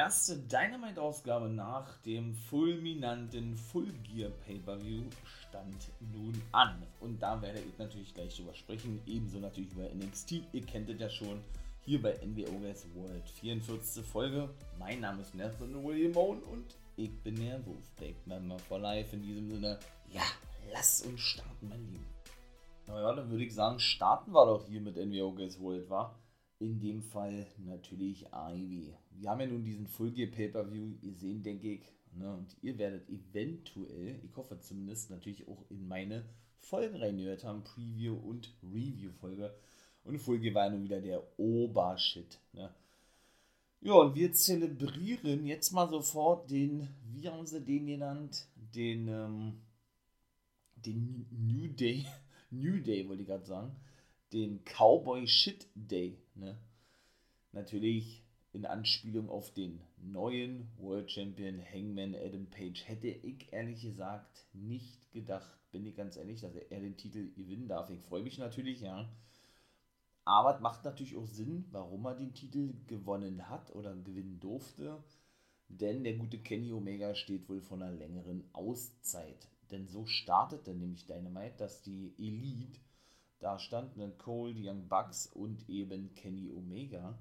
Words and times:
erste 0.00 0.38
Dynamite-Ausgabe 0.38 1.50
nach 1.50 1.98
dem 1.98 2.32
fulminanten 2.34 3.54
Full 3.54 3.92
Gear 4.02 4.30
Pay-Per-View 4.46 5.02
stand 5.42 5.90
nun 6.14 6.40
an. 6.52 6.82
Und 7.00 7.20
da 7.20 7.42
werde 7.42 7.60
ich 7.60 7.76
natürlich 7.76 8.14
gleich 8.14 8.34
drüber 8.34 8.54
sprechen. 8.54 8.98
Ebenso 9.04 9.40
natürlich 9.40 9.70
über 9.72 9.86
NXT. 9.94 10.42
Ihr 10.54 10.64
kennt 10.64 10.88
es 10.88 10.98
ja 10.98 11.10
schon. 11.10 11.42
Hier 11.82 12.00
bei 12.00 12.18
NWO 12.24 12.60
Guys 12.60 12.86
World 12.94 13.28
44. 13.28 14.02
Folge. 14.02 14.48
Mein 14.78 15.00
Name 15.00 15.20
ist 15.20 15.34
Nathan 15.34 15.84
William 15.84 16.16
Owen 16.16 16.42
und 16.44 16.64
ich 16.96 17.14
bin 17.22 17.36
der 17.36 17.60
Wolfpack 17.66 18.26
Member 18.26 18.58
for 18.58 18.78
Life. 18.78 19.14
In 19.14 19.22
diesem 19.22 19.50
Sinne, 19.50 19.78
ja, 20.08 20.24
lass 20.72 21.02
uns 21.02 21.20
starten, 21.20 21.68
mein 21.68 21.86
Lieben. 21.86 22.06
Naja, 22.86 23.12
dann 23.12 23.28
würde 23.28 23.44
ich 23.44 23.54
sagen, 23.54 23.78
starten 23.78 24.32
wir 24.32 24.46
doch 24.46 24.66
hier 24.66 24.80
mit 24.80 24.96
NWO 24.96 25.32
Guys 25.32 25.60
World, 25.60 25.90
war 25.90 26.18
in 26.58 26.80
dem 26.80 27.02
Fall 27.02 27.46
natürlich 27.58 28.26
Ivy. 28.32 28.94
Wir 29.10 29.30
haben 29.30 29.40
ja 29.40 29.46
nun 29.46 29.64
diesen 29.64 29.86
Full 29.86 30.12
Gear 30.12 30.30
Pay-Per-View 30.30 30.98
gesehen, 31.00 31.42
denke 31.42 31.74
ich. 31.74 31.82
Ne? 32.12 32.34
Und 32.34 32.56
ihr 32.62 32.78
werdet 32.78 33.08
eventuell, 33.08 34.20
ich 34.24 34.36
hoffe 34.36 34.58
zumindest, 34.60 35.10
natürlich 35.10 35.46
auch 35.48 35.64
in 35.70 35.86
meine 35.86 36.24
Folgen 36.60 36.96
reingehört 36.96 37.44
haben, 37.44 37.64
Preview 37.64 38.14
und 38.14 38.54
Review-Folge. 38.62 39.54
Und 40.04 40.18
Full 40.18 40.40
Gear 40.40 40.54
war 40.54 40.66
ja 40.66 40.70
nun 40.70 40.84
wieder 40.84 41.00
der 41.00 41.22
Obershit. 41.38 42.38
Ne? 42.52 42.72
Ja, 43.80 43.94
und 43.94 44.14
wir 44.14 44.32
zelebrieren 44.32 45.46
jetzt 45.46 45.72
mal 45.72 45.88
sofort 45.88 46.50
den, 46.50 46.88
wie 47.12 47.28
haben 47.28 47.46
sie 47.46 47.60
den 47.60 47.86
genannt? 47.86 48.46
Den, 48.74 49.08
ähm, 49.08 49.60
den 50.76 51.26
New 51.30 51.68
Day, 51.68 52.06
New 52.50 52.80
Day 52.80 53.08
wollte 53.08 53.22
ich 53.22 53.28
gerade 53.28 53.46
sagen 53.46 53.76
den 54.32 54.60
Cowboy 54.64 55.26
Shit 55.26 55.66
Day. 55.74 56.18
Ne? 56.34 56.56
Natürlich 57.52 58.22
in 58.52 58.66
Anspielung 58.66 59.28
auf 59.28 59.52
den 59.52 59.80
neuen 59.98 60.68
World 60.78 61.10
Champion 61.10 61.60
Hangman 61.62 62.14
Adam 62.14 62.46
Page. 62.46 62.86
Hätte 62.86 63.08
ich 63.08 63.52
ehrlich 63.52 63.82
gesagt 63.82 64.46
nicht 64.52 65.12
gedacht, 65.12 65.56
bin 65.70 65.86
ich 65.86 65.94
ganz 65.94 66.16
ehrlich, 66.16 66.40
dass 66.40 66.54
er 66.54 66.80
den 66.80 66.96
Titel 66.96 67.32
gewinnen 67.34 67.68
darf. 67.68 67.90
Ich 67.90 68.00
freue 68.00 68.22
mich 68.22 68.38
natürlich, 68.38 68.80
ja. 68.80 69.08
Aber 70.24 70.54
es 70.54 70.60
macht 70.60 70.84
natürlich 70.84 71.16
auch 71.16 71.26
Sinn, 71.26 71.64
warum 71.70 72.04
er 72.06 72.14
den 72.14 72.34
Titel 72.34 72.74
gewonnen 72.86 73.48
hat 73.48 73.74
oder 73.74 73.94
gewinnen 73.94 74.40
durfte. 74.40 75.02
Denn 75.68 76.02
der 76.02 76.14
gute 76.14 76.38
Kenny 76.38 76.72
Omega 76.72 77.14
steht 77.14 77.48
wohl 77.48 77.60
von 77.60 77.82
einer 77.82 77.96
längeren 77.96 78.44
Auszeit. 78.52 79.48
Denn 79.70 79.86
so 79.86 80.06
startete 80.06 80.74
nämlich 80.74 81.06
Dynamite, 81.06 81.54
dass 81.58 81.82
die 81.82 82.12
Elite 82.18 82.80
da 83.38 83.58
standen 83.58 84.18
Cole, 84.18 84.52
die 84.52 84.68
Young 84.68 84.88
Bucks 84.88 85.26
und 85.26 85.68
eben 85.68 86.14
Kenny 86.14 86.50
Omega. 86.50 87.18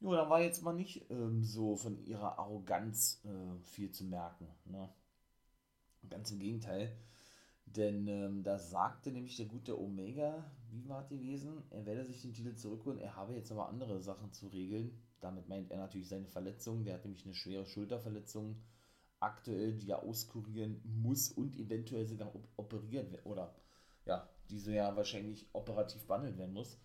Ja, 0.00 0.12
da 0.12 0.30
war 0.30 0.40
jetzt 0.40 0.62
mal 0.62 0.72
nicht 0.72 1.10
ähm, 1.10 1.44
so 1.44 1.76
von 1.76 2.02
ihrer 2.06 2.38
Arroganz 2.38 3.22
äh, 3.24 3.58
viel 3.62 3.90
zu 3.90 4.04
merken. 4.04 4.48
Ne? 4.64 4.88
Ganz 6.08 6.30
im 6.30 6.38
Gegenteil. 6.38 6.96
Denn 7.66 8.08
ähm, 8.08 8.42
da 8.42 8.58
sagte 8.58 9.12
nämlich 9.12 9.36
der 9.36 9.46
gute 9.46 9.78
Omega, 9.78 10.44
wie 10.70 10.88
war 10.88 11.02
es 11.02 11.08
gewesen, 11.08 11.62
er 11.70 11.86
werde 11.86 12.04
sich 12.04 12.22
den 12.22 12.32
Titel 12.32 12.54
zurückholen, 12.54 12.98
er 12.98 13.14
habe 13.14 13.34
jetzt 13.34 13.52
aber 13.52 13.68
andere 13.68 14.00
Sachen 14.00 14.32
zu 14.32 14.48
regeln. 14.48 14.98
Damit 15.20 15.48
meint 15.48 15.70
er 15.70 15.78
natürlich 15.78 16.08
seine 16.08 16.26
Verletzung. 16.26 16.84
Der 16.84 16.94
hat 16.94 17.04
nämlich 17.04 17.24
eine 17.24 17.34
schwere 17.34 17.66
Schulterverletzung 17.66 18.56
aktuell, 19.20 19.74
die 19.74 19.90
er 19.90 20.02
auskurieren 20.02 20.80
muss 20.84 21.30
und 21.30 21.56
eventuell 21.56 22.06
sogar 22.06 22.32
operiert 22.56 23.12
werden. 23.12 23.24
Oder 23.24 23.54
ja, 24.06 24.28
diese 24.48 24.74
ja 24.74 24.96
wahrscheinlich 24.96 25.46
operativ 25.52 26.06
behandelt 26.06 26.38
werden 26.38 26.54
muss. 26.54 26.78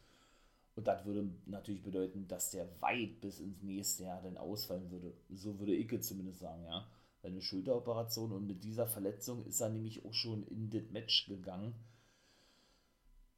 Und 0.75 0.87
das 0.87 1.05
würde 1.05 1.29
natürlich 1.45 1.83
bedeuten, 1.83 2.27
dass 2.27 2.51
der 2.51 2.67
weit 2.81 3.21
bis 3.21 3.39
ins 3.39 3.61
nächste 3.63 4.03
Jahr 4.03 4.21
dann 4.21 4.37
ausfallen 4.37 4.91
würde. 4.91 5.13
So 5.29 5.57
würde 5.59 5.73
ich 5.73 6.01
zumindest 6.01 6.39
sagen, 6.39 6.63
ja. 6.65 6.85
Eine 7.23 7.41
Schulteroperation 7.41 8.31
und 8.33 8.45
mit 8.45 8.63
dieser 8.63 8.85
Verletzung 8.85 9.43
ist 9.45 9.59
er 9.59 9.69
nämlich 9.69 10.05
auch 10.05 10.13
schon 10.13 10.43
in 10.43 10.69
das 10.69 10.83
Match 10.91 11.25
gegangen. 11.27 11.73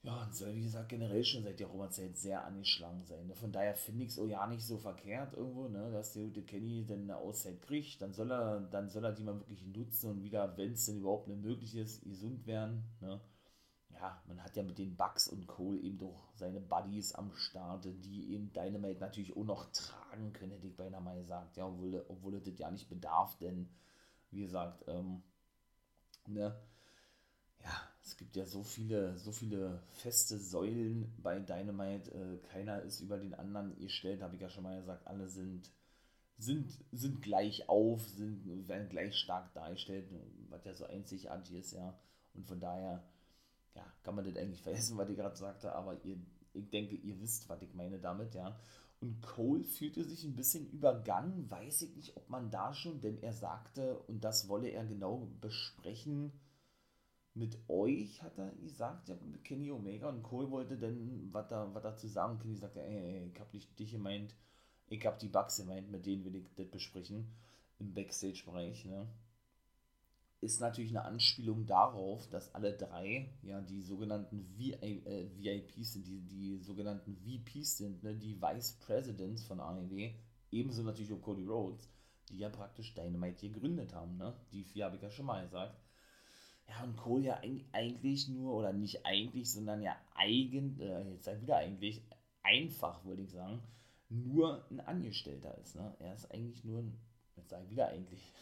Ja, 0.03 0.24
und 0.24 0.36
soll 0.36 0.56
wie 0.56 0.64
gesagt 0.64 0.90
generell 0.90 1.24
schon 1.24 1.44
seit 1.44 1.59
der 1.59 1.68
Roma-Zeit 1.68 2.18
sehr 2.18 2.46
angeschlagen 2.46 3.03
sein. 3.06 3.28
Ne? 3.28 3.36
Von 3.36 3.52
daher 3.52 3.76
finde 3.76 4.03
ich 4.06 4.12
es 4.12 4.20
auch 4.20 4.28
ja 4.28 4.46
nicht 4.47 4.66
so 4.66 4.78
verkehrt 4.78 5.34
irgendwo, 5.34 5.68
ne? 5.68 5.92
dass 5.92 6.14
der 6.14 6.24
gute 6.24 6.44
Kenny 6.44 6.86
dann 6.86 7.02
eine 7.03 7.18
Auszeit 7.18 7.62
kriegt. 7.62 8.02
Dann 8.02 8.14
soll 8.14 8.31
er, 8.31 8.62
dann 8.62 8.90
soll 8.90 9.06
er 9.06 9.14
die 9.14 9.24
mal 9.24 9.40
wirklich 9.40 9.66
nutzen 9.66 10.12
und 10.12 10.24
wieder, 10.24 10.56
wenn 10.58 10.74
es 10.74 10.86
denn 10.86 11.00
überhaupt 11.00 11.28
möglich 11.28 11.76
ist, 11.76 12.03
gesund 12.03 12.46
werden. 12.47 12.84
Ne? 13.02 13.20
Ja, 14.00 14.22
man 14.28 14.44
hat 14.44 14.56
ja 14.56 14.63
mit 14.63 14.78
den 14.78 14.96
Bugs 14.96 15.28
und 15.28 15.47
Cole 15.47 15.80
eben 15.80 15.97
doch 15.97 16.30
seine 16.35 16.59
Buddies 16.59 17.13
am 17.16 17.31
Start, 17.34 17.85
die 17.85 18.34
eben 18.34 18.53
Dynamite 18.53 19.00
natürlich 19.00 19.35
auch 19.35 19.44
noch 19.44 19.72
tragen 19.72 20.34
können, 20.34 20.52
hätte 20.52 20.68
ich 20.68 20.75
beinahe 20.75 21.02
mal 21.02 21.18
gesagt. 21.18 21.58
Ja, 21.58 21.66
obwohl, 21.66 22.06
obwohl 22.08 22.40
das 22.40 22.59
ja 22.59 22.69
nicht 22.69 22.90
bedarf, 22.90 23.38
denn 23.40 23.69
wie 24.30 24.41
gesagt, 24.41 24.84
ähm, 24.88 25.24
ne, 26.28 26.56
ja, 27.63 27.72
es 28.03 28.18
gibt 28.18 28.35
ja 28.35 28.46
so 28.46 28.63
viele, 28.63 29.18
so 29.18 29.31
viele 29.31 29.81
feste 29.90 30.38
Säulen 30.38 31.12
bei 31.18 31.40
Dynamite. 31.40 32.12
Äh, 32.12 32.38
keiner 32.50 32.81
ist 32.84 33.00
über 33.00 33.18
den 33.18 33.34
anderen 33.34 33.75
gestellt, 33.79 34.22
habe 34.22 34.35
ich 34.35 34.41
ja 34.41 34.50
schon 34.50 34.64
mal 34.64 34.79
gesagt. 34.79 35.08
Alle 35.08 35.28
sind, 35.28 35.72
sind, 36.38 36.72
sind 36.91 37.22
gleich 37.24 37.68
auf, 37.68 38.08
sind, 38.08 38.68
werden 38.68 38.90
gleich 38.90 39.16
stark 39.16 39.53
dargestellt, 39.53 40.08
was 40.50 40.66
ja 40.66 40.74
so 40.75 40.85
einzigartig 40.85 41.56
ist, 41.56 41.72
ja. 41.74 41.97
Und 42.35 42.46
von 42.46 42.59
daher 42.59 43.03
ja, 43.78 43.86
kann 44.04 44.16
man 44.16 44.26
das 44.26 44.36
eigentlich 44.36 44.62
vergessen, 44.62 44.98
was 44.98 45.10
ich 45.10 45.16
gerade 45.16 45.36
sagte, 45.36 45.74
aber 45.74 46.04
ihr, 46.04 46.18
ich 46.54 46.70
denke, 46.70 46.96
ihr 46.96 47.20
wisst, 47.22 47.48
was 47.48 47.62
ich 47.62 47.74
meine 47.74 48.00
damit, 48.00 48.34
ja. 48.34 48.60
Und 49.00 49.22
Cole 49.22 49.64
fühlte 49.64 50.04
sich 50.04 50.24
ein 50.24 50.36
bisschen 50.36 50.68
übergangen, 50.72 51.50
weiß 51.52 51.84
ich 51.84 51.96
nicht, 51.96 52.18
ob 52.18 52.28
man 52.30 52.50
da 52.50 52.74
schon, 52.74 53.00
denn 53.00 53.22
er 53.22 53.34
sagte, 53.34 54.00
und 54.08 54.24
das 54.24 54.50
wolle 54.50 54.70
er 54.70 54.86
genau 54.86 55.28
besprechen 55.40 56.32
mit 57.36 57.56
euch, 57.70 58.24
hat 58.24 58.40
er 58.40 58.52
gesagt, 58.56 59.10
ja, 59.10 59.16
mit 59.24 59.44
Kenny 59.44 59.70
Omega. 59.70 60.09
Und 60.09 60.24
Cole 60.24 60.50
wollte 60.50 60.78
dann 60.80 61.30
was 61.32 61.48
da, 61.48 61.70
was 61.76 61.84
dazu 61.84 62.08
sagen. 62.08 62.40
Kenny 62.40 62.56
sagte, 62.56 62.82
ey, 62.82 63.30
ich 63.32 63.40
hab 63.40 63.54
nicht 63.54 63.78
dich 63.78 63.92
gemeint, 63.92 64.34
ich 64.90 65.06
hab 65.06 65.20
die 65.20 65.30
Bugs 65.30 65.58
gemeint, 65.58 65.92
mit 65.92 66.08
denen 66.08 66.26
will 66.26 66.36
ich 66.36 66.52
das 66.56 66.68
besprechen 66.68 67.28
im 67.78 67.94
Backstage-Bereich, 67.94 68.86
ne 68.86 69.08
ist 70.40 70.62
natürlich 70.62 70.92
eine 70.92 71.03
Anspielung 71.03 71.66
darauf, 71.66 72.30
dass 72.30 72.53
alle 72.53 72.74
drei 72.74 73.30
ja 73.42 73.59
die 73.62 73.81
sogenannten 73.81 74.46
äh, 74.59 75.30
VIPs 75.36 75.94
sind, 75.94 76.06
die, 76.06 76.22
die 76.22 76.58
sogenannten 76.59 77.16
VPs 77.16 77.78
sind, 77.78 78.03
ne, 78.03 78.16
die 78.16 78.40
Vice 78.40 78.74
Presidents 78.80 79.44
von 79.44 79.59
AEW, 79.59 80.12
ebenso 80.52 80.84
natürlich 80.84 81.12
auch 81.12 81.22
Cody 81.22 81.46
Rhodes, 81.46 81.90
die 82.30 82.38
ja 82.38 82.50
praktisch 82.50 82.94
Dynamite 82.94 83.50
gegründet 83.50 83.94
haben. 83.94 84.18
Ne? 84.18 84.34
Die 84.52 84.64
vier 84.64 84.86
habe 84.86 84.97
ich 84.97 85.02
ja 85.02 85.09
schon 85.09 85.26
mal 85.26 85.44
gesagt. 85.44 85.76
Ja, 86.70 86.84
und 86.84 86.97
Cole 86.97 87.24
ja 87.24 87.42
eigentlich 87.72 88.28
nur, 88.28 88.53
oder 88.53 88.74
nicht 88.74 89.06
eigentlich, 89.06 89.50
sondern 89.50 89.81
ja 89.81 89.96
eigentlich, 90.14 90.88
äh, 90.88 91.12
jetzt 91.14 91.24
sag 91.24 91.38
ich 91.38 91.44
wieder 91.44 91.58
eigentlich, 91.58 92.03
einfach, 92.44 93.03
würde 93.06 93.24
ich 93.24 93.31
sagen, 93.31 93.64
nur 94.09 94.66
ein 94.70 94.81
Angestellter 94.81 95.58
ist. 95.58 95.76
Ne? 95.76 95.96
Er 96.00 96.14
ist 96.14 96.30
eigentlich 96.31 96.64
nur 96.64 96.80
ein, 96.80 97.00
jetzt 97.36 97.50
sage 97.50 97.64
ich 97.66 97.72
wieder 97.72 97.88
eigentlich, 97.88 98.34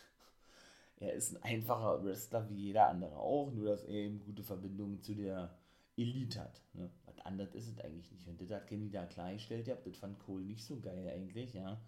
er 0.97 1.13
ist 1.13 1.35
ein 1.35 1.44
einfacher 1.44 2.03
Wrestler 2.03 2.50
wie 2.50 2.56
jeder 2.56 2.89
andere 2.89 3.17
auch, 3.17 3.51
nur 3.51 3.66
dass 3.67 3.83
er 3.83 3.95
eben 3.95 4.23
gute 4.23 4.44
Verbindungen 4.44 5.01
zu 5.01 5.13
der 5.13 5.57
Elite 5.97 6.41
hat. 6.41 6.61
Ne? 6.73 6.89
Was 7.06 7.19
anderes 7.19 7.53
ist 7.56 7.67
es 7.67 7.79
eigentlich 7.79 8.11
nicht. 8.11 8.28
Und 8.28 8.41
das 8.41 8.50
hat 8.50 8.67
Kenny 8.67 8.89
da 8.89 9.05
klargestellt, 9.05 9.67
ja, 9.67 9.75
das 9.75 9.97
fand 9.97 10.19
Cole 10.19 10.44
nicht 10.45 10.63
so 10.63 10.79
geil 10.79 11.07
eigentlich, 11.07 11.53
ja. 11.53 11.81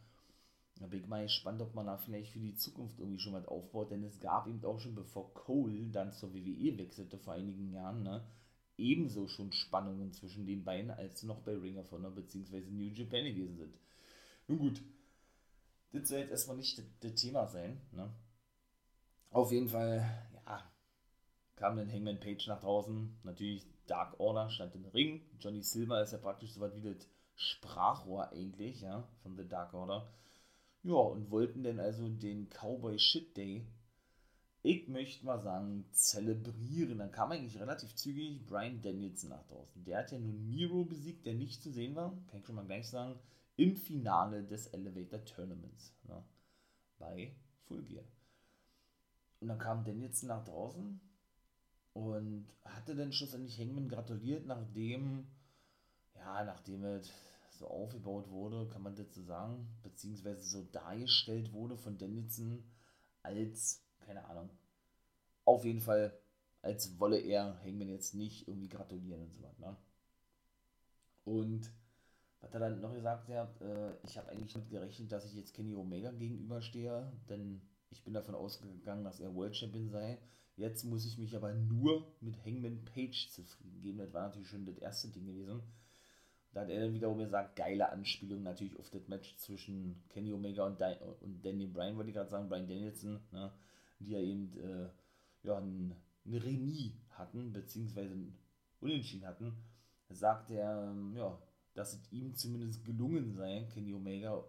Da 0.79 0.85
bin 0.85 1.01
ich 1.01 1.07
mal 1.07 1.23
gespannt, 1.23 1.61
ob 1.61 1.73
man 1.73 1.87
da 1.87 1.97
vielleicht 1.97 2.31
für 2.31 2.39
die 2.39 2.55
Zukunft 2.55 2.99
irgendwie 2.99 3.19
schon 3.19 3.33
was 3.33 3.47
aufbaut, 3.47 3.89
denn 3.89 4.03
es 4.03 4.19
gab 4.19 4.47
eben 4.47 4.63
auch 4.63 4.79
schon, 4.79 4.93
bevor 4.93 5.33
Cole 5.33 5.89
dann 5.91 6.13
zur 6.13 6.33
WWE 6.33 6.77
wechselte 6.77 7.17
vor 7.17 7.33
einigen 7.33 7.71
Jahren, 7.71 8.03
ne, 8.03 8.23
ebenso 8.77 9.27
schon 9.27 9.51
Spannungen 9.51 10.13
zwischen 10.13 10.45
den 10.45 10.63
beiden, 10.63 10.91
als 10.91 11.19
sie 11.19 11.27
noch 11.27 11.41
bei 11.41 11.55
Ring 11.55 11.79
of 11.79 11.91
Honor 11.91 12.11
bzw. 12.11 12.61
New 12.69 12.91
Japan 12.93 13.25
gewesen 13.25 13.57
sind. 13.57 13.73
Nun 14.47 14.59
gut, 14.59 14.83
das 15.93 16.09
soll 16.09 16.19
jetzt 16.19 16.31
erstmal 16.31 16.57
nicht 16.57 16.79
das, 16.99 17.15
Thema 17.15 17.47
sein, 17.47 17.81
ne. 17.91 18.13
Auf 19.31 19.51
jeden 19.51 19.69
Fall, 19.69 20.05
ja, 20.45 20.71
kam 21.55 21.77
dann 21.77 21.91
Hangman 21.91 22.19
Page 22.19 22.47
nach 22.47 22.59
draußen. 22.59 23.19
Natürlich 23.23 23.65
Dark 23.85 24.19
Order 24.19 24.49
stand 24.49 24.75
im 24.75 24.85
Ring. 24.85 25.21
Johnny 25.39 25.61
Silver 25.61 26.01
ist 26.01 26.13
ja 26.13 26.17
praktisch 26.17 26.53
so 26.53 26.61
was 26.61 26.75
wie 26.75 26.81
das 26.81 27.07
Sprachrohr 27.35 28.31
eigentlich, 28.31 28.81
ja, 28.81 29.07
von 29.21 29.35
The 29.35 29.47
Dark 29.47 29.73
Order. 29.73 30.11
Ja, 30.83 30.95
und 30.95 31.31
wollten 31.31 31.63
dann 31.63 31.79
also 31.79 32.07
den 32.07 32.49
Cowboy 32.49 32.97
Shit 32.97 33.35
Day, 33.35 33.67
ich 34.63 34.87
möchte 34.87 35.25
mal 35.25 35.39
sagen, 35.39 35.85
zelebrieren. 35.91 36.97
Dann 36.97 37.11
kam 37.11 37.31
eigentlich 37.31 37.59
relativ 37.59 37.95
zügig 37.95 38.45
Brian 38.45 38.81
Danielson 38.81 39.29
nach 39.29 39.45
draußen. 39.47 39.83
Der 39.83 39.99
hat 39.99 40.11
ja 40.11 40.19
nun 40.19 40.49
Miro 40.49 40.85
besiegt, 40.85 41.25
der 41.25 41.35
nicht 41.35 41.61
zu 41.61 41.71
sehen 41.71 41.95
war, 41.95 42.11
kann 42.27 42.39
ich 42.39 42.45
schon 42.45 42.55
mal 42.55 42.65
gleich 42.65 42.89
sagen, 42.89 43.19
im 43.55 43.75
Finale 43.75 44.43
des 44.43 44.67
Elevator 44.67 45.23
Tournaments. 45.25 45.93
Ne, 46.03 46.23
bei 46.97 47.35
Full 47.67 47.83
Gear. 47.83 48.03
Und 49.39 49.49
dann 49.49 49.59
kam 49.59 49.83
Danielson 49.83 50.29
nach 50.29 50.43
draußen 50.43 50.99
und 51.93 52.47
hatte 52.63 52.95
dann 52.95 53.11
schlussendlich 53.11 53.59
Hangman 53.59 53.89
gratuliert, 53.89 54.45
nachdem, 54.45 55.27
ja, 56.15 56.43
nachdem 56.43 56.83
es 56.85 57.11
so 57.51 57.67
aufgebaut 57.67 58.29
wurde, 58.29 58.67
kann 58.69 58.83
man 58.83 58.95
dazu 58.95 59.21
sagen, 59.21 59.67
beziehungsweise 59.83 60.43
so 60.43 60.63
dargestellt 60.71 61.53
wurde 61.53 61.77
von 61.77 61.97
Danielson 61.97 62.63
als, 63.23 63.83
keine 63.99 64.25
Ahnung, 64.25 64.49
auf 65.45 65.65
jeden 65.65 65.81
Fall, 65.81 66.13
als 66.61 66.99
wolle 66.99 67.19
er 67.19 67.59
Hangman 67.63 67.89
jetzt 67.89 68.13
nicht 68.13 68.47
irgendwie 68.47 68.69
gratulieren 68.69 69.21
und 69.21 69.33
so 69.33 69.41
weiter. 69.43 69.71
Ne? 69.71 69.77
Und 71.25 71.71
was 72.41 72.53
er 72.53 72.59
dann 72.59 72.81
noch 72.81 72.93
gesagt 72.93 73.27
hat, 73.29 73.61
äh, 73.61 73.95
ich 74.03 74.17
habe 74.17 74.29
eigentlich 74.29 74.55
nicht 74.55 74.69
gerechnet, 74.69 75.11
dass 75.11 75.25
ich 75.25 75.33
jetzt 75.33 75.53
Kenny 75.53 75.75
Omega 75.75 76.11
gegenüberstehe, 76.11 77.11
denn 77.29 77.61
ich 77.89 78.03
bin 78.03 78.13
davon 78.13 78.35
ausgegangen, 78.35 79.03
dass 79.03 79.19
er 79.19 79.35
World 79.35 79.55
Champion 79.55 79.89
sei. 79.89 80.17
Jetzt 80.55 80.83
muss 80.83 81.05
ich 81.05 81.17
mich 81.17 81.35
aber 81.35 81.53
nur 81.53 82.07
mit 82.19 82.43
Hangman 82.45 82.83
Page 82.85 83.29
zufrieden 83.29 83.81
geben. 83.81 83.99
Das 83.99 84.13
war 84.13 84.27
natürlich 84.27 84.47
schon 84.47 84.65
das 84.65 84.77
erste 84.77 85.09
Ding 85.09 85.25
gewesen. 85.25 85.61
Da 86.51 86.61
hat 86.61 86.69
er 86.69 86.81
dann 86.81 86.93
wiederum 86.93 87.19
gesagt, 87.19 87.55
geile 87.55 87.91
Anspielung 87.91 88.41
natürlich 88.41 88.79
auf 88.79 88.89
das 88.89 89.07
Match 89.07 89.35
zwischen 89.37 90.01
Kenny 90.09 90.33
Omega 90.33 90.65
und, 90.65 90.79
Di 90.79 90.95
und 91.21 91.45
Daniel 91.45 91.69
Bryan, 91.69 91.95
wollte 91.95 92.09
ich 92.09 92.15
gerade 92.15 92.31
sagen, 92.31 92.49
Bryan 92.49 92.67
Danielson, 92.67 93.19
ne, 93.31 93.51
die 93.99 94.11
ja 94.11 94.19
eben 94.19 94.57
äh, 94.57 94.89
ja, 95.43 95.57
ein, 95.57 95.95
ein 96.25 96.33
Remis 96.33 96.93
hatten, 97.11 97.51
beziehungsweise 97.53 98.13
ein 98.15 98.35
Unentschieden 98.79 99.27
hatten. 99.27 99.53
Sagt 100.09 100.49
er, 100.49 100.89
ähm, 100.89 101.15
ja, 101.15 101.37
dass 101.75 101.93
es 101.93 102.11
ihm 102.11 102.33
zumindest 102.33 102.83
gelungen 102.85 103.33
sei, 103.33 103.67
Kenny 103.71 103.93
Omega 103.93 104.43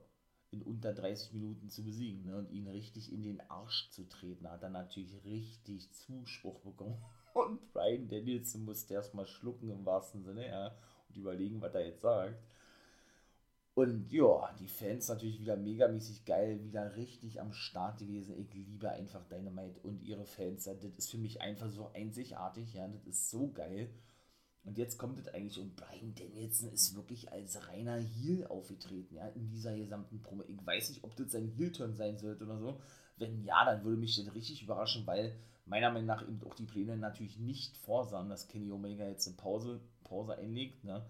in 0.51 0.63
unter 0.63 0.95
30 0.95 1.35
Minuten 1.35 1.69
zu 1.69 1.85
besiegen 1.85 2.25
ne, 2.25 2.37
und 2.37 2.51
ihn 2.51 2.69
richtig 2.69 3.13
in 3.13 3.23
den 3.23 3.41
Arsch 3.51 3.91
zu 3.91 4.09
treten. 4.09 4.49
Hat 4.51 4.63
er 4.63 4.71
natürlich 4.71 5.25
richtig 5.25 5.91
Zuspruch 5.93 6.61
bekommen. 6.61 7.03
Und 7.35 7.73
Brian 7.73 8.09
Danielson 8.09 8.65
musste 8.65 8.95
erstmal 8.95 9.27
schlucken 9.27 9.71
im 9.71 9.85
wahrsten 9.85 10.25
Sinne, 10.25 10.49
ja, 10.49 10.75
und 11.09 11.17
überlegen, 11.17 11.61
was 11.61 11.75
er 11.75 11.87
jetzt 11.87 12.01
sagt. 12.01 12.37
Und 13.75 14.11
ja, 14.11 14.53
die 14.59 14.67
Fans 14.67 15.09
natürlich 15.09 15.39
wieder 15.39 15.57
megamäßig 15.57 16.25
geil, 16.25 16.65
wieder 16.65 16.97
richtig 16.97 17.41
am 17.41 17.53
Start 17.53 18.01
gewesen. 18.01 18.37
Ich 18.37 18.53
liebe 18.53 18.91
einfach 18.91 19.25
Dynamite 19.29 19.79
und 19.85 20.03
ihre 20.03 20.25
Fans. 20.25 20.65
Das 20.65 20.83
ist 20.97 21.11
für 21.11 21.19
mich 21.19 21.41
einfach 21.43 21.69
so 21.69 21.89
einzigartig, 21.95 22.75
ja, 22.75 22.89
das 22.89 23.07
ist 23.07 23.31
so 23.31 23.53
geil. 23.53 23.89
Und 24.69 24.77
jetzt 24.77 24.99
kommt 24.99 25.19
es 25.19 25.29
eigentlich 25.29 25.59
und 25.59 25.77
Brian 25.77 26.15
Danielson 26.15 26.71
ist 26.71 26.95
wirklich 26.95 27.33
als 27.33 27.69
reiner 27.69 27.97
Heel 27.97 28.47
aufgetreten, 28.49 29.15
ja, 29.15 29.27
in 29.29 29.49
dieser 29.49 29.75
gesamten 29.75 30.21
Promo. 30.21 30.43
Ich 30.47 30.67
weiß 30.67 30.91
nicht, 30.91 31.03
ob 31.05 31.17
das 31.17 31.33
sein 31.33 31.49
Heel-Turn 31.49 31.95
sein 31.95 32.19
sollte 32.19 32.45
oder 32.45 32.59
so. 32.59 32.79
Wenn 33.17 33.43
ja, 33.45 33.65
dann 33.65 33.83
würde 33.83 33.97
mich 33.97 34.23
das 34.23 34.35
richtig 34.35 34.63
überraschen, 34.63 35.07
weil 35.07 35.35
meiner 35.65 35.91
Meinung 35.91 36.07
nach 36.07 36.21
eben 36.21 36.43
auch 36.45 36.55
die 36.55 36.67
Pläne 36.67 36.99
natürlich 36.99 37.39
nicht 37.39 37.79
vorsahen, 37.79 38.29
dass 38.29 38.47
Kenny 38.47 38.71
Omega 38.71 39.09
jetzt 39.09 39.27
eine 39.27 39.39
Pause, 39.39 39.81
Pause 40.05 40.37
einlegt, 40.37 40.85
ne? 40.85 41.03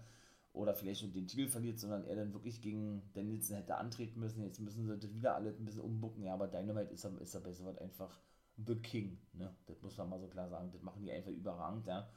Oder 0.53 0.73
vielleicht 0.73 1.03
nur 1.03 1.11
den 1.11 1.27
Titel 1.27 1.49
verliert, 1.49 1.81
sondern 1.81 2.05
er 2.05 2.15
dann 2.15 2.31
wirklich 2.31 2.61
gegen 2.61 3.11
Danielson 3.13 3.57
hätte 3.57 3.75
antreten 3.75 4.21
müssen. 4.21 4.41
Jetzt 4.41 4.61
müssen 4.61 4.87
sie 4.87 4.97
das 4.97 5.13
wieder 5.13 5.35
alle 5.35 5.49
ein 5.49 5.65
bisschen 5.65 5.81
umbucken, 5.81 6.23
ja, 6.23 6.33
aber 6.33 6.47
Dynamite 6.47 6.93
ist, 6.93 7.03
ist 7.03 7.35
er 7.35 7.41
besser, 7.41 7.77
einfach 7.81 8.21
The 8.55 8.75
King, 8.75 9.19
ne? 9.33 9.53
Das 9.65 9.81
muss 9.81 9.97
man 9.97 10.07
mal 10.07 10.19
so 10.21 10.27
klar 10.27 10.47
sagen. 10.47 10.71
Das 10.71 10.81
machen 10.81 11.01
die 11.01 11.11
einfach 11.11 11.31
überragend, 11.31 11.85
ja 11.87 12.09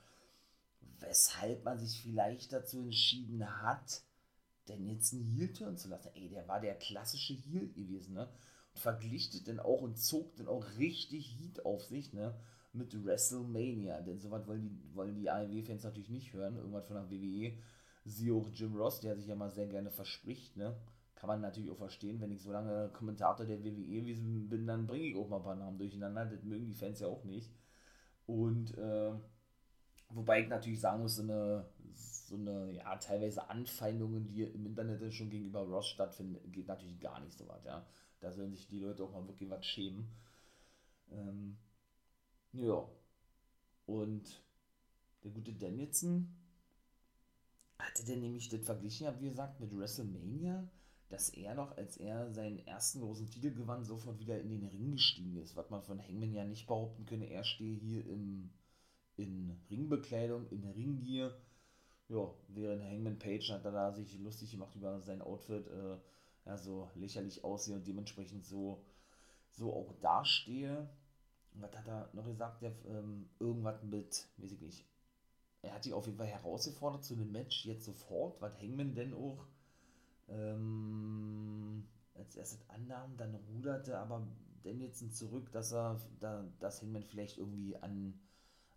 weshalb 1.00 1.64
man 1.64 1.78
sich 1.78 2.00
vielleicht 2.00 2.52
dazu 2.52 2.80
entschieden 2.80 3.62
hat, 3.62 4.02
denn 4.68 4.86
jetzt 4.86 5.12
einen 5.12 5.24
Heel-Turn 5.24 5.76
zu 5.76 5.88
lassen. 5.88 6.10
Ey, 6.14 6.28
der 6.28 6.46
war 6.48 6.60
der 6.60 6.74
klassische 6.74 7.34
Heel 7.34 7.72
gewesen, 7.72 8.14
ne? 8.14 8.28
Und 8.74 8.80
verglich 8.80 9.42
dann 9.44 9.60
auch 9.60 9.82
und 9.82 9.98
zog 9.98 10.36
dann 10.36 10.48
auch 10.48 10.64
richtig 10.78 11.36
Heat 11.38 11.64
auf 11.66 11.84
sich, 11.84 12.12
ne? 12.12 12.34
Mit 12.72 13.04
WrestleMania. 13.04 14.00
Denn 14.00 14.18
sowas 14.18 14.46
wollen 14.46 14.62
die, 14.62 14.94
wollen 14.94 15.14
die 15.14 15.28
AEW-Fans 15.28 15.82
natürlich 15.82 16.08
nicht 16.08 16.32
hören. 16.32 16.56
Irgendwas 16.56 16.86
von 16.86 16.96
der 16.96 17.10
WWE. 17.10 17.58
Siehe 18.04 18.34
auch 18.34 18.48
Jim 18.50 18.76
Ross, 18.76 19.00
der 19.00 19.16
sich 19.16 19.26
ja 19.26 19.34
mal 19.34 19.50
sehr 19.50 19.66
gerne 19.66 19.90
verspricht, 19.90 20.56
ne? 20.56 20.76
Kann 21.14 21.28
man 21.28 21.40
natürlich 21.40 21.70
auch 21.70 21.76
verstehen, 21.76 22.20
wenn 22.20 22.32
ich 22.32 22.42
so 22.42 22.50
lange 22.50 22.88
Kommentator 22.88 23.46
der 23.46 23.62
WWE 23.62 24.00
gewesen 24.00 24.48
bin, 24.48 24.66
dann 24.66 24.88
bringe 24.88 25.06
ich 25.06 25.16
auch 25.16 25.28
mal 25.28 25.36
ein 25.36 25.42
paar 25.44 25.54
Namen 25.54 25.78
durcheinander. 25.78 26.24
Das 26.24 26.42
mögen 26.42 26.66
die 26.66 26.74
Fans 26.74 26.98
ja 26.98 27.06
auch 27.06 27.22
nicht. 27.22 27.54
Und, 28.26 28.76
äh, 28.76 29.12
Wobei 30.14 30.42
ich 30.42 30.48
natürlich 30.48 30.80
sagen 30.80 31.02
muss, 31.02 31.16
so 31.16 31.22
eine, 31.22 31.66
so 31.94 32.36
eine, 32.36 32.72
ja, 32.72 32.96
teilweise 32.96 33.48
Anfeindungen, 33.48 34.26
die 34.26 34.42
im 34.42 34.66
Internet 34.66 35.12
schon 35.12 35.30
gegenüber 35.30 35.62
Ross 35.62 35.88
stattfinden, 35.88 36.52
geht 36.52 36.68
natürlich 36.68 37.00
gar 37.00 37.20
nicht 37.20 37.36
so 37.36 37.48
weit, 37.48 37.64
ja. 37.64 37.86
Da 38.20 38.30
sollen 38.30 38.52
sich 38.52 38.68
die 38.68 38.78
Leute 38.78 39.02
auch 39.02 39.12
mal 39.12 39.26
wirklich 39.26 39.50
was 39.50 39.64
schämen. 39.66 40.06
Ähm, 41.10 41.56
ja. 42.52 42.88
Und 43.86 44.42
der 45.24 45.30
gute 45.32 45.52
Danielson 45.52 46.28
hatte 47.78 48.04
der 48.04 48.16
nämlich 48.16 48.48
das 48.48 48.62
verglichen, 48.62 49.08
wie 49.20 49.28
gesagt, 49.28 49.60
mit 49.60 49.76
WrestleMania, 49.76 50.68
dass 51.08 51.30
er 51.30 51.54
noch, 51.54 51.76
als 51.76 51.96
er 51.96 52.32
seinen 52.32 52.64
ersten 52.66 53.00
großen 53.00 53.28
Titel 53.28 53.52
gewann, 53.52 53.84
sofort 53.84 54.18
wieder 54.18 54.40
in 54.40 54.48
den 54.48 54.64
Ring 54.64 54.92
gestiegen 54.92 55.36
ist, 55.36 55.56
was 55.56 55.68
man 55.68 55.82
von 55.82 56.00
Hangman 56.00 56.32
ja 56.32 56.44
nicht 56.44 56.66
behaupten 56.66 57.04
könne. 57.06 57.26
Er 57.26 57.44
stehe 57.44 57.76
hier 57.76 58.06
im 58.06 58.50
in 59.16 59.56
Ringbekleidung, 59.70 60.48
in 60.50 60.64
Ringgear. 60.64 61.32
Ja, 62.08 62.30
während 62.48 62.82
Hangman 62.82 63.18
Page 63.18 63.50
hat 63.52 63.64
er 63.64 63.72
da 63.72 63.92
sich 63.92 64.18
lustig 64.18 64.50
gemacht 64.50 64.74
über 64.74 65.00
sein 65.00 65.22
Outfit, 65.22 65.66
äh, 65.68 65.96
ja, 66.44 66.58
so 66.58 66.90
lächerlich 66.94 67.44
aussehe 67.44 67.76
und 67.76 67.86
dementsprechend 67.86 68.44
so, 68.44 68.84
so 69.50 69.72
auch 69.72 69.92
dastehe. 70.00 70.88
Was 71.54 71.76
hat 71.76 71.86
er 71.86 72.10
noch 72.12 72.26
gesagt? 72.26 72.62
Der, 72.62 72.72
ähm, 72.86 73.28
irgendwas 73.38 73.82
mit, 73.82 74.26
weiß 74.38 74.52
ich 74.52 74.60
nicht. 74.60 74.84
Er 75.62 75.74
hat 75.74 75.84
sich 75.84 75.92
auf 75.92 76.06
jeden 76.06 76.18
Fall 76.18 76.26
herausgefordert 76.26 77.04
zu 77.04 77.14
einem 77.14 77.30
Match 77.30 77.64
jetzt 77.64 77.84
sofort, 77.84 78.40
was 78.40 78.60
Hangman 78.60 78.94
denn 78.94 79.14
auch 79.14 79.46
ähm, 80.28 81.86
als 82.14 82.36
erstes 82.36 82.68
annahm, 82.68 83.16
dann 83.16 83.34
ruderte 83.34 83.96
aber 83.98 84.26
Danielson 84.62 85.12
zurück, 85.12 85.50
dass 85.52 85.72
er, 85.72 86.00
da, 86.20 86.44
dass 86.58 86.82
Hangman 86.82 87.04
vielleicht 87.04 87.38
irgendwie 87.38 87.76
an 87.76 88.18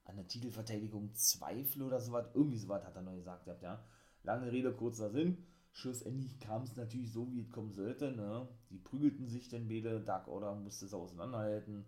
an 0.05 0.15
der 0.15 0.27
Titelverteidigung 0.27 1.13
zweifle 1.13 1.85
oder 1.85 1.99
sowas. 1.99 2.27
Irgendwie 2.33 2.57
sowas 2.57 2.83
hat 2.85 2.95
er 2.95 3.01
neu 3.01 3.17
gesagt. 3.17 3.47
Ja. 3.61 3.83
Lange 4.23 4.51
Rede, 4.51 4.73
kurzer 4.73 5.09
Sinn. 5.09 5.37
Schlussendlich 5.71 6.39
kam 6.39 6.63
es 6.63 6.75
natürlich 6.77 7.11
so, 7.11 7.29
wie 7.31 7.41
es 7.41 7.51
kommen 7.51 7.73
sollte. 7.73 8.11
Ne? 8.11 8.47
Die 8.69 8.77
prügelten 8.77 9.27
sich 9.27 9.49
dann 9.49 9.67
beide. 9.67 9.99
Dark 9.99 10.27
Order 10.27 10.55
musste 10.55 10.85
es 10.85 10.93
auseinanderhalten. 10.93 11.85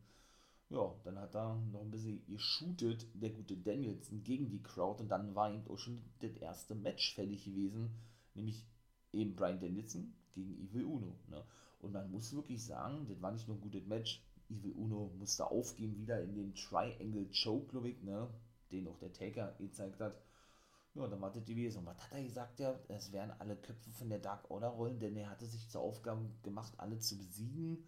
Ja, 0.69 0.93
dann 1.05 1.17
hat 1.17 1.33
er 1.35 1.55
noch 1.71 1.81
ein 1.81 1.91
bisschen 1.91 2.25
geshootet, 2.27 3.07
der 3.13 3.29
gute 3.29 3.55
Danielson, 3.55 4.23
gegen 4.23 4.49
die 4.49 4.61
Crowd. 4.61 5.01
Und 5.01 5.09
dann 5.09 5.33
war 5.33 5.53
eben 5.53 5.65
auch 5.69 5.77
schon 5.77 6.01
das 6.19 6.35
erste 6.35 6.75
Match 6.75 7.15
fällig 7.15 7.45
gewesen. 7.45 7.91
Nämlich 8.33 8.67
eben 9.13 9.35
Brian 9.35 9.59
Danielson 9.61 10.13
gegen 10.33 10.57
Evil 10.57 10.83
Uno. 10.83 11.15
Ne? 11.29 11.41
Und 11.79 11.93
man 11.93 12.11
muss 12.11 12.33
wirklich 12.33 12.65
sagen, 12.65 13.07
das 13.07 13.21
war 13.21 13.31
nicht 13.31 13.47
nur 13.47 13.57
ein 13.57 13.61
gutes 13.61 13.85
Match, 13.85 14.21
Evil 14.49 14.73
Uno 14.73 15.11
musste 15.17 15.49
aufgeben, 15.49 15.97
wieder 15.97 16.21
in 16.21 16.35
den 16.35 16.53
Triangle 16.55 17.29
Choke, 17.31 17.67
glaube 17.67 17.89
ich, 17.89 18.01
ne? 18.03 18.29
den 18.71 18.87
auch 18.87 18.97
der 18.97 19.13
Taker 19.13 19.55
gezeigt 19.59 19.99
hat. 19.99 20.21
Ja, 20.93 21.07
dann 21.07 21.21
war 21.21 21.31
das 21.31 21.45
gewesen. 21.45 21.79
Und 21.79 21.85
was 21.85 21.99
hat 21.99 22.11
er 22.13 22.23
gesagt? 22.23 22.59
Ja, 22.59 22.79
es 22.87 23.11
wären 23.11 23.31
alle 23.39 23.55
Köpfe 23.55 23.91
von 23.91 24.09
der 24.09 24.19
Dark 24.19 24.49
Order 24.49 24.69
rollen, 24.69 24.99
denn 24.99 25.15
er 25.15 25.29
hatte 25.29 25.45
sich 25.45 25.69
zur 25.69 25.81
Aufgabe 25.81 26.27
gemacht, 26.43 26.73
alle 26.77 26.99
zu 26.99 27.17
besiegen. 27.17 27.83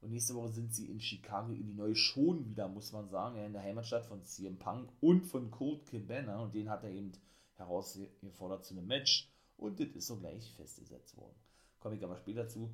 Und 0.00 0.10
nächste 0.10 0.34
Woche 0.34 0.48
sind 0.48 0.74
sie 0.74 0.90
in 0.90 1.00
Chicago, 1.00 1.52
Illinois 1.52 1.94
schon 1.94 2.46
wieder, 2.46 2.68
muss 2.68 2.92
man 2.92 3.08
sagen, 3.08 3.36
in 3.36 3.52
der 3.52 3.62
Heimatstadt 3.62 4.06
von 4.06 4.24
CM 4.24 4.58
Punk 4.58 4.90
und 5.00 5.22
von 5.26 5.50
Colt 5.50 5.86
Cabana. 5.86 6.40
Und 6.42 6.54
den 6.54 6.70
hat 6.70 6.82
er 6.82 6.90
eben 6.90 7.12
herausgefordert 7.56 8.64
zu 8.64 8.74
einem 8.74 8.86
Match. 8.86 9.30
Und 9.56 9.78
das 9.78 9.88
ist 9.88 10.06
so 10.06 10.16
gleich 10.16 10.52
festgesetzt 10.54 11.16
worden. 11.16 11.36
Komme 11.78 11.96
ich 11.96 12.04
aber 12.04 12.16
später 12.16 12.48
zu. 12.48 12.70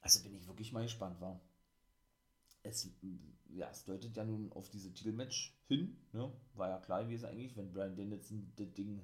Also 0.00 0.22
bin 0.22 0.34
ich 0.34 0.46
wirklich 0.46 0.72
mal 0.72 0.82
gespannt, 0.82 1.20
war 1.20 1.40
es, 2.64 2.88
ja, 3.50 3.70
es 3.70 3.84
deutet 3.84 4.16
ja 4.16 4.24
nun 4.24 4.50
auf 4.52 4.68
diese 4.70 4.92
Titelmatch 4.92 5.54
hin. 5.68 5.96
Ne? 6.12 6.32
War 6.54 6.70
ja 6.70 6.78
klar 6.80 7.04
gewesen 7.04 7.26
eigentlich, 7.26 7.56
wenn 7.56 7.70
Brian 7.70 7.94
Danielson 7.94 8.52
das 8.56 8.72
Ding 8.72 9.00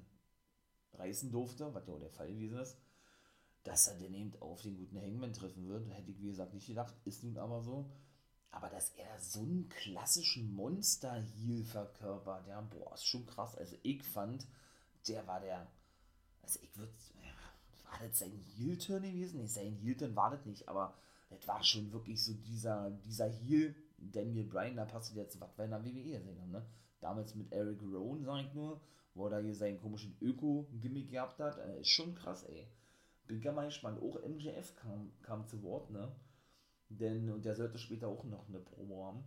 reißen 0.93 1.31
durfte, 1.31 1.73
was 1.73 1.87
ja 1.87 1.93
auch 1.93 1.99
der 1.99 2.09
Fall 2.09 2.27
gewesen 2.27 2.57
ist, 2.57 2.77
dass 3.63 3.87
er 3.87 3.99
dann 3.99 4.13
eben 4.13 4.33
auf 4.41 4.61
den 4.63 4.77
guten 4.77 4.99
Hangman 4.99 5.33
treffen 5.33 5.67
wird. 5.67 5.87
Hätte 5.89 6.11
ich, 6.11 6.19
wie 6.19 6.27
gesagt, 6.27 6.53
nicht 6.53 6.67
gedacht, 6.67 6.93
ist 7.05 7.23
nun 7.23 7.37
aber 7.37 7.61
so. 7.61 7.89
Aber 8.49 8.69
dass 8.69 8.89
er 8.95 9.19
so 9.19 9.41
einen 9.41 9.69
klassischen 9.69 10.53
Monster-Heal 10.53 11.63
verkörpert, 11.63 12.47
ja, 12.47 12.59
boah, 12.61 12.95
ist 12.95 13.05
schon 13.05 13.25
krass. 13.25 13.55
Also 13.55 13.77
ich 13.83 14.03
fand, 14.03 14.45
der 15.07 15.25
war 15.27 15.39
der, 15.39 15.71
also 16.41 16.59
ich 16.61 16.75
würde, 16.75 16.91
war 17.85 17.99
das 17.99 18.19
sein 18.19 18.43
Heel-Turn 18.57 19.03
gewesen? 19.03 19.39
Nee, 19.39 19.47
sein 19.47 19.75
Heel-Turn 19.75 20.15
war 20.15 20.31
das 20.31 20.45
nicht, 20.45 20.67
aber 20.67 20.95
das 21.31 21.47
war 21.47 21.63
schon 21.63 21.91
wirklich 21.91 22.23
so 22.23 22.33
dieser, 22.33 22.91
dieser 22.91 23.27
Heel, 23.27 23.75
Daniel 23.97 24.45
Bryan, 24.45 24.75
da 24.75 24.85
passt 24.85 25.15
jetzt, 25.15 25.39
was 25.39 25.57
wir 25.57 25.65
in 25.65 25.71
der 25.71 25.83
WWE 25.83 26.03
gesehen 26.03 26.41
haben, 26.41 26.51
ne? 26.51 26.65
Damals 26.99 27.33
mit 27.35 27.51
Eric 27.51 27.81
Rowan, 27.81 28.23
sag 28.23 28.45
ich 28.45 28.53
nur, 28.53 28.79
wo 29.15 29.27
er 29.27 29.41
hier 29.41 29.55
seinen 29.55 29.79
komischen 29.79 30.15
Öko-Gimmick 30.21 31.09
gehabt 31.09 31.39
hat, 31.39 31.57
äh, 31.57 31.81
ist 31.81 31.89
schon 31.89 32.15
krass, 32.15 32.43
ey. 32.43 32.67
Bin 33.27 33.41
gar 33.41 33.53
mal 33.53 33.65
gespannt. 33.65 34.01
Auch 34.01 34.21
MJF 34.21 34.75
kam, 34.75 35.11
kam 35.21 35.47
zu 35.47 35.63
Wort, 35.63 35.89
ne? 35.89 36.11
Denn, 36.89 37.31
und 37.31 37.45
der 37.45 37.55
sollte 37.55 37.77
später 37.77 38.07
auch 38.07 38.23
noch 38.25 38.47
eine 38.49 38.59
Promo 38.59 39.05
haben. 39.05 39.23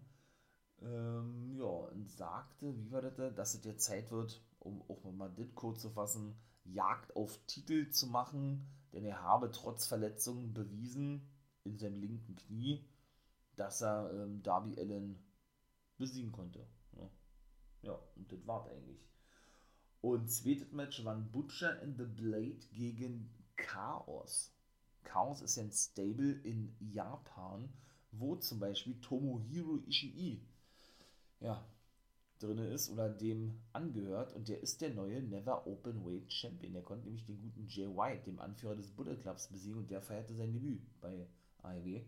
Ähm, 0.82 1.56
ja, 1.56 1.64
und 1.64 2.10
sagte, 2.10 2.76
wie 2.76 2.90
war 2.92 3.00
das, 3.00 3.34
dass 3.34 3.54
es 3.54 3.64
jetzt 3.64 3.84
Zeit 3.84 4.10
wird, 4.10 4.42
um 4.58 4.82
auch 4.88 5.02
mal 5.12 5.32
das 5.34 5.54
kurz 5.54 5.80
zu 5.80 5.90
fassen, 5.90 6.36
Jagd 6.64 7.14
auf 7.16 7.38
Titel 7.46 7.90
zu 7.90 8.06
machen, 8.06 8.66
denn 8.92 9.04
er 9.04 9.22
habe 9.22 9.50
trotz 9.50 9.86
Verletzungen 9.86 10.54
bewiesen 10.54 11.28
in 11.64 11.78
seinem 11.78 12.00
linken 12.00 12.36
Knie, 12.36 12.84
dass 13.56 13.82
er 13.82 14.10
ähm, 14.12 14.42
Darby 14.42 14.78
Allen 14.78 15.18
besiegen 15.98 16.32
konnte. 16.32 16.66
Ja, 16.96 17.10
ja 17.82 17.98
und 18.16 18.30
das 18.30 18.46
war 18.46 18.66
eigentlich. 18.66 19.00
Und 20.00 20.30
zweites 20.30 20.72
Match 20.72 21.04
waren 21.04 21.30
Butcher 21.30 21.80
and 21.80 21.96
the 21.96 22.04
Blade 22.04 22.60
gegen 22.72 23.30
Chaos. 23.56 24.52
Chaos 25.02 25.40
ist 25.40 25.56
ja 25.56 25.62
ein 25.62 25.72
Stable 25.72 26.32
in 26.42 26.76
Japan, 26.80 27.72
wo 28.12 28.36
zum 28.36 28.58
Beispiel 28.58 29.00
Tomohiro 29.00 29.78
Ishii 29.86 30.42
ja, 31.40 31.64
drin 32.38 32.58
ist 32.58 32.90
oder 32.90 33.08
dem 33.08 33.60
angehört 33.72 34.34
und 34.34 34.48
der 34.48 34.62
ist 34.62 34.80
der 34.80 34.92
neue 34.92 35.22
Never 35.22 35.66
Open 35.66 36.04
Weight 36.04 36.32
Champion. 36.32 36.72
Der 36.72 36.82
konnte 36.82 37.06
nämlich 37.06 37.24
den 37.24 37.40
guten 37.40 37.66
Jay 37.68 37.86
White, 37.86 38.24
dem 38.24 38.40
Anführer 38.40 38.76
des 38.76 38.90
Bullet 38.90 39.16
Clubs, 39.16 39.48
besiegen 39.48 39.78
und 39.78 39.90
der 39.90 40.02
feierte 40.02 40.34
sein 40.34 40.52
Debüt 40.52 40.82
bei 41.00 41.26
AEW. 41.64 42.02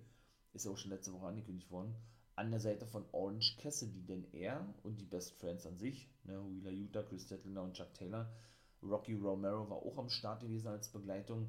Ist 0.52 0.64
ja 0.64 0.70
auch 0.70 0.78
schon 0.78 0.90
letzte 0.90 1.12
Woche 1.12 1.26
angekündigt 1.26 1.70
worden. 1.70 1.94
An 2.34 2.50
der 2.50 2.60
Seite 2.60 2.86
von 2.86 3.04
Orange 3.12 3.56
Cassidy, 3.58 4.02
denn 4.04 4.26
er 4.32 4.66
und 4.82 5.00
die 5.00 5.06
Best 5.06 5.38
Friends 5.40 5.66
an 5.66 5.78
sich, 5.78 6.08
ne, 6.24 6.38
Wheeler 6.50 6.70
Utah, 6.70 7.02
Chris 7.02 7.26
Tettler 7.26 7.62
und 7.62 7.74
Chuck 7.74 7.94
Taylor, 7.94 8.30
Rocky 8.82 9.14
Romero 9.14 9.68
war 9.70 9.78
auch 9.78 9.98
am 9.98 10.10
Start 10.10 10.40
gewesen 10.40 10.68
als 10.68 10.88
Begleitung, 10.88 11.48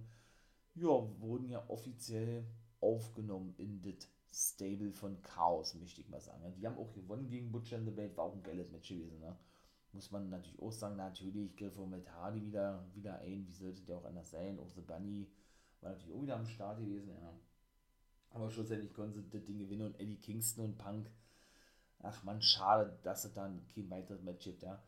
ja, 0.75 0.87
wurden 1.19 1.49
ja 1.49 1.63
offiziell 1.69 2.45
aufgenommen 2.79 3.53
in 3.57 3.81
das 3.81 4.07
Stable 4.31 4.91
von 4.91 5.21
Chaos, 5.21 5.75
möchte 5.75 6.01
ich 6.01 6.09
mal 6.09 6.21
sagen. 6.21 6.53
Die 6.55 6.65
haben 6.67 6.77
auch 6.77 6.93
gewonnen 6.93 7.27
gegen 7.29 7.51
Butcher 7.51 7.77
and 7.77 7.85
the 7.85 7.91
Blade, 7.91 8.15
war 8.15 8.25
auch 8.25 8.35
ein 8.35 8.43
geiles 8.43 8.69
Match 8.71 8.89
gewesen, 8.89 9.19
ne? 9.19 9.35
Muss 9.93 10.11
man 10.11 10.29
natürlich 10.29 10.61
auch 10.61 10.71
sagen, 10.71 10.97
natürlich 10.97 11.55
griff 11.55 11.77
mit 11.77 12.09
Hardy 12.11 12.43
wieder, 12.43 12.85
wieder 12.93 13.19
ein, 13.19 13.47
wie 13.47 13.53
sollte 13.53 13.81
der 13.81 13.97
auch 13.97 14.05
anders 14.05 14.29
sein, 14.29 14.59
auch 14.59 14.69
The 14.69 14.81
Bunny 14.81 15.27
war 15.81 15.91
natürlich 15.91 16.13
auch 16.13 16.21
wieder 16.21 16.35
am 16.35 16.45
Start 16.45 16.79
gewesen, 16.79 17.09
ja. 17.09 17.33
Aber 18.31 18.49
schlussendlich 18.49 18.93
konnten 18.93 19.13
sie 19.21 19.29
das 19.29 19.43
Ding 19.45 19.59
gewinnen 19.59 19.87
und 19.87 19.99
Eddie 19.99 20.17
Kingston 20.17 20.65
und 20.65 20.77
Punk, 20.77 21.09
ach 21.99 22.23
man, 22.23 22.41
schade, 22.41 22.97
dass 23.03 23.25
es 23.25 23.33
dann 23.33 23.65
kein 23.73 23.89
weiteres 23.89 24.21
Match 24.23 24.45
gibt, 24.45 24.63
ja. 24.63 24.81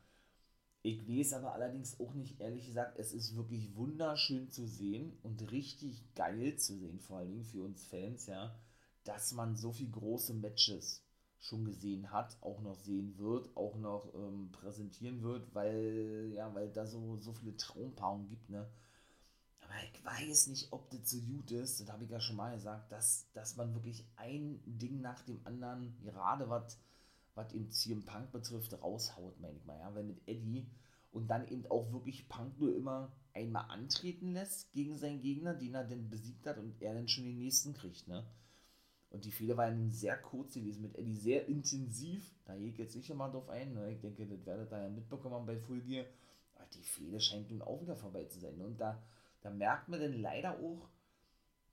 Ich 0.81 1.07
weiß 1.07 1.33
aber 1.33 1.53
allerdings 1.53 1.99
auch 1.99 2.13
nicht, 2.13 2.39
ehrlich 2.39 2.67
gesagt, 2.67 2.97
es 2.99 3.13
ist 3.13 3.35
wirklich 3.35 3.75
wunderschön 3.75 4.49
zu 4.51 4.65
sehen 4.65 5.17
und 5.23 5.51
richtig 5.51 6.03
geil 6.15 6.55
zu 6.57 6.77
sehen, 6.77 6.99
vor 6.99 7.19
allen 7.19 7.29
Dingen 7.31 7.43
für 7.45 7.63
uns 7.63 7.85
Fans, 7.85 8.27
ja, 8.27 8.55
dass 9.03 9.33
man 9.33 9.55
so 9.57 9.71
viele 9.73 9.91
große 9.91 10.33
Matches 10.33 11.03
schon 11.39 11.65
gesehen 11.65 12.11
hat, 12.11 12.37
auch 12.41 12.61
noch 12.61 12.75
sehen 12.79 13.17
wird, 13.17 13.55
auch 13.55 13.75
noch 13.77 14.13
ähm, 14.13 14.51
präsentieren 14.51 15.21
wird, 15.23 15.53
weil, 15.53 16.31
ja, 16.33 16.53
weil 16.53 16.69
da 16.71 16.85
so, 16.85 17.17
so 17.17 17.33
viele 17.33 17.55
Traumpaarungen 17.57 18.27
gibt, 18.27 18.49
ne? 18.49 18.69
Aber 19.69 19.77
ich 19.93 20.03
weiß 20.03 20.47
nicht, 20.47 20.73
ob 20.73 20.89
das 20.89 21.11
so 21.11 21.21
gut 21.21 21.51
ist, 21.51 21.79
das 21.79 21.91
habe 21.91 22.03
ich 22.03 22.09
ja 22.09 22.19
schon 22.19 22.35
mal 22.35 22.55
gesagt, 22.55 22.91
dass, 22.91 23.27
dass 23.33 23.55
man 23.55 23.73
wirklich 23.75 24.03
ein 24.15 24.59
Ding 24.65 24.99
nach 24.99 25.21
dem 25.21 25.39
anderen, 25.45 25.95
gerade 26.03 26.49
was 26.49 27.53
eben 27.53 27.69
CM 27.69 28.03
Punk 28.03 28.31
betrifft, 28.31 28.73
raushaut, 28.81 29.39
meine 29.39 29.57
ich 29.57 29.65
mal, 29.65 29.77
ja, 29.77 29.93
weil 29.93 30.03
mit 30.03 30.27
Eddie 30.27 30.67
und 31.11 31.27
dann 31.27 31.47
eben 31.47 31.65
auch 31.67 31.91
wirklich 31.91 32.27
Punk 32.27 32.59
nur 32.59 32.75
immer 32.75 33.11
einmal 33.33 33.69
antreten 33.69 34.33
lässt 34.33 34.71
gegen 34.73 34.97
seinen 34.97 35.21
Gegner, 35.21 35.53
den 35.53 35.75
er 35.75 35.83
dann 35.83 36.09
besiegt 36.09 36.47
hat 36.47 36.57
und 36.57 36.81
er 36.81 36.95
dann 36.95 37.07
schon 37.07 37.25
den 37.25 37.37
nächsten 37.37 37.73
kriegt, 37.73 38.07
ne? 38.07 38.25
Und 39.11 39.25
die 39.25 39.31
Fehler 39.31 39.57
waren 39.57 39.91
sehr 39.91 40.17
kurz 40.17 40.53
gewesen, 40.53 40.83
mit 40.83 40.95
Eddie 40.95 41.15
sehr 41.15 41.47
intensiv. 41.47 42.31
Da 42.45 42.55
gehe 42.55 42.69
ich 42.69 42.77
jetzt 42.77 42.95
nicht 42.95 43.11
mal 43.15 43.31
drauf 43.31 43.49
ein. 43.49 43.73
Ne? 43.73 43.91
Ich 43.91 43.99
denke, 44.01 44.25
das 44.27 44.45
werdet 44.45 44.71
ihr 44.71 44.83
ja 44.83 44.89
mitbekommen 44.89 45.47
bei 45.47 45.57
Full 45.57 45.81
Gear. 45.81 46.05
Aber 46.53 46.67
die 46.75 46.83
Fehler 46.83 47.19
scheint 47.19 47.49
nun 47.49 47.63
auch 47.63 47.81
wieder 47.81 47.95
vorbei 47.95 48.25
zu 48.25 48.39
sein. 48.39 48.55
Ne? 48.57 48.65
Und 48.65 48.79
da, 48.79 49.01
da 49.41 49.49
merkt 49.49 49.89
man 49.89 49.99
dann 49.99 50.13
leider 50.13 50.59
auch, 50.59 50.89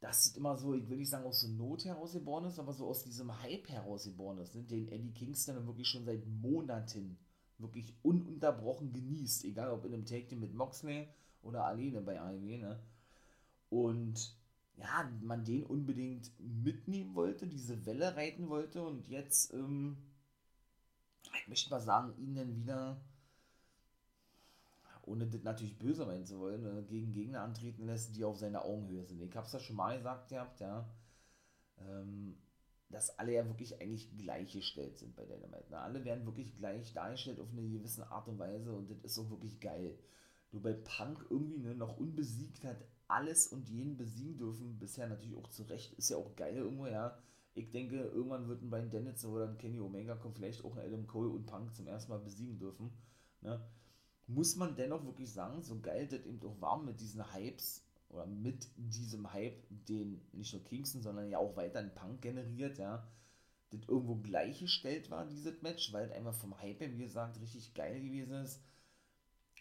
dass 0.00 0.26
es 0.26 0.36
immer 0.36 0.56
so, 0.56 0.74
ich 0.74 0.88
will 0.88 0.98
nicht 0.98 1.10
sagen 1.10 1.24
aus 1.24 1.40
der 1.40 1.50
Not 1.50 1.84
herausgeboren 1.84 2.44
ist, 2.44 2.58
aber 2.58 2.72
so 2.72 2.86
aus 2.86 3.02
diesem 3.02 3.42
Hype 3.42 3.68
herausgeboren 3.68 4.38
ist, 4.38 4.54
ne? 4.54 4.62
den 4.62 4.88
Eddie 4.88 5.12
Kingston 5.12 5.66
wirklich 5.66 5.88
schon 5.88 6.04
seit 6.04 6.26
Monaten 6.26 7.18
wirklich 7.58 7.94
ununterbrochen 8.02 8.92
genießt. 8.92 9.44
Egal 9.44 9.70
ob 9.70 9.84
in 9.84 9.94
einem 9.94 10.04
Take 10.04 10.26
Team 10.26 10.40
mit 10.40 10.54
Moxley 10.54 11.08
oder 11.42 11.64
alleine 11.64 12.02
bei 12.02 12.20
AEW. 12.20 12.58
Ne? 12.58 12.78
Und 13.70 14.36
ja, 14.76 15.10
man 15.22 15.44
den 15.44 15.64
unbedingt 15.64 16.30
mitnehmen 16.38 17.14
wollte, 17.14 17.46
diese 17.46 17.86
Welle 17.86 18.14
reiten 18.14 18.48
wollte 18.48 18.82
und 18.82 19.08
jetzt, 19.08 19.54
ähm, 19.54 19.96
ich 21.34 21.48
möchte 21.48 21.70
mal 21.70 21.80
sagen, 21.80 22.14
ihn 22.18 22.34
dann 22.34 22.54
wieder, 22.54 23.00
ohne 25.06 25.26
das 25.26 25.42
natürlich 25.42 25.78
böse 25.78 26.04
meinen 26.04 26.26
zu 26.26 26.38
wollen, 26.38 26.64
äh, 26.64 26.82
gegen 26.82 27.12
Gegner 27.12 27.42
antreten 27.42 27.86
lässt, 27.86 28.16
die 28.16 28.24
auf 28.24 28.36
seiner 28.36 28.64
Augenhöhe 28.64 29.04
sind. 29.04 29.22
Ich 29.22 29.36
habe 29.36 29.46
es 29.46 29.52
ja 29.52 29.60
schon 29.60 29.76
mal 29.76 29.96
gesagt 29.96 30.28
gehabt, 30.28 30.60
ja, 30.60 30.88
ähm, 31.78 32.36
dass 32.90 33.18
alle 33.18 33.32
ja 33.32 33.46
wirklich 33.46 33.80
eigentlich 33.80 34.16
gleichgestellt 34.16 34.98
sind 34.98 35.16
bei 35.16 35.24
Dynamite. 35.24 35.70
Ne? 35.70 35.78
Alle 35.78 36.04
werden 36.04 36.26
wirklich 36.26 36.56
gleich 36.56 36.92
dargestellt 36.92 37.40
auf 37.40 37.50
eine 37.50 37.68
gewisse 37.68 38.10
Art 38.10 38.28
und 38.28 38.38
Weise 38.38 38.72
und 38.72 38.90
das 38.90 38.98
ist 38.98 39.14
so 39.14 39.30
wirklich 39.30 39.60
geil. 39.60 39.98
Nur 40.52 40.62
bei 40.62 40.72
Punk 40.72 41.26
irgendwie 41.30 41.58
ne, 41.58 41.74
noch 41.74 41.96
unbesiegt 41.96 42.64
hat, 42.64 42.84
alles 43.08 43.48
und 43.48 43.68
jeden 43.68 43.96
besiegen 43.96 44.38
dürfen. 44.38 44.78
Bisher 44.78 45.08
natürlich 45.08 45.36
auch 45.36 45.48
zu 45.48 45.64
Recht. 45.64 45.92
Ist 45.94 46.10
ja 46.10 46.16
auch 46.16 46.34
geil 46.36 46.56
irgendwo, 46.56 46.86
ja. 46.86 47.18
Ich 47.54 47.70
denke, 47.70 47.96
irgendwann 47.96 48.48
wird 48.48 48.62
ein 48.62 48.70
Brian 48.70 48.90
Dennison 48.90 49.32
oder 49.32 49.48
ein 49.48 49.58
Kenny 49.58 49.80
Omega 49.80 50.14
kommen, 50.14 50.34
vielleicht 50.34 50.64
auch 50.64 50.76
ein 50.76 50.86
Adam 50.86 51.06
Cole 51.06 51.30
und 51.30 51.46
Punk 51.46 51.74
zum 51.74 51.86
ersten 51.86 52.12
Mal 52.12 52.18
besiegen 52.18 52.58
dürfen. 52.58 52.90
Ne? 53.40 53.60
Muss 54.26 54.56
man 54.56 54.74
dennoch 54.74 55.04
wirklich 55.04 55.32
sagen, 55.32 55.62
so 55.62 55.80
geil 55.80 56.08
das 56.08 56.24
eben 56.24 56.42
auch 56.42 56.60
war 56.60 56.82
mit 56.82 57.00
diesen 57.00 57.32
Hypes 57.32 57.84
oder 58.08 58.26
mit 58.26 58.66
diesem 58.76 59.32
Hype, 59.32 59.62
den 59.70 60.20
nicht 60.32 60.52
nur 60.52 60.64
Kingston, 60.64 61.02
sondern 61.02 61.28
ja 61.28 61.38
auch 61.38 61.56
weiter 61.56 61.78
ein 61.78 61.94
Punk 61.94 62.22
generiert, 62.22 62.78
ja, 62.78 63.06
das 63.70 63.80
irgendwo 63.88 64.16
gleichgestellt 64.16 65.10
war, 65.10 65.26
dieses 65.26 65.62
Match, 65.62 65.92
weil 65.92 66.06
es 66.06 66.12
einfach 66.12 66.34
vom 66.34 66.58
Hype, 66.60 66.80
wie 66.80 66.98
gesagt, 66.98 67.40
richtig 67.40 67.74
geil 67.74 68.00
gewesen 68.00 68.34
ist 68.44 68.60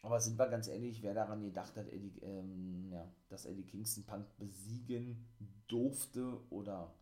aber 0.06 0.20
sind 0.20 0.38
wir 0.38 0.48
ganz 0.48 0.68
ehrlich, 0.68 1.02
wer 1.02 1.16
daran 1.16 1.42
gedacht 1.42 1.76
hat, 1.76 1.88
Eddie, 1.88 2.20
ähm, 2.22 2.92
ja, 2.92 3.12
dass 3.28 3.48
Eddie 3.48 3.66
Kingston 3.66 4.06
Punk 4.06 4.28
besiegen 4.38 5.26
durfte 5.68 6.40
oder, 6.52 6.94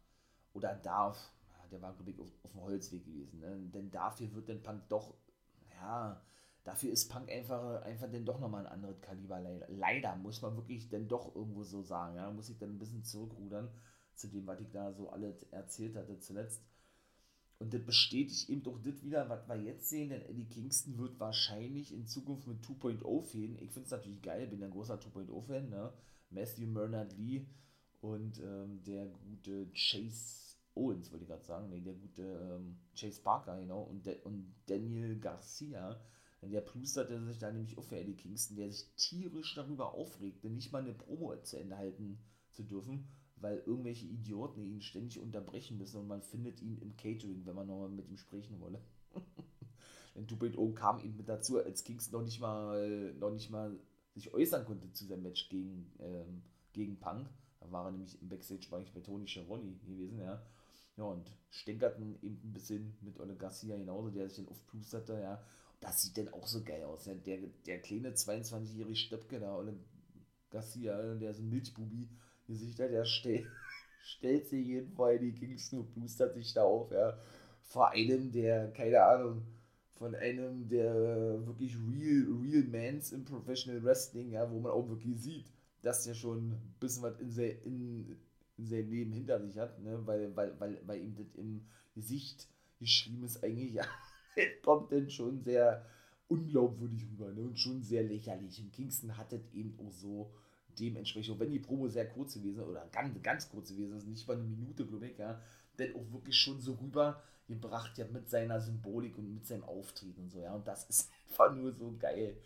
oder 0.53 0.74
darf, 0.75 1.34
der 1.70 1.82
war, 1.82 1.93
glaube 1.93 2.12
ich, 2.12 2.20
auf, 2.20 2.29
auf 2.43 2.51
dem 2.51 2.62
Holzweg 2.62 3.03
gewesen. 3.03 3.39
Ne? 3.41 3.58
Denn 3.74 3.91
dafür 3.91 4.32
wird 4.34 4.48
denn 4.48 4.63
Punk 4.63 4.88
doch, 4.88 5.15
ja, 5.75 6.22
dafür 6.63 6.91
ist 6.91 7.10
Punk 7.10 7.29
einfach, 7.32 7.82
einfach 7.84 8.10
denn 8.10 8.25
doch 8.25 8.39
nochmal 8.39 8.65
ein 8.65 8.72
anderes 8.72 9.01
Kaliber. 9.01 9.39
Leider. 9.67 10.15
muss 10.15 10.41
man 10.41 10.55
wirklich 10.55 10.89
denn 10.89 11.08
doch 11.08 11.36
irgendwo 11.36 11.63
so 11.63 11.82
sagen. 11.82 12.15
Ja? 12.15 12.32
Muss 12.32 12.50
ich 12.50 12.58
dann 12.58 12.72
ein 12.72 12.79
bisschen 12.79 13.03
zurückrudern 13.03 13.70
zu 14.15 14.27
dem, 14.27 14.46
was 14.48 14.60
ich 14.60 14.70
da 14.72 14.93
so 14.93 15.10
alles 15.10 15.43
erzählt 15.51 15.96
hatte 15.96 16.20
zuletzt. 16.20 16.62
Und 17.60 17.74
das 17.74 17.86
bestätigt 17.86 18.50
eben 18.50 18.63
doch 18.63 18.82
das 18.82 19.03
wieder, 19.03 19.29
was 19.29 19.48
wir 19.48 19.55
jetzt 19.55 19.89
sehen, 19.89 20.10
denn 20.10 20.22
Eddie 20.24 20.50
Kingston 20.50 20.98
wird 20.98 21.20
wahrscheinlich 21.20 21.93
in 21.93 22.05
Zukunft 22.05 22.48
mit 22.48 22.62
2.0 22.62 23.24
fehlen. 23.24 23.58
Ich 23.62 23.72
finde 23.72 23.86
es 23.86 23.91
natürlich 23.91 24.22
geil, 24.22 24.48
bin 24.48 24.63
ein 24.63 24.72
großer 24.72 24.96
2.0-Fan, 24.96 25.70
ne? 25.70 25.93
Matthew 26.29 26.74
Bernard 26.74 27.13
Lee 27.17 27.46
und 28.01 28.39
ähm, 28.39 28.84
der 28.84 29.05
gute 29.05 29.67
Chase 29.74 30.58
Owens, 30.75 31.12
wollte 31.12 31.24
ich 31.24 31.29
gerade 31.29 31.46
sagen, 31.46 31.70
nee, 31.70 31.79
der 31.79 31.93
gute 31.93 32.24
ähm, 32.24 32.79
Chase 32.96 33.22
Parker, 33.22 33.58
genau, 33.60 33.84
und, 33.84 34.08
und 34.25 34.53
Daniel 34.65 35.20
Garcia, 35.20 36.01
der 36.50 36.62
plusterte 36.62 37.23
sich 37.25 37.38
da 37.38 37.51
nämlich 37.51 37.77
auch 37.77 37.83
für 37.83 37.97
Eddie 37.97 38.15
Kingston, 38.15 38.57
der 38.57 38.71
sich 38.71 38.88
tierisch 38.95 39.55
darüber 39.55 39.93
aufregte, 39.93 40.50
nicht 40.50 40.71
mal 40.71 40.81
eine 40.81 40.93
Promo 40.93 41.35
zu 41.41 41.57
Ende 41.57 41.77
halten 41.77 42.19
zu 42.51 42.63
dürfen 42.63 43.07
weil 43.43 43.62
irgendwelche 43.65 44.07
Idioten 44.07 44.65
ihn 44.65 44.81
ständig 44.81 45.19
unterbrechen 45.19 45.77
müssen 45.77 46.00
und 46.00 46.07
man 46.07 46.21
findet 46.21 46.62
ihn 46.62 46.77
im 46.77 46.95
Catering, 46.95 47.45
wenn 47.45 47.55
man 47.55 47.67
nochmal 47.67 47.89
mit 47.89 48.07
ihm 48.07 48.17
sprechen 48.17 48.59
wolle. 48.62 48.81
Denn 50.15 50.27
Tupid 50.27 50.57
O 50.57 50.71
kam 50.71 51.00
eben 51.01 51.17
mit 51.17 51.27
dazu, 51.27 51.57
als 51.57 51.83
Kings 51.83 52.09
noch 52.12 52.23
nicht 52.23 52.39
mal, 52.39 53.13
noch 53.19 53.31
nicht 53.31 53.50
mal 53.50 53.77
sich 54.15 54.33
äußern 54.33 54.63
konnte 54.63 54.91
zu 54.93 55.05
seinem 55.05 55.23
Match 55.23 55.50
gegen, 55.50 55.91
ähm, 56.00 56.41
gegen 56.71 57.00
Punk. 57.00 57.29
Da 57.59 57.69
war 57.69 57.85
er 57.85 57.91
nämlich 57.91 58.21
im 58.21 58.29
Backstage-Bereich 58.29 58.93
bei 58.93 59.01
Tony 59.01 59.27
Schiavone 59.27 59.75
gewesen, 59.85 60.19
ja. 60.19 60.41
Ja, 60.95 61.03
und 61.03 61.29
stänkerten 61.50 62.15
eben 62.21 62.39
ein 62.43 62.53
bisschen 62.53 62.95
mit 63.01 63.19
Ole 63.19 63.35
Garcia 63.35 63.75
genauso, 63.75 64.09
der 64.09 64.29
sich 64.29 64.38
dann 64.38 64.47
aufplusterte, 64.47 65.19
ja. 65.19 65.43
Und 65.83 65.89
das 65.89 66.01
sieht 66.01 66.17
dann 66.17 66.33
auch 66.33 66.47
so 66.47 66.63
geil 66.63 66.83
aus. 66.83 67.09
Der, 67.25 67.39
der 67.65 67.81
kleine 67.81 68.11
22-jährige 68.11 68.95
Stöpke 68.95 69.39
da, 69.39 69.57
Ole 69.57 69.75
Garcia, 70.49 71.15
der 71.15 71.31
ist 71.31 71.39
ein 71.39 71.49
Milchbubi, 71.49 72.07
Gesichter, 72.47 72.87
der 72.87 73.03
stell, 73.05 73.45
stellt 74.03 74.47
sich 74.47 74.65
jedenfalls 74.65 75.19
die 75.19 75.33
Kingston 75.33 75.85
boostert 75.93 76.35
sich 76.35 76.53
da 76.53 76.63
auf, 76.63 76.91
ja. 76.91 77.17
Vor 77.63 77.89
einem, 77.91 78.31
der, 78.31 78.71
keine 78.71 79.03
Ahnung, 79.03 79.41
von 79.93 80.15
einem 80.15 80.67
der 80.67 81.45
wirklich 81.45 81.75
real, 81.75 82.27
real 82.41 82.63
Mans 82.63 83.11
im 83.11 83.25
Professional 83.25 83.83
Wrestling, 83.83 84.31
ja, 84.31 84.49
wo 84.51 84.59
man 84.59 84.71
auch 84.71 84.87
wirklich 84.87 85.19
sieht, 85.19 85.45
dass 85.81 86.03
der 86.03 86.13
schon 86.13 86.51
ein 86.51 86.75
bisschen 86.79 87.03
was 87.03 87.19
in, 87.19 87.31
se, 87.31 87.45
in, 87.45 88.17
in 88.57 88.65
seinem 88.67 88.89
Leben 88.89 89.11
hinter 89.11 89.41
sich 89.41 89.57
hat, 89.57 89.81
ne, 89.81 89.99
weil, 90.05 90.35
weil, 90.35 90.59
weil, 90.59 90.81
weil 90.85 91.01
ihm 91.01 91.15
das 91.15 91.33
im 91.35 91.65
Gesicht 91.93 92.47
geschrieben 92.79 93.23
ist, 93.23 93.43
eigentlich, 93.43 93.73
ja, 93.73 93.85
kommt 94.63 94.91
denn 94.91 95.09
schon 95.09 95.41
sehr 95.41 95.85
unglaubwürdig 96.27 97.05
rüber 97.11 97.31
ne? 97.31 97.41
und 97.41 97.59
schon 97.59 97.81
sehr 97.81 98.03
lächerlich. 98.03 98.59
Und 98.59 98.71
Kingston 98.71 99.17
hat 99.17 99.31
das 99.31 99.41
eben 99.53 99.77
auch 99.79 99.91
so 99.91 100.33
dementsprechend, 100.79 101.39
wenn 101.39 101.51
die 101.51 101.59
Promo 101.59 101.87
sehr 101.87 102.09
kurz 102.09 102.33
gewesen 102.33 102.63
oder 102.63 102.87
ganz, 102.91 103.21
ganz 103.21 103.49
kurz 103.49 103.69
gewesen 103.69 103.97
ist, 103.97 104.07
nicht 104.07 104.27
mal 104.27 104.37
eine 104.37 104.43
Minute, 104.43 104.85
glaube 104.85 105.07
ich, 105.07 105.17
ja, 105.17 105.39
denn 105.77 105.95
auch 105.95 106.11
wirklich 106.11 106.35
schon 106.35 106.59
so 106.59 106.73
rüber 106.73 107.21
gebracht, 107.47 107.97
ja, 107.97 108.05
mit 108.07 108.29
seiner 108.29 108.59
Symbolik 108.59 109.17
und 109.17 109.33
mit 109.33 109.45
seinem 109.45 109.63
Auftreten 109.63 110.21
und 110.21 110.29
so, 110.31 110.39
ja, 110.39 110.53
und 110.53 110.67
das 110.67 110.85
ist 110.89 111.11
einfach 111.29 111.53
nur 111.55 111.71
so 111.73 111.95
geil. 111.97 112.37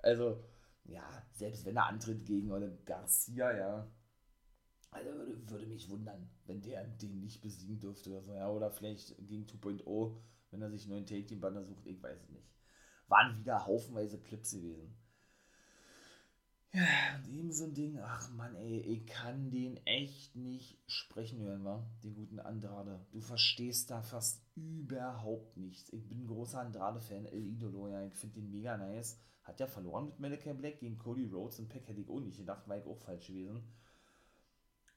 Also, 0.00 0.42
ja, 0.84 1.04
selbst 1.32 1.64
wenn 1.64 1.76
er 1.76 1.88
antritt 1.88 2.24
gegen 2.24 2.50
oder 2.50 2.68
Garcia, 2.84 3.56
ja, 3.56 3.86
also 4.90 5.10
würde, 5.10 5.50
würde 5.50 5.66
mich 5.66 5.90
wundern, 5.90 6.28
wenn 6.46 6.62
der 6.62 6.84
den 6.84 7.20
nicht 7.20 7.42
besiegen 7.42 7.80
dürfte 7.80 8.10
oder 8.10 8.22
so, 8.22 8.32
ja, 8.32 8.48
oder 8.48 8.70
vielleicht 8.70 9.16
gegen 9.26 9.44
2.0, 9.44 10.14
wenn 10.54 10.62
er 10.62 10.70
sich 10.70 10.82
einen 10.82 10.92
neuen 10.92 11.06
Take-Team-Banner 11.06 11.64
sucht, 11.64 11.86
ich 11.86 12.02
weiß 12.02 12.22
es 12.22 12.30
nicht. 12.30 12.48
Waren 13.08 13.38
wieder 13.38 13.66
haufenweise 13.66 14.18
Clips 14.20 14.52
gewesen. 14.52 14.96
Ja, 16.72 16.82
und 17.16 17.28
eben 17.28 17.52
so 17.52 17.64
ein 17.64 17.74
Ding, 17.74 17.98
ach 18.00 18.30
man, 18.32 18.54
ey, 18.56 18.80
ich 18.80 19.06
kann 19.06 19.50
den 19.50 19.76
echt 19.86 20.34
nicht 20.34 20.78
sprechen 20.86 21.40
hören, 21.40 21.64
wa? 21.64 21.88
Den 22.02 22.14
guten 22.14 22.40
Andrade. 22.40 23.04
Du 23.12 23.20
verstehst 23.20 23.90
da 23.90 24.02
fast 24.02 24.42
überhaupt 24.54 25.56
nichts. 25.56 25.92
Ich 25.92 26.08
bin 26.08 26.22
ein 26.22 26.26
großer 26.26 26.60
Andrade-Fan, 26.60 27.26
El 27.26 27.46
Idolo, 27.46 27.88
ja, 27.88 28.04
ich 28.04 28.14
finde 28.14 28.40
den 28.40 28.50
mega 28.50 28.76
nice. 28.76 29.20
Hat 29.42 29.60
ja 29.60 29.66
verloren 29.66 30.06
mit 30.06 30.18
Malachi 30.18 30.52
Black 30.54 30.78
gegen 30.80 30.98
Cody 30.98 31.26
Rhodes 31.26 31.58
und 31.58 31.68
Pack 31.68 31.86
hätte 31.86 32.00
ich 32.00 32.08
auch 32.08 32.20
nicht 32.20 32.38
gedacht, 32.38 32.66
war 32.66 32.78
ich 32.78 32.86
auch 32.86 32.98
falsch 32.98 33.26
gewesen. 33.26 33.62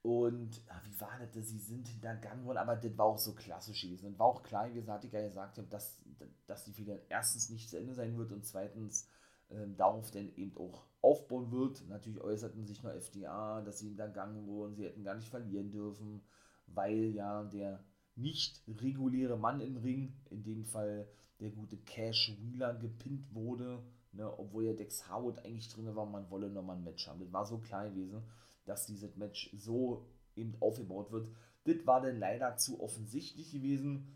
Und 0.08 0.62
ach, 0.70 0.82
wie 0.86 1.02
war 1.02 1.20
das? 1.20 1.50
Sie 1.50 1.60
sind 1.60 1.86
hintergangen 1.86 2.46
worden, 2.46 2.60
aber 2.60 2.78
das 2.78 2.98
war 2.98 3.08
auch 3.08 3.18
so 3.18 3.34
klassisch 3.34 3.82
gewesen. 3.82 4.08
Und 4.08 4.20
war 4.20 4.28
auch 4.28 4.42
klar, 4.42 4.70
wie 4.70 4.76
gesagt, 4.76 5.04
ich 5.04 5.12
ja 5.12 5.22
gesagt 5.22 5.58
habe, 5.58 5.68
dass, 5.68 5.98
dass 6.46 6.64
die 6.64 6.72
Fehler 6.72 6.98
erstens 7.10 7.50
nicht 7.50 7.70
zu 7.70 7.78
Ende 7.78 7.94
sein 7.94 8.18
wird 8.18 8.32
und 8.32 8.46
zweitens 8.46 9.10
äh, 9.50 9.68
darauf 9.76 10.10
dann 10.12 10.34
eben 10.38 10.56
auch 10.56 10.86
aufbauen 11.02 11.52
wird. 11.52 11.86
Natürlich 11.90 12.22
äußerten 12.22 12.66
sich 12.66 12.82
nur 12.84 12.94
FDA, 12.94 13.62
dass 13.64 13.80
sie 13.80 13.90
hintergangen 13.90 14.48
wurden, 14.48 14.76
sie 14.76 14.86
hätten 14.86 15.04
gar 15.04 15.16
nicht 15.16 15.28
verlieren 15.28 15.72
dürfen, 15.72 16.22
weil 16.68 17.12
ja 17.14 17.44
der 17.44 17.84
nicht 18.16 18.64
reguläre 18.66 19.38
Mann 19.38 19.60
im 19.60 19.76
Ring, 19.76 20.14
in 20.30 20.42
dem 20.42 20.64
Fall 20.64 21.06
der 21.42 21.50
gute 21.52 21.76
Cash 21.76 22.34
Wheeler, 22.40 22.76
gepinnt 22.76 23.36
wurde, 23.36 23.84
ne, 24.14 24.40
obwohl 24.40 24.64
ja 24.64 24.74
Dex 24.74 25.10
Howard 25.10 25.44
eigentlich 25.44 25.68
drin 25.68 25.94
war, 25.94 26.06
man 26.06 26.30
wolle 26.30 26.50
nochmal 26.50 26.78
ein 26.78 26.86
Match 26.86 27.10
haben. 27.10 27.20
Das 27.20 27.34
war 27.34 27.46
so 27.46 27.58
klar 27.58 27.90
gewesen, 27.90 28.24
dass 28.68 28.86
dieses 28.86 29.16
Match 29.16 29.50
so 29.58 30.06
eben 30.36 30.56
aufgebaut 30.60 31.12
wird. 31.12 31.30
Das 31.64 31.86
war 31.86 32.02
dann 32.02 32.20
leider 32.20 32.58
zu 32.58 32.82
offensichtlich 32.82 33.52
gewesen. 33.52 34.16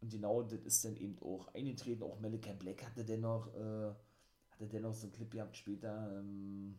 Und 0.00 0.10
genau 0.10 0.42
das 0.42 0.60
ist 0.62 0.84
dann 0.84 0.96
eben 0.96 1.18
auch 1.20 1.54
eingetreten. 1.54 2.02
Auch 2.02 2.18
Malachi 2.20 2.54
Black 2.54 2.84
hatte 2.84 3.04
dennoch 3.04 3.54
äh, 3.54 3.92
hatte 4.62 4.68
dennoch 4.68 4.94
so 4.94 5.06
einen 5.06 5.12
Clip 5.12 5.30
gehabt 5.30 5.56
später, 5.56 6.18
ähm, 6.18 6.78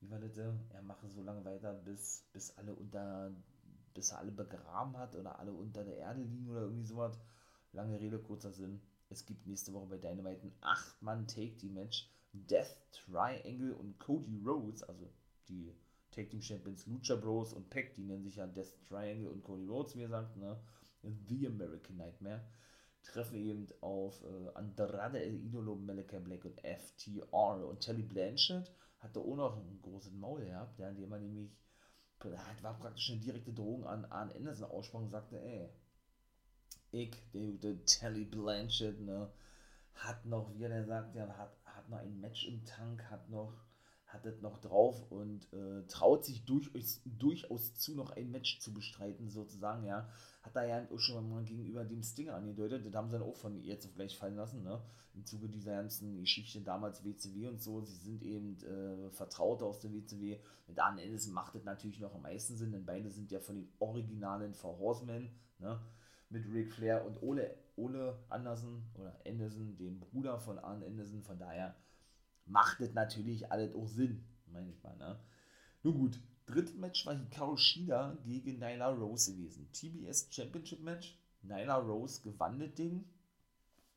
wie 0.00 0.10
war 0.10 0.18
das, 0.18 0.36
er 0.36 0.82
mache 0.82 1.08
so 1.08 1.22
lange 1.22 1.44
weiter, 1.44 1.72
bis, 1.72 2.28
bis 2.32 2.56
alle 2.58 2.74
unter, 2.74 3.32
bis 3.94 4.10
er 4.10 4.18
alle 4.18 4.32
begraben 4.32 4.96
hat 4.96 5.16
oder 5.16 5.38
alle 5.38 5.52
unter 5.52 5.84
der 5.84 5.96
Erde 5.96 6.22
liegen 6.22 6.48
oder 6.48 6.62
irgendwie 6.62 6.84
sowas. 6.84 7.18
Lange 7.72 7.98
Rede, 7.98 8.18
kurzer 8.18 8.52
Sinn. 8.52 8.80
Es 9.08 9.24
gibt 9.26 9.46
nächste 9.46 9.72
Woche 9.72 9.86
bei 9.86 9.98
Dynamite 9.98 10.42
ein 10.46 10.54
8-Mann-Take-Team-Match. 10.60 12.10
Death 12.32 12.76
Triangle 12.90 13.74
und 13.74 13.98
Cody 14.00 14.42
Rhodes, 14.44 14.82
also 14.82 15.08
die 15.48 15.72
Take 16.14 16.28
Team 16.28 16.42
Champions 16.42 16.86
Lucha 16.86 17.16
Bros 17.16 17.52
und 17.52 17.68
Peck, 17.70 17.94
die 17.94 18.04
nennen 18.04 18.22
sich 18.22 18.36
ja 18.36 18.46
Death 18.46 18.74
Triangle 18.88 19.28
und 19.28 19.42
Cody 19.42 19.66
Rhodes, 19.66 19.96
wie 19.96 20.02
gesagt, 20.02 20.36
ne? 20.36 20.60
The 21.02 21.48
American 21.48 21.96
Nightmare 21.96 22.40
treffen 23.02 23.36
eben 23.36 23.66
auf 23.80 24.22
äh, 24.22 24.54
Andrade 24.54 25.22
El 25.22 25.34
Idolo, 25.34 25.76
Malachi 25.76 26.18
Black 26.20 26.44
und 26.44 26.60
FTR. 26.60 27.68
Und 27.68 27.80
Telly 27.80 28.02
Blanchett 28.02 28.72
hatte 29.00 29.20
auch 29.20 29.36
noch 29.36 29.56
einen 29.56 29.82
großen 29.82 30.18
Maul 30.18 30.44
gehabt, 30.44 30.78
ja, 30.78 30.88
indem 30.88 31.10
man 31.10 31.20
nämlich, 31.20 31.50
war 32.62 32.78
praktisch 32.78 33.10
eine 33.10 33.20
direkte 33.20 33.52
Drohung 33.52 33.86
an 33.86 34.06
Arn 34.06 34.32
Anderson 34.32 34.70
aussprach 34.70 35.00
und 35.00 35.10
sagte, 35.10 35.38
ey, 35.38 35.68
ich, 36.92 37.10
der 37.32 37.42
gute 37.42 37.84
Telly 37.84 38.24
Blanchett, 38.24 39.00
ne, 39.00 39.30
hat 39.94 40.24
noch, 40.24 40.54
wie 40.54 40.62
er 40.62 40.84
sagt, 40.84 41.14
ja, 41.14 41.28
hat, 41.36 41.58
hat 41.64 41.88
noch 41.90 41.98
ein 41.98 42.20
Match 42.20 42.46
im 42.46 42.64
Tank, 42.64 43.02
hat 43.10 43.28
noch 43.28 43.52
hat 44.14 44.24
das 44.24 44.40
noch 44.40 44.58
drauf 44.58 45.10
und 45.10 45.52
äh, 45.52 45.82
traut 45.88 46.24
sich 46.24 46.44
durchaus, 46.44 47.02
durchaus 47.04 47.74
zu, 47.74 47.94
noch 47.94 48.10
ein 48.10 48.30
Match 48.30 48.60
zu 48.60 48.72
bestreiten, 48.72 49.28
sozusagen, 49.28 49.84
ja. 49.84 50.08
Hat 50.42 50.56
er 50.56 50.66
ja 50.66 50.88
auch 50.90 50.98
schon 50.98 51.28
mal 51.28 51.42
gegenüber 51.42 51.84
dem 51.84 52.02
Stinger 52.02 52.34
angedeutet, 52.34 52.86
das 52.86 52.94
haben 52.94 53.08
sie 53.08 53.18
dann 53.18 53.28
auch 53.28 53.36
von 53.36 53.60
jetzt 53.62 53.86
auf 53.86 53.94
gleich 53.94 54.16
fallen 54.16 54.36
lassen, 54.36 54.62
ne. 54.62 54.80
Im 55.14 55.24
Zuge 55.26 55.48
dieser 55.48 55.72
ganzen 55.72 56.20
Geschichte 56.20 56.60
damals 56.60 57.04
WCW 57.04 57.48
und 57.48 57.60
so, 57.60 57.80
sie 57.82 57.96
sind 57.96 58.22
eben 58.22 58.56
äh, 58.64 59.10
Vertraute 59.10 59.64
aus 59.64 59.80
der 59.80 59.92
WCW. 59.92 60.38
Mit 60.66 60.78
Arne 60.78 61.02
Anderson 61.02 61.32
macht 61.32 61.54
das 61.54 61.64
natürlich 61.64 62.00
noch 62.00 62.14
am 62.14 62.22
meisten 62.22 62.56
Sinn, 62.56 62.72
denn 62.72 62.86
beide 62.86 63.10
sind 63.10 63.30
ja 63.30 63.40
von 63.40 63.56
den 63.56 63.68
originalen 63.78 64.54
Four 64.54 64.78
Horsemen, 64.78 65.30
ne. 65.58 65.80
Mit 66.30 66.46
Ric 66.52 66.72
Flair 66.72 67.04
und 67.04 67.22
Ole, 67.22 67.54
Ole 67.76 68.18
Anderson 68.28 68.82
oder 68.94 69.20
Anderson, 69.26 69.76
dem 69.76 70.00
Bruder 70.00 70.38
von 70.38 70.58
Arne 70.58 70.86
Anderson, 70.86 71.22
von 71.22 71.38
daher 71.38 71.76
macht 72.46 72.80
das 72.80 72.92
natürlich 72.94 73.50
alles 73.50 73.74
auch 73.74 73.88
Sinn, 73.88 74.24
meine 74.52 74.70
ich 74.70 74.82
mal. 74.82 74.96
Ne? 74.96 75.18
Nun 75.82 75.94
gut, 75.94 76.20
drittes 76.46 76.74
Match 76.74 77.06
war 77.06 77.14
Hikaru 77.14 77.56
Shida 77.56 78.16
gegen 78.24 78.58
Nyla 78.58 78.88
Rose 78.88 79.34
gewesen. 79.34 79.68
TBS 79.72 80.28
Championship 80.30 80.80
Match. 80.80 81.18
Nyla 81.42 81.76
Rose 81.76 82.22
gewann 82.22 82.58
das 82.58 82.74
Ding. 82.74 83.04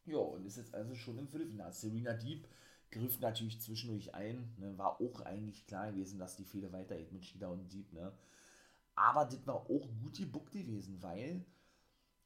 Ja, 0.06 0.18
und 0.18 0.46
ist 0.46 0.58
jetzt 0.58 0.74
also 0.74 0.96
schon 0.96 1.18
im 1.18 1.28
Viertelfinale. 1.28 1.74
Serena 1.74 2.14
Deep 2.14 2.48
griff 2.92 3.20
natürlich 3.20 3.60
zwischendurch 3.60 4.14
ein. 4.16 4.54
Ne? 4.58 4.78
War 4.78 5.02
auch 5.02 5.22
eigentlich 5.22 5.66
klar 5.68 5.92
gewesen, 5.92 6.20
dass 6.20 6.38
die 6.38 6.46
Fehler 6.46 6.72
weitergeht 6.72 7.12
mit 7.12 7.26
Shida 7.26 7.48
und 7.48 7.72
Deep. 7.72 7.92
Ne? 7.94 8.14
Aber 8.96 9.26
das 9.26 9.46
war 9.46 9.56
auch 9.56 9.88
gut 10.02 10.18
gebuckt 10.18 10.52
gewesen, 10.52 11.02
weil 11.02 11.46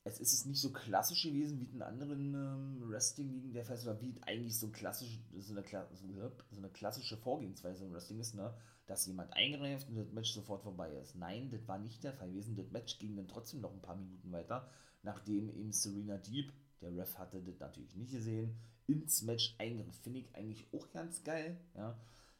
es 0.03 0.19
ist 0.19 0.45
nicht 0.45 0.59
so 0.59 0.71
klassisch 0.71 1.23
gewesen 1.23 1.59
wie 1.59 1.71
in 1.71 1.81
anderen 1.81 2.33
ähm, 2.33 2.89
Wrestling-Ligen 2.89 3.53
der 3.53 3.65
Festival, 3.65 4.01
wie 4.01 4.15
eigentlich 4.23 4.57
so, 4.57 4.69
klassisch, 4.69 5.19
so, 5.37 5.53
eine, 5.53 6.31
so 6.49 6.57
eine 6.57 6.69
klassische 6.69 7.17
Vorgehensweise 7.17 7.85
im 7.85 7.93
Wrestling 7.93 8.19
ist, 8.19 8.33
ne? 8.33 8.53
dass 8.87 9.05
jemand 9.05 9.31
eingreift 9.33 9.87
und 9.89 9.95
das 9.95 10.11
Match 10.11 10.31
sofort 10.31 10.63
vorbei 10.63 10.91
ist. 10.93 11.15
Nein, 11.15 11.51
das 11.51 11.67
war 11.67 11.77
nicht 11.77 12.03
der 12.03 12.13
Fall 12.13 12.29
gewesen. 12.29 12.55
Das 12.55 12.71
Match 12.71 12.97
ging 12.97 13.15
dann 13.15 13.27
trotzdem 13.27 13.61
noch 13.61 13.71
ein 13.71 13.81
paar 13.81 13.95
Minuten 13.95 14.31
weiter, 14.31 14.67
nachdem 15.03 15.49
eben 15.49 15.71
Serena 15.71 16.17
Deep, 16.17 16.51
der 16.81 16.95
Ref 16.95 17.17
hatte 17.19 17.41
das 17.41 17.59
natürlich 17.59 17.95
nicht 17.95 18.11
gesehen, 18.11 18.57
ins 18.87 19.21
Match 19.21 19.55
eingriff. 19.59 19.95
Finde 20.01 20.19
ich 20.19 20.35
eigentlich 20.35 20.67
auch 20.73 20.89
ganz 20.91 21.23
geil, 21.23 21.57
ja? 21.75 21.95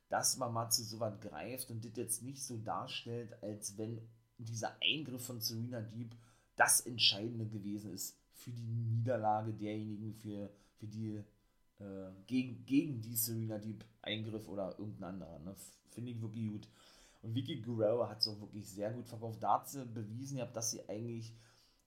dass 0.10 0.36
man 0.38 0.52
mal 0.52 0.72
zu 0.72 0.84
sowas 0.84 1.20
greift 1.22 1.70
und 1.70 1.86
das 1.86 1.96
jetzt 1.96 2.24
nicht 2.24 2.44
so 2.44 2.58
darstellt, 2.58 3.42
als 3.44 3.78
wenn 3.78 4.02
dieser 4.40 4.76
Eingriff 4.82 5.24
von 5.24 5.40
Serena 5.40 5.80
Deep 5.80 6.16
das 6.56 6.82
Entscheidende 6.82 7.46
gewesen 7.48 7.94
ist 7.94 8.18
für 8.34 8.52
die 8.52 8.68
Niederlage 8.68 9.54
derjenigen, 9.54 10.14
für, 10.14 10.50
für 10.76 10.88
die 10.88 11.24
äh, 11.80 12.12
gegen, 12.28 12.66
gegen 12.66 13.02
die 13.02 13.16
Serena 13.16 13.58
Deep 13.58 13.84
Eingriff 14.02 14.48
oder 14.48 14.78
irgendein 14.78 15.16
anderer. 15.16 15.40
Ne? 15.40 15.56
Finde 15.90 16.12
ich 16.12 16.22
wirklich 16.22 16.48
gut. 16.48 16.68
Und 17.22 17.36
Vicky 17.36 17.62
Guerrero 17.62 18.10
hat 18.10 18.20
es 18.20 18.28
auch 18.28 18.40
wirklich 18.40 18.68
sehr 18.68 18.92
gut 18.92 19.08
verkauft. 19.08 19.42
Da 19.44 19.56
hat 19.56 19.70
sie 19.70 19.86
bewiesen, 19.86 20.42
dass 20.54 20.72
sie 20.72 20.88
eigentlich 20.90 21.34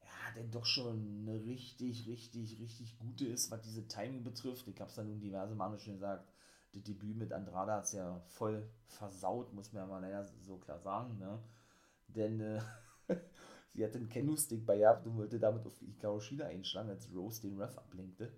ja, 0.00 0.34
denn 0.36 0.50
doch 0.50 0.64
schon 0.64 1.26
eine 1.26 1.44
richtig, 1.44 2.06
richtig, 2.06 2.60
richtig 2.60 2.98
gute 2.98 3.26
ist, 3.26 3.50
was 3.50 3.62
diese 3.62 3.86
Timing 3.88 4.22
betrifft. 4.22 4.68
Ich 4.68 4.80
habe 4.80 4.90
es 4.90 4.96
ja 4.96 5.02
nun 5.02 5.20
diverse 5.20 5.54
Male 5.54 5.78
schon 5.78 5.94
gesagt. 5.94 6.28
Das 6.72 6.82
Debüt 6.82 7.16
mit 7.16 7.32
Andrada 7.32 7.76
hat 7.76 7.84
es 7.84 7.92
ja 7.92 8.20
voll 8.26 8.68
versaut, 8.86 9.52
muss 9.52 9.72
man 9.72 9.82
ja 9.82 9.86
mal 9.88 10.00
leider 10.00 10.26
so 10.44 10.56
klar 10.56 10.78
sagen. 10.80 11.18
Ne? 11.18 11.38
Denn 12.08 12.40
äh, 12.40 12.60
Sie 13.74 13.84
hatte 13.84 13.98
einen 13.98 14.08
Kendo-Stick 14.08 14.64
bei 14.64 14.78
gehabt 14.78 15.04
und 15.06 15.16
wollte 15.16 15.40
damit 15.40 15.66
auf 15.66 15.76
Hikaru 15.80 16.20
Shida 16.20 16.46
einschlagen, 16.46 16.90
als 16.90 17.12
Rose 17.12 17.42
den 17.42 17.60
Ref 17.60 17.76
ablenkte. 17.76 18.32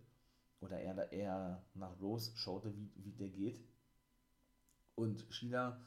Oder 0.61 0.81
er, 0.81 1.12
er 1.12 1.62
nach 1.75 2.01
Rose 2.01 2.33
schaute, 2.37 2.75
wie, 2.75 2.90
wie 2.96 3.12
der 3.12 3.29
geht. 3.29 3.61
Und 4.94 5.27
Shida 5.29 5.79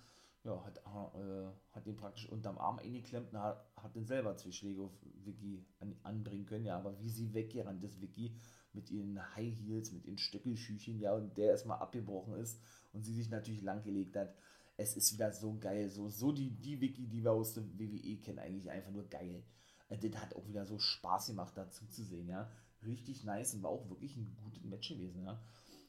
ja, 0.43 0.63
hat, 0.63 0.77
äh, 0.77 1.47
hat 1.71 1.85
den 1.87 1.97
praktisch 1.97 2.29
unterm 2.29 2.59
Arm 2.59 2.77
eingeklemmt 2.77 3.33
und 3.33 3.39
hat, 3.39 3.65
hat 3.75 3.95
den 3.95 4.05
selber 4.05 4.37
zwei 4.37 4.51
Schläge 4.51 4.83
auf 4.83 4.93
Vicky 5.25 5.65
an, 5.79 5.97
anbringen 6.03 6.45
können. 6.45 6.65
Ja, 6.65 6.77
aber 6.77 6.99
wie 6.99 7.09
sie 7.09 7.33
weggerannt 7.33 7.83
ist, 7.83 7.99
Vicky, 7.99 8.35
mit 8.71 8.91
ihren 8.91 9.19
High 9.35 9.57
Heels, 9.57 9.91
mit 9.91 10.05
ihren 10.05 10.19
Stöckelschüchen, 10.19 10.99
ja, 10.99 11.15
und 11.15 11.35
der 11.37 11.47
erstmal 11.47 11.79
abgebrochen 11.79 12.35
ist 12.35 12.61
und 12.93 13.01
sie 13.01 13.13
sich 13.13 13.31
natürlich 13.31 13.63
langgelegt 13.63 14.15
hat 14.15 14.35
es 14.79 14.95
ist 14.95 15.13
wieder 15.13 15.31
so 15.31 15.57
geil. 15.59 15.89
So, 15.89 16.07
so 16.09 16.31
die, 16.31 16.49
die 16.51 16.79
Wiki, 16.79 17.07
die 17.07 17.23
wir 17.23 17.31
aus 17.31 17.53
dem 17.53 17.77
WWE 17.77 18.17
kennen, 18.17 18.39
eigentlich 18.39 18.71
einfach 18.71 18.91
nur 18.91 19.07
geil. 19.09 19.43
Äh, 19.89 19.97
das 19.97 20.21
hat 20.21 20.35
auch 20.35 20.47
wieder 20.47 20.65
so 20.65 20.79
Spaß 20.79 21.27
gemacht, 21.27 21.53
dazu 21.55 21.85
zu 21.87 22.03
sehen, 22.03 22.29
ja. 22.29 22.49
Richtig 22.85 23.25
nice 23.25 23.53
und 23.55 23.63
war 23.63 23.71
auch 23.71 23.89
wirklich 23.89 24.15
ein 24.15 24.37
gutes 24.43 24.63
Match 24.63 24.89
gewesen, 24.89 25.23
ja. 25.23 25.39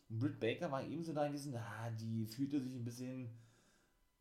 Und 0.09 0.18
Britt 0.18 0.40
Baker 0.40 0.72
war 0.72 0.85
ebenso 0.85 1.12
da 1.12 1.29
gewesen, 1.29 1.55
ah, 1.57 1.90
die 1.90 2.26
fühlte 2.26 2.61
sich 2.61 2.74
ein 2.74 2.85
bisschen 2.85 3.31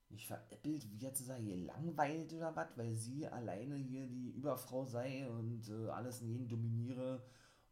nicht 0.09 0.27
veräppelt, 0.27 0.89
wie 0.91 0.97
jetzt 0.97 1.25
sagen, 1.25 1.43
hier 1.43 1.57
langweilt 1.57 2.33
oder 2.33 2.55
was, 2.55 2.77
weil 2.77 2.95
sie 2.95 3.27
alleine 3.27 3.75
hier 3.75 4.07
die 4.07 4.31
Überfrau 4.31 4.85
sei 4.85 5.27
und 5.29 5.67
äh, 5.69 5.89
alles 5.89 6.21
in 6.21 6.29
jeden 6.29 6.47
dominiere 6.47 7.23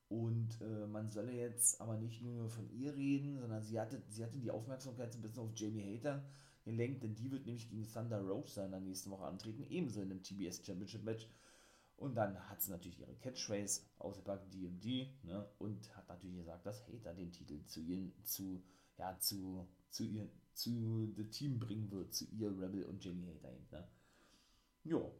Und 0.09 0.61
äh, 0.61 0.87
man 0.87 1.11
solle 1.11 1.33
jetzt 1.33 1.81
aber 1.81 1.97
nicht 1.97 2.21
nur 2.23 2.49
von 2.49 2.69
ihr 2.71 2.95
reden, 2.95 3.39
sondern 3.39 3.63
sie 3.63 3.79
hatte, 3.79 4.01
sie 4.09 4.23
hatte 4.23 4.39
die 4.39 4.51
Aufmerksamkeit 4.51 5.13
so 5.13 5.19
ein 5.19 5.21
bisschen 5.23 5.43
auf 5.43 5.51
Jamie 5.55 5.97
Hater 5.97 6.23
gelenkt, 6.67 7.01
denn 7.01 7.15
die 7.15 7.31
wird 7.31 7.45
nämlich 7.45 7.69
gegen 7.69 7.87
Thunder 7.91 8.21
Rosa 8.21 8.65
in 8.65 8.71
der 8.71 8.81
nächsten 8.81 9.09
Woche 9.09 9.25
antreten, 9.25 9.65
ebenso 9.69 10.01
in 10.01 10.11
einem 10.11 10.21
TBS 10.21 10.63
Championship 10.65 11.03
Match. 11.03 11.27
Und 11.95 12.15
dann 12.15 12.37
hat 12.49 12.61
sie 12.61 12.69
natürlich 12.69 12.99
ihre 12.99 13.15
Catchphrase 13.15 13.81
ausgepackt, 13.97 14.53
DMD, 14.53 15.07
ne, 15.23 15.49
und 15.57 15.95
hat 15.95 16.07
natürlich 16.07 16.37
gesagt, 16.37 16.65
dass 16.65 16.85
Hater 16.87 17.15
den 17.15 17.31
Titel 17.31 17.65
zu 17.65 17.79
ihr, 17.81 18.11
zu, 18.23 18.61
ja, 18.97 19.17
zu, 19.17 19.67
zu 19.89 20.03
ihr, 20.03 20.29
zu 20.53 21.11
The 21.15 21.23
Team 21.29 21.57
bringen 21.57 21.89
wird, 21.89 22.13
zu 22.13 22.25
ihr 22.25 22.49
Rebel 22.49 22.83
und 22.83 23.03
Jamie 23.03 23.33
Hater 23.33 23.51
eben, 23.51 23.67
ne. 23.71 23.87
Jo. 24.83 25.11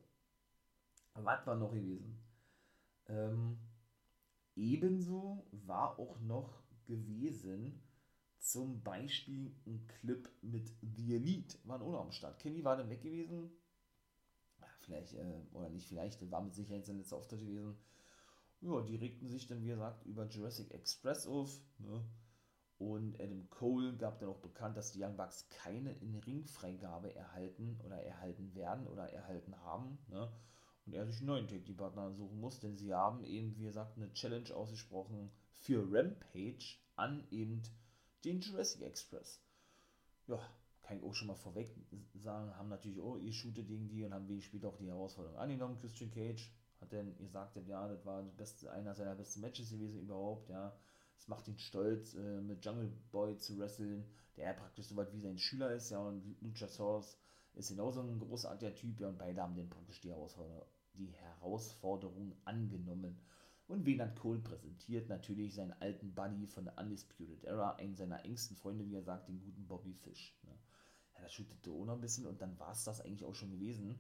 Was 1.16 1.48
war 1.48 1.56
noch 1.56 1.74
gewesen? 1.74 2.20
Ähm, 3.08 3.58
ebenso 4.56 5.48
war 5.52 5.98
auch 5.98 6.20
noch 6.20 6.62
gewesen, 6.86 7.82
zum 8.52 8.82
Beispiel 8.82 9.54
ein 9.66 9.86
Clip 9.88 10.30
mit 10.42 10.72
The 10.82 11.16
Elite, 11.16 11.58
waren 11.66 11.82
auch 11.82 11.92
noch 11.92 12.02
am 12.02 12.12
Start. 12.12 12.40
Kenny 12.40 12.64
war 12.64 12.78
dann 12.78 12.90
weg 12.90 13.02
gewesen. 13.02 13.52
vielleicht, 14.82 15.14
äh, 15.16 15.42
oder 15.52 15.70
nicht 15.70 15.88
vielleicht, 15.88 16.32
war 16.32 16.42
mit 16.42 16.54
Sicherheit 16.54 16.86
sein 16.86 16.98
letzter 16.98 17.18
Auftritt 17.18 17.42
gewesen. 17.42 17.78
Ja, 18.62 18.82
die 18.82 18.96
regten 18.96 19.28
sich 19.28 19.48
dann, 19.48 19.62
wie 19.62 19.68
gesagt, 19.68 20.06
über 20.06 20.26
Jurassic 20.28 20.72
Express 20.72 21.28
auf. 21.28 21.62
Ne? 21.78 22.04
Und 22.78 23.20
Adam 23.20 23.50
Cole 23.50 23.98
gab 23.98 24.20
dann 24.20 24.30
auch 24.30 24.40
bekannt, 24.40 24.78
dass 24.78 24.94
die 24.94 25.04
Young 25.04 25.18
Bucks 25.18 25.50
keine 25.50 25.92
In-Ring-Freigabe 25.94 27.14
erhalten 27.14 27.80
oder 27.84 28.02
erhalten 28.02 28.56
werden 28.56 28.88
oder 28.88 29.12
erhalten 29.12 29.56
haben. 29.64 29.98
Ne? 30.08 30.32
Und 30.86 30.94
er 30.94 31.06
sich 31.06 31.18
einen 31.18 31.28
neuen 31.28 31.48
Tag-Team-Partner 31.48 32.14
suchen 32.14 32.40
muss, 32.40 32.62
denn 32.62 32.78
sie 32.78 32.94
haben 32.94 33.24
eben, 33.26 33.58
wie 33.58 33.66
gesagt, 33.66 33.98
eine 33.98 34.14
Challenge 34.14 34.56
ausgesprochen 34.56 35.32
für 35.52 35.86
Rampage 35.92 36.78
an 36.96 37.28
eben 37.30 37.62
den 38.24 38.42
Jurassic 38.42 38.82
Express. 38.82 39.42
Ja, 40.28 40.40
kann 40.82 40.98
ich 40.98 41.04
auch 41.04 41.14
schon 41.14 41.28
mal 41.28 41.36
vorweg 41.36 41.70
sagen, 42.16 42.56
haben 42.56 42.70
natürlich 42.70 43.00
auch 43.02 43.18
ihr 43.18 43.34
shootet 43.34 43.68
gegen 43.68 43.90
die 43.90 44.04
und 44.04 44.14
haben 44.14 44.28
wenig 44.28 44.46
später 44.46 44.70
auch 44.70 44.78
die 44.78 44.88
Herausforderung 44.88 45.38
angenommen. 45.38 45.78
Christian 45.78 46.12
Cage 46.12 46.50
hat 46.80 46.94
dann 46.94 47.18
gesagt, 47.18 47.58
ja, 47.68 47.88
das 47.88 48.06
war 48.06 48.24
beste, 48.24 48.72
einer 48.72 48.96
seiner 48.96 49.16
besten 49.16 49.42
Matches 49.42 49.72
gewesen 49.72 50.02
überhaupt, 50.02 50.50
ja. 50.50 50.78
Es 51.18 51.28
macht 51.28 51.48
ihn 51.48 51.58
stolz, 51.58 52.14
äh, 52.14 52.42
mit 52.42 52.64
Jungle 52.64 52.92
Boy 53.12 53.38
zu 53.38 53.58
wresteln, 53.58 54.06
der 54.36 54.54
praktisch 54.54 54.86
so 54.86 54.96
weit 54.96 55.12
wie 55.14 55.20
sein 55.20 55.38
Schüler 55.38 55.74
ist, 55.74 55.90
ja, 55.90 56.00
und 56.00 56.38
Luchasaurus 56.42 57.18
ist 57.56 57.70
genauso 57.70 58.02
ein 58.02 58.20
großartiger 58.20 58.76
Typ, 58.76 59.00
ja, 59.00 59.08
und 59.08 59.18
beide 59.18 59.42
haben 59.42 59.56
den 59.56 59.70
praktisch 59.70 60.00
die 60.02 60.12
Herausforderung, 60.12 60.68
die 60.94 61.12
Herausforderung 61.12 62.38
angenommen. 62.46 63.20
Und 63.68 63.86
hat 64.00 64.16
Cole 64.16 64.40
präsentiert? 64.40 65.10
Natürlich 65.10 65.56
seinen 65.56 65.74
alten 65.82 66.14
Buddy 66.14 66.48
von 66.48 66.64
der 66.64 66.78
Undisputed 66.78 67.44
Era, 67.44 67.76
einen 67.76 67.96
seiner 67.96 68.24
engsten 68.24 68.56
Freunde, 68.56 68.86
wie 68.86 68.96
er 68.96 69.04
sagt, 69.04 69.28
den 69.28 69.42
guten 69.42 69.68
Bobby 69.68 69.94
Fish. 69.94 70.38
Ne? 70.44 70.52
Ja, 71.14 71.22
da 71.22 71.30
shootete 71.30 71.72
auch 71.72 71.86
noch 71.86 71.96
ein 71.96 72.02
bisschen 72.02 72.26
und 72.26 72.42
dann 72.42 72.58
war 72.60 72.72
es 72.72 72.86
das 72.86 73.02
eigentlich 73.02 73.26
auch 73.26 73.36
schon 73.36 73.52
gewesen. 73.52 74.00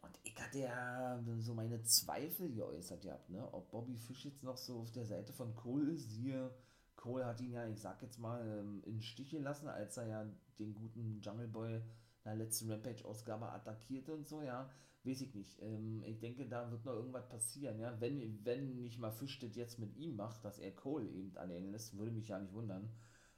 Und 0.00 0.18
ich 0.22 0.40
hatte 0.40 0.60
ja 0.60 1.22
so 1.40 1.52
meine 1.52 1.82
Zweifel 1.82 2.50
geäußert 2.54 3.02
gehabt, 3.02 3.28
ne? 3.28 3.46
ob 3.52 3.70
Bobby 3.70 3.98
Fish 3.98 4.24
jetzt 4.24 4.42
noch 4.42 4.56
so 4.56 4.80
auf 4.80 4.92
der 4.92 5.04
Seite 5.04 5.34
von 5.34 5.54
Cole 5.54 5.92
ist. 5.92 6.10
Siehe, 6.10 6.50
Cole 6.96 7.26
hat 7.26 7.40
ihn 7.42 7.52
ja, 7.52 7.66
ich 7.66 7.80
sag 7.80 8.00
jetzt 8.00 8.18
mal, 8.18 8.40
ähm, 8.46 8.82
in 8.86 8.94
den 8.94 9.02
Stich 9.02 9.30
gelassen, 9.30 9.68
als 9.68 9.98
er 9.98 10.06
ja 10.06 10.26
den 10.58 10.74
guten 10.74 11.20
Jungle 11.20 11.48
Boy 11.48 11.82
der 12.24 12.36
letzten 12.36 12.70
Rampage-Ausgabe 12.70 13.50
attackierte 13.50 14.12
und 14.12 14.26
so, 14.26 14.42
ja 14.42 14.70
weiß 15.04 15.20
ich 15.22 15.34
nicht. 15.34 15.60
Ähm, 15.62 16.02
ich 16.04 16.18
denke, 16.18 16.46
da 16.46 16.70
wird 16.70 16.84
noch 16.84 16.94
irgendwas 16.94 17.28
passieren, 17.28 17.78
ja. 17.78 17.98
Wenn, 18.00 18.44
wenn 18.44 18.82
nicht 18.82 18.98
mal 18.98 19.10
Fisch 19.10 19.38
das 19.38 19.56
jetzt 19.56 19.78
mit 19.78 19.96
ihm 19.96 20.16
macht, 20.16 20.44
dass 20.44 20.58
er 20.58 20.72
Cole 20.72 21.08
eben 21.08 21.36
alleine 21.36 21.70
lässt, 21.70 21.96
würde 21.96 22.12
mich 22.12 22.28
ja 22.28 22.38
nicht 22.38 22.52
wundern. 22.52 22.90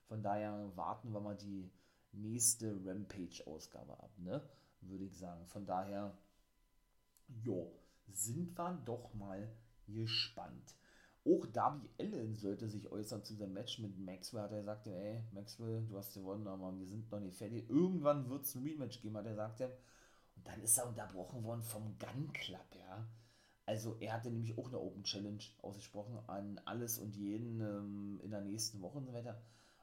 Von 0.07 0.23
daher 0.23 0.71
warten 0.77 1.13
wir 1.13 1.21
mal 1.21 1.37
die 1.37 1.71
nächste 2.13 2.85
Rampage-Ausgabe 2.85 3.93
ab, 3.93 4.19
ne? 4.19 4.43
Würde 4.81 5.05
ich 5.05 5.17
sagen. 5.17 5.47
Von 5.47 5.65
daher, 5.65 6.17
jo, 7.29 7.73
sind 8.09 8.59
wir 8.59 8.83
doch 8.85 9.15
mal 9.15 9.49
gespannt. 9.87 10.75
Auch 11.25 11.47
Darby 11.47 11.89
Allen 12.01 12.37
sollte 12.37 12.69
sich 12.69 12.91
äußern 12.91 13.23
zu 13.25 13.35
seinem 13.35 13.53
Match 13.53 13.79
mit 13.79 13.97
Maxwell. 13.99 14.43
Hat 14.43 14.53
er 14.53 14.59
gesagt, 14.59 14.87
ey, 14.89 15.23
Maxwell, 15.33 15.85
du 15.87 15.97
hast 15.97 16.15
gewonnen, 16.15 16.49
aber 16.49 16.77
wir 16.77 16.87
sind 16.87 17.11
noch 17.11 17.21
nicht 17.21 17.37
fertig. 17.37 17.69
Irgendwann 17.71 18.29
wird 18.29 18.45
es 18.45 18.55
ein 18.55 18.65
Rematch 18.65 19.01
geben, 19.01 19.17
hat 19.17 19.27
er 19.27 19.33
gesagt. 19.33 19.61
Und 19.61 20.47
dann 20.47 20.61
ist 20.63 20.79
er 20.79 20.89
unterbrochen 20.89 21.45
worden 21.45 21.63
vom 21.63 21.97
Gun 21.99 22.33
Club, 22.33 22.67
ja. 22.77 23.07
Also 23.67 23.97
er 24.01 24.15
hatte 24.15 24.31
nämlich 24.31 24.59
auch 24.59 24.67
eine 24.67 24.81
Open 24.81 25.05
Challenge 25.05 25.43
ausgesprochen 25.63 26.19
an 26.27 26.61
alles 26.65 26.99
und 26.99 27.15
jeden 27.17 27.61
ähm, 27.61 28.21
in 28.25 28.31
der 28.31 28.41
nächsten 28.41 28.81
Woche 28.83 28.99
und 28.99 29.07
so 29.07 29.13
weiter. 29.13 29.41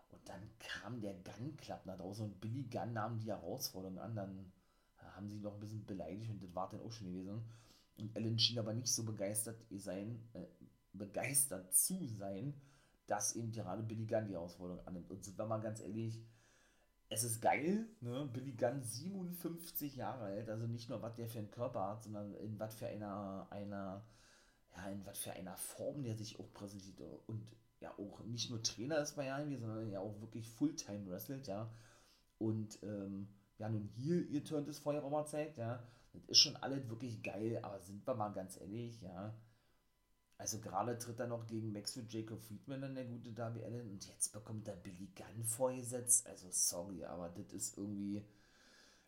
Und 0.10 0.28
dann 0.28 0.42
kam 0.60 1.00
der 1.00 1.14
Gun 1.14 1.56
Club 1.56 1.86
nach 1.86 1.98
draußen 1.98 2.26
und 2.26 2.42
Billy 2.42 2.64
Gunn 2.64 2.94
nahm 2.94 3.20
die 3.20 3.30
Herausforderung 3.30 4.00
an. 4.00 4.16
Dann 4.16 4.52
haben 4.98 5.30
sie 5.30 5.40
noch 5.40 5.54
ein 5.54 5.60
bisschen 5.60 5.86
beleidigt 5.86 6.30
und 6.30 6.44
das 6.44 6.54
war 6.54 6.70
dann 6.70 6.82
auch 6.82 6.92
schon 6.92 7.08
gewesen. 7.08 7.42
Und 7.98 8.16
Ellen 8.16 8.40
schien 8.40 8.60
aber 8.60 8.74
nicht 8.74 8.92
so 8.92 9.04
begeistert 9.04 9.58
sein, 9.72 10.20
äh, 10.34 10.46
begeistert 10.94 11.74
zu 11.74 12.06
sein, 12.08 12.54
dass 13.08 13.36
eben 13.36 13.52
gerade 13.52 13.84
Billy 13.84 14.06
Gunn 14.06 14.28
die 14.28 14.34
Herausforderung 14.34 14.86
annimmt. 14.86 15.10
Und 15.10 15.24
sind 15.24 15.38
wir 15.38 15.46
mal 15.46 15.60
ganz 15.60 15.82
ehrlich, 15.82 16.22
es 17.10 17.24
ist 17.24 17.42
geil, 17.42 17.88
ne? 18.02 18.30
Billy 18.32 18.54
Gunn 18.54 18.84
57 18.84 19.96
Jahre 19.96 20.26
alt, 20.26 20.50
also 20.50 20.68
nicht 20.68 20.90
nur 20.90 21.02
was 21.02 21.16
der 21.16 21.28
für 21.28 21.40
einen 21.40 21.52
Körper 21.52 21.88
hat, 21.88 22.04
sondern 22.04 22.36
in 22.36 22.60
was 22.60 22.76
für 22.76 22.88
einer, 22.88 23.48
einer, 23.50 24.06
ja, 24.76 24.90
in 24.90 25.04
was 25.06 25.18
für 25.20 25.34
einer 25.34 25.58
Form 25.58 26.04
der 26.04 26.16
sich 26.16 26.40
auch 26.40 26.54
präsentiert 26.54 27.00
und 27.26 27.48
ja 27.80 27.92
auch 27.98 28.20
nicht 28.26 28.52
nur 28.52 28.62
Trainer 28.62 29.00
ist 29.00 29.16
bei 29.16 29.26
Jahren, 29.26 29.58
sondern 29.58 29.90
ja 29.90 30.02
auch 30.02 30.22
wirklich 30.22 30.48
Fulltime 30.48 31.10
wrestelt, 31.10 31.48
ja. 31.48 31.72
Und 32.38 32.78
ähm, 32.84 33.28
ja, 33.58 33.70
nun 33.70 33.90
hier, 33.96 34.28
ihr 34.28 34.44
turnt 34.44 34.68
es 34.68 34.86
auch 34.86 35.10
mal 35.10 35.26
Zeit, 35.26 35.58
ja. 35.58 35.82
Das 36.14 36.24
ist 36.26 36.40
schon 36.40 36.58
alles 36.58 36.88
wirklich 36.90 37.24
geil, 37.24 37.60
aber 37.64 37.80
sind 37.80 38.06
wir 38.06 38.14
mal 38.14 38.30
ganz 38.30 38.60
ehrlich, 38.60 39.02
ja 39.02 39.34
also 40.40 40.62
gerade 40.62 40.98
tritt 40.98 41.20
er 41.20 41.28
noch 41.28 41.46
gegen 41.48 41.74
Maxwell 41.74 42.06
Jacob 42.08 42.42
Friedman 42.42 42.82
an 42.86 42.96
der 42.96 43.04
gute 43.04 43.34
Darby 43.34 43.62
Allen 43.62 43.90
und 43.92 44.08
jetzt 44.08 44.32
bekommt 44.32 44.70
er 44.70 44.78
Billy 44.78 45.10
Gunn 45.14 45.44
vorgesetzt. 45.44 46.26
Also 46.26 46.48
sorry, 46.50 47.04
aber 47.04 47.28
das 47.28 47.52
ist 47.52 47.78
irgendwie 47.78 48.24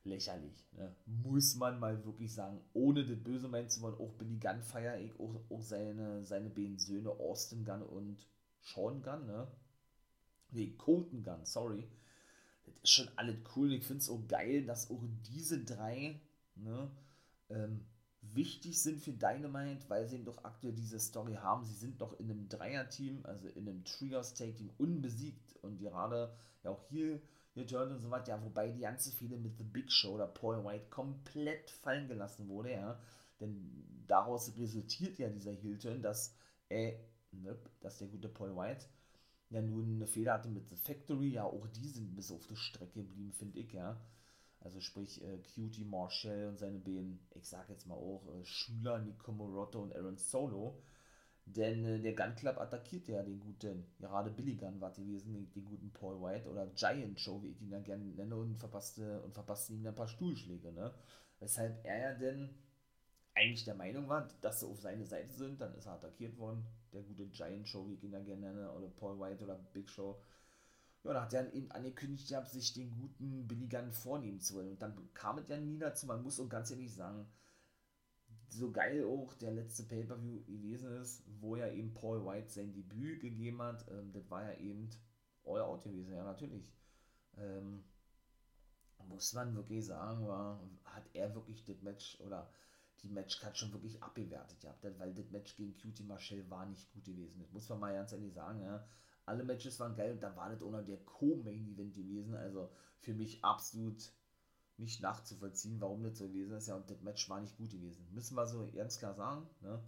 lächerlich. 0.04 0.68
Ne? 0.74 0.94
Muss 1.06 1.56
man 1.56 1.80
mal 1.80 2.04
wirklich 2.04 2.34
sagen, 2.34 2.60
ohne 2.74 3.06
das 3.06 3.18
Böse 3.24 3.48
meinen 3.48 3.70
zu 3.70 3.82
wollen, 3.82 3.96
auch 3.96 4.12
Billy 4.18 4.40
Gunn 4.40 4.62
feiere 4.62 5.00
ich, 5.00 5.18
auch, 5.22 5.40
auch 5.50 5.62
seine, 5.62 6.26
seine 6.26 6.50
beiden 6.50 6.78
Söhne 6.78 7.12
Austin 7.12 7.64
Gunn 7.64 7.84
und 7.84 8.28
Sean 8.60 9.02
Gunn, 9.02 9.26
ne? 9.26 9.48
Ne, 10.52 10.76
Colton 10.76 11.24
Gunn, 11.24 11.46
sorry. 11.46 11.88
Das 12.66 12.76
ist 12.84 12.90
schon 12.90 13.10
alles 13.16 13.38
cool. 13.56 13.72
Ich 13.72 13.86
finde 13.86 14.00
es 14.00 14.10
auch 14.10 14.28
geil, 14.28 14.66
dass 14.66 14.92
auch 14.92 15.02
diese 15.30 15.64
drei, 15.64 16.20
ne, 16.56 16.92
ähm, 17.48 17.86
wichtig 18.34 18.82
sind 18.82 19.02
für 19.02 19.14
Dynamite, 19.14 19.90
weil 19.90 20.08
sie 20.08 20.16
eben 20.16 20.26
doch 20.26 20.44
aktuell 20.44 20.74
diese 20.74 21.00
Story 21.00 21.34
haben. 21.36 21.66
Sie 21.66 21.74
sind 21.74 22.02
doch 22.02 22.20
in 22.20 22.30
einem 22.30 22.48
Dreier-Team, 22.50 23.22
also 23.24 23.48
in 23.50 23.68
einem 23.68 23.84
Trios-Take-Team 23.84 24.72
unbesiegt 24.78 25.56
und 25.62 25.78
gerade 25.78 26.34
ja 26.64 26.72
auch 26.72 26.84
hier 26.90 27.22
Return 27.56 27.92
und 27.92 28.00
so 28.00 28.10
weiter, 28.10 28.30
ja, 28.36 28.44
wobei 28.44 28.70
die 28.70 28.80
ganze 28.80 29.12
viele 29.12 29.38
mit 29.38 29.58
The 29.58 29.64
Big 29.64 29.92
Show 29.92 30.14
oder 30.14 30.28
Paul 30.28 30.64
White 30.64 30.86
komplett 30.90 31.70
fallen 31.70 32.08
gelassen 32.08 32.48
wurde, 32.48 32.72
ja. 32.72 33.00
Denn 33.40 34.04
daraus 34.08 34.56
resultiert 34.58 35.18
ja 35.18 35.28
dieser 35.30 35.52
Heel-Turn, 35.52 36.02
dass, 36.02 36.36
äh, 36.70 36.94
ne, 37.32 37.58
dass 37.82 37.98
der 37.98 38.08
gute 38.08 38.30
Paul 38.30 38.56
White 38.56 38.86
ja 39.50 39.62
nun 39.62 39.96
eine 39.96 40.08
Fehler 40.08 40.34
hatte 40.34 40.50
mit 40.50 40.70
The 40.70 40.78
Factory, 40.78 41.30
ja, 41.30 41.44
auch 41.44 41.68
die 41.68 41.90
sind 41.90 42.16
bis 42.16 42.32
auf 42.32 42.46
die 42.48 42.56
Strecke 42.56 43.02
geblieben, 43.04 43.34
finde 43.34 43.60
ich, 43.60 43.74
ja. 43.74 44.00
Also 44.62 44.80
sprich 44.80 45.24
äh, 45.24 45.40
Cutie 45.40 45.86
Marshall 45.86 46.48
und 46.48 46.60
seine 46.60 46.78
beiden, 46.78 47.20
ich 47.36 47.48
sag 47.48 47.68
jetzt 47.70 47.88
mal 47.88 47.96
auch, 47.96 48.24
äh, 48.28 48.46
Schüler 48.46 49.00
Nico 49.00 49.32
Morotto 49.32 49.82
und 49.82 49.96
Aaron 49.96 50.18
Solo. 50.18 50.82
Denn 51.46 51.84
äh, 51.84 52.00
der 52.00 52.14
Gun 52.14 52.36
Club 52.36 52.58
attackiert 52.60 53.08
ja 53.08 53.24
den 53.24 53.40
guten, 53.40 53.86
gerade 54.00 54.30
Billy 54.30 54.56
Gunn 54.56 54.80
war 54.80 54.92
gewesen, 54.92 55.34
den, 55.34 55.52
den, 55.52 55.66
guten 55.66 55.92
Paul 55.92 56.22
White 56.22 56.48
oder 56.48 56.68
Giant 56.68 57.20
Show, 57.20 57.42
wie 57.42 57.50
ich 57.50 57.62
ihn 57.62 57.72
ja 57.72 57.80
gerne 57.80 58.06
nenne, 58.06 58.36
und 58.36 58.58
verpasste, 58.60 59.22
und 59.24 59.34
verpasste 59.34 59.74
ihm 59.74 59.86
ein 59.86 59.96
paar 59.96 60.08
Stuhlschläge, 60.08 60.72
ne? 60.72 60.94
Weshalb 61.40 61.84
er 61.84 61.98
ja 61.98 62.14
denn 62.14 62.50
eigentlich 63.34 63.66
der 63.66 63.76
Meinung 63.76 64.08
war, 64.08 64.30
dass 64.42 64.60
sie 64.60 64.68
auf 64.68 64.80
seine 64.80 65.06
Seite 65.06 65.34
sind, 65.34 65.60
dann 65.60 65.74
ist 65.76 65.88
er 65.88 65.94
attackiert 65.94 66.38
worden. 66.38 66.66
Der 66.94 67.02
gute 67.02 67.26
Giant 67.28 67.68
Show, 67.68 67.88
wie 67.88 67.94
ich 67.94 68.04
ihn 68.04 68.12
ja 68.12 68.20
gerne 68.20 68.54
nenne, 68.54 68.72
oder 68.72 68.88
Paul 68.90 69.20
White 69.20 69.44
oder 69.44 69.56
Big 69.74 69.90
Show 69.90 70.22
ja, 71.04 71.14
da 71.14 71.22
hat 71.24 71.34
er 71.34 71.52
eben 71.54 71.72
angekündigt 71.72 72.30
gehabt, 72.30 72.50
sich 72.50 72.74
den 72.74 72.92
guten 72.92 73.48
Billy 73.48 73.68
Gunn 73.68 73.92
vornehmen 73.92 74.40
zu 74.40 74.56
wollen. 74.56 74.70
Und 74.70 74.82
dann 74.82 75.14
kam 75.14 75.40
es 75.40 75.48
ja 75.48 75.58
nie 75.58 75.80
dazu. 75.80 76.06
Man 76.06 76.22
muss 76.22 76.40
auch 76.40 76.50
ganz 76.50 76.72
ehrlich 76.72 76.94
sagen, 76.94 77.28
so 78.50 78.72
geil 78.72 79.06
auch 79.06 79.34
der 79.36 79.52
letzte 79.52 79.84
Pay-Per-View 79.84 80.44
gewesen 80.44 80.92
ist, 80.98 81.24
wo 81.40 81.56
ja 81.56 81.68
eben 81.70 81.94
Paul 81.94 82.26
White 82.26 82.50
sein 82.50 82.74
Debüt 82.74 83.22
gegeben 83.22 83.62
hat, 83.62 83.86
ähm, 83.90 84.12
das 84.12 84.30
war 84.30 84.44
ja 84.44 84.60
eben 84.60 84.90
All 85.46 85.62
Out 85.62 85.84
gewesen, 85.84 86.14
ja 86.14 86.24
natürlich. 86.24 86.72
Ähm, 87.38 87.84
muss 89.08 89.34
man 89.34 89.56
wirklich 89.56 89.86
sagen, 89.86 90.28
war, 90.28 90.62
hat 90.86 91.04
er 91.14 91.34
wirklich 91.34 91.64
das 91.64 91.82
Match 91.82 92.20
oder 92.22 92.52
die 93.02 93.10
Matchcard 93.10 93.58
schon 93.58 93.74
wirklich 93.74 94.02
abgewertet 94.04 94.60
gehabt, 94.60 94.86
weil 95.00 95.14
das 95.14 95.32
Match 95.32 95.56
gegen 95.56 95.76
Cutie 95.76 96.04
Marshall 96.04 96.48
war 96.50 96.66
nicht 96.66 96.92
gut 96.94 97.06
gewesen. 97.06 97.40
Das 97.40 97.52
muss 97.52 97.70
man 97.70 97.80
mal 97.80 97.94
ganz 97.94 98.12
ehrlich 98.12 98.34
sagen, 98.34 98.62
ja. 98.62 98.86
Alle 99.32 99.46
Matches 99.46 99.80
waren 99.80 99.96
geil 99.96 100.12
und 100.12 100.22
da 100.22 100.36
war 100.36 100.50
das 100.50 100.62
auch 100.62 100.72
noch 100.72 100.84
der 100.84 100.98
Co-Main-Event 100.98 101.94
gewesen. 101.94 102.36
Also 102.36 102.70
für 103.00 103.14
mich 103.14 103.44
absolut 103.46 104.12
nicht 104.78 105.02
nachzuvollziehen, 105.02 105.80
warum 105.80 106.04
das 106.04 106.18
so 106.18 106.28
gewesen 106.28 106.58
ist. 106.58 106.68
Ja, 106.68 106.76
und 106.76 106.90
das 106.90 107.02
Match 107.02 107.30
war 107.30 107.40
nicht 107.40 107.56
gut 107.56 107.72
gewesen. 107.72 108.06
Müssen 108.12 108.36
wir 108.36 108.46
so 108.46 108.70
ganz 108.74 109.00
klar 109.00 109.14
sagen. 109.14 109.48
Ne? 109.62 109.82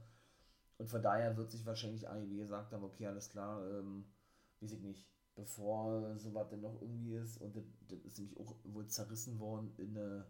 Und 0.78 0.88
von 0.88 1.02
daher 1.02 1.36
wird 1.36 1.52
sich 1.52 1.66
wahrscheinlich 1.66 2.08
AEW 2.08 2.38
gesagt 2.38 2.72
haben, 2.72 2.86
okay, 2.86 3.08
alles 3.08 3.30
klar, 3.30 3.70
ähm, 3.70 4.06
weiß 4.62 4.72
ich 4.72 4.82
nicht, 4.82 5.06
bevor 5.36 6.18
sowas 6.18 6.48
denn 6.48 6.62
noch 6.62 6.82
irgendwie 6.82 7.16
ist. 7.16 7.38
Und 7.42 7.58
das, 7.58 7.66
das 7.90 8.00
ist 8.00 8.20
nämlich 8.20 8.40
auch 8.40 8.56
wohl 8.64 8.88
zerrissen 8.88 9.40
worden 9.40 9.74
in 9.78 9.98
eine, 9.98 10.26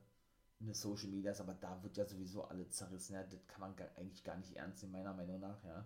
in 0.59 0.73
Social 0.73 1.09
Media, 1.09 1.33
aber 1.39 1.53
da 1.53 1.83
wird 1.83 1.97
ja 1.97 2.05
sowieso 2.05 2.45
alles 2.45 2.71
zerrissen. 2.71 3.13
Ja, 3.13 3.23
das 3.23 3.45
kann 3.45 3.61
man 3.61 3.75
gar, 3.75 3.89
eigentlich 3.95 4.23
gar 4.23 4.37
nicht 4.37 4.55
ernst 4.55 4.81
nehmen, 4.81 4.93
meiner 4.93 5.13
Meinung 5.13 5.39
nach, 5.39 5.63
ja 5.63 5.85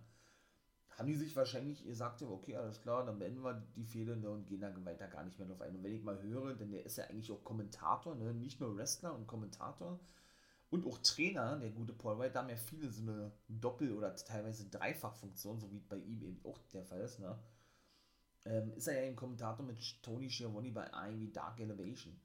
haben 0.97 1.07
die 1.07 1.15
sich 1.15 1.35
wahrscheinlich 1.35 1.83
gesagt, 1.85 2.23
okay, 2.23 2.55
alles 2.55 2.81
klar, 2.81 3.05
dann 3.05 3.19
beenden 3.19 3.43
wir 3.43 3.63
die 3.75 3.85
Fehler 3.85 4.15
ne, 4.15 4.31
und 4.31 4.47
gehen 4.47 4.61
dann 4.61 4.83
weiter 4.83 5.07
gar 5.07 5.23
nicht 5.23 5.37
mehr 5.37 5.47
drauf 5.47 5.61
ein. 5.61 5.75
Und 5.75 5.83
wenn 5.83 5.93
ich 5.93 6.03
mal 6.03 6.19
höre, 6.23 6.55
denn 6.55 6.71
der 6.71 6.85
ist 6.85 6.97
ja 6.97 7.03
eigentlich 7.05 7.31
auch 7.31 7.43
Kommentator, 7.43 8.15
ne, 8.15 8.33
nicht 8.33 8.59
nur 8.59 8.75
Wrestler 8.75 9.13
und 9.13 9.27
Kommentator 9.27 9.99
und 10.71 10.87
auch 10.87 10.97
Trainer, 10.97 11.59
der 11.59 11.69
gute 11.69 11.93
Paul 11.93 12.17
White, 12.17 12.33
da 12.33 12.41
haben 12.41 12.49
ja 12.49 12.55
viele 12.55 12.89
so 12.89 13.03
eine 13.03 13.31
Doppel- 13.47 13.93
oder 13.93 14.15
teilweise 14.15 14.69
Dreifachfunktion, 14.69 15.59
so 15.59 15.71
wie 15.71 15.79
bei 15.79 15.97
ihm 15.97 16.23
eben 16.23 16.41
auch 16.43 16.57
der 16.73 16.83
Fall 16.83 17.01
ist, 17.01 17.19
ne? 17.19 17.37
Ähm, 18.45 18.73
ist 18.73 18.87
er 18.87 19.01
ja 19.01 19.07
ein 19.07 19.15
Kommentator 19.15 19.65
mit 19.65 19.77
Tony 20.01 20.29
Schiavone 20.29 20.71
bei 20.71 20.89
Ivy 21.11 21.31
Dark 21.31 21.59
Elevation. 21.59 22.19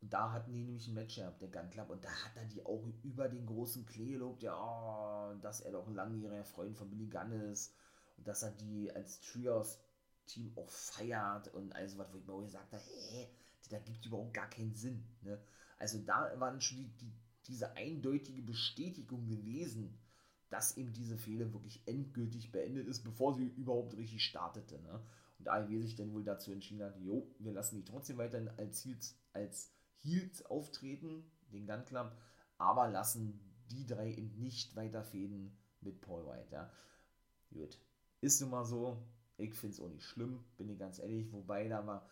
Und 0.00 0.12
da 0.12 0.32
hatten 0.32 0.52
die 0.52 0.62
nämlich 0.64 0.86
ein 0.86 0.94
Match 0.94 1.16
gehabt, 1.16 1.42
der 1.42 1.48
Gun 1.50 1.70
Club, 1.70 1.90
und 1.90 2.04
da 2.04 2.08
hat 2.08 2.36
er 2.36 2.44
die 2.46 2.64
auch 2.64 2.84
über 3.02 3.28
den 3.28 3.44
großen 3.44 3.84
Klee 3.84 4.12
gelobt, 4.12 4.42
ja, 4.42 4.54
oh, 4.56 5.34
dass 5.40 5.60
er 5.60 5.72
doch 5.72 5.86
ein 5.86 5.94
langjähriger 5.94 6.44
Freund 6.44 6.76
von 6.76 6.88
Billy 6.88 7.08
Gunn 7.08 7.32
ist 7.32 7.74
dass 8.16 8.42
er 8.42 8.52
die 8.52 8.90
als 8.92 9.20
Trios-Team 9.20 10.52
auch 10.56 10.70
feiert 10.70 11.48
und 11.48 11.74
also 11.74 11.98
was, 11.98 12.12
wo 12.12 12.18
ich 12.18 12.26
mir 12.26 12.32
auch 12.32 12.42
gesagt 12.42 12.72
habe, 12.72 12.82
hä, 13.10 13.28
da 13.70 13.78
gibt 13.78 14.04
überhaupt 14.06 14.34
gar 14.34 14.48
keinen 14.48 14.74
Sinn. 14.74 15.04
Ne? 15.22 15.40
Also 15.78 15.98
da 15.98 16.38
war 16.38 16.58
schon 16.60 16.78
die, 16.78 16.88
die, 17.00 17.12
diese 17.46 17.76
eindeutige 17.76 18.42
Bestätigung 18.42 19.26
gewesen, 19.26 19.98
dass 20.50 20.76
eben 20.76 20.92
diese 20.92 21.16
Fehler 21.16 21.52
wirklich 21.52 21.82
endgültig 21.86 22.52
beendet 22.52 22.86
ist, 22.86 23.02
bevor 23.02 23.34
sie 23.34 23.46
überhaupt 23.46 23.96
richtig 23.96 24.24
startete. 24.24 24.80
Ne? 24.80 25.00
Und 25.38 25.48
AEW 25.48 25.82
sich 25.82 25.96
dann 25.96 26.12
wohl 26.12 26.24
dazu 26.24 26.52
entschieden 26.52 26.84
hat, 26.84 26.96
jo, 27.00 27.28
wir 27.38 27.52
lassen 27.52 27.76
die 27.76 27.84
trotzdem 27.84 28.18
weiter 28.18 28.54
als 28.56 28.84
Heels, 28.84 29.18
als 29.32 29.72
Heels 29.96 30.44
auftreten, 30.46 31.24
den 31.52 31.66
Gun 31.66 31.84
Club, 31.84 32.16
aber 32.58 32.88
lassen 32.88 33.40
die 33.70 33.86
drei 33.86 34.12
eben 34.12 34.38
nicht 34.40 34.76
weiter 34.76 35.02
fäden 35.02 35.56
mit 35.80 36.00
Paul 36.00 36.26
White. 36.26 36.52
Ja? 36.52 36.70
Gut, 37.50 37.78
ist 38.24 38.40
nun 38.40 38.50
mal 38.50 38.64
so. 38.64 38.96
Ich 39.36 39.54
finde 39.54 39.74
es 39.74 39.80
auch 39.80 39.88
nicht 39.88 40.04
schlimm, 40.04 40.42
bin 40.56 40.70
ich 40.70 40.78
ganz 40.78 40.98
ehrlich. 40.98 41.30
Wobei 41.32 41.68
da, 41.68 41.86
war, 41.86 42.08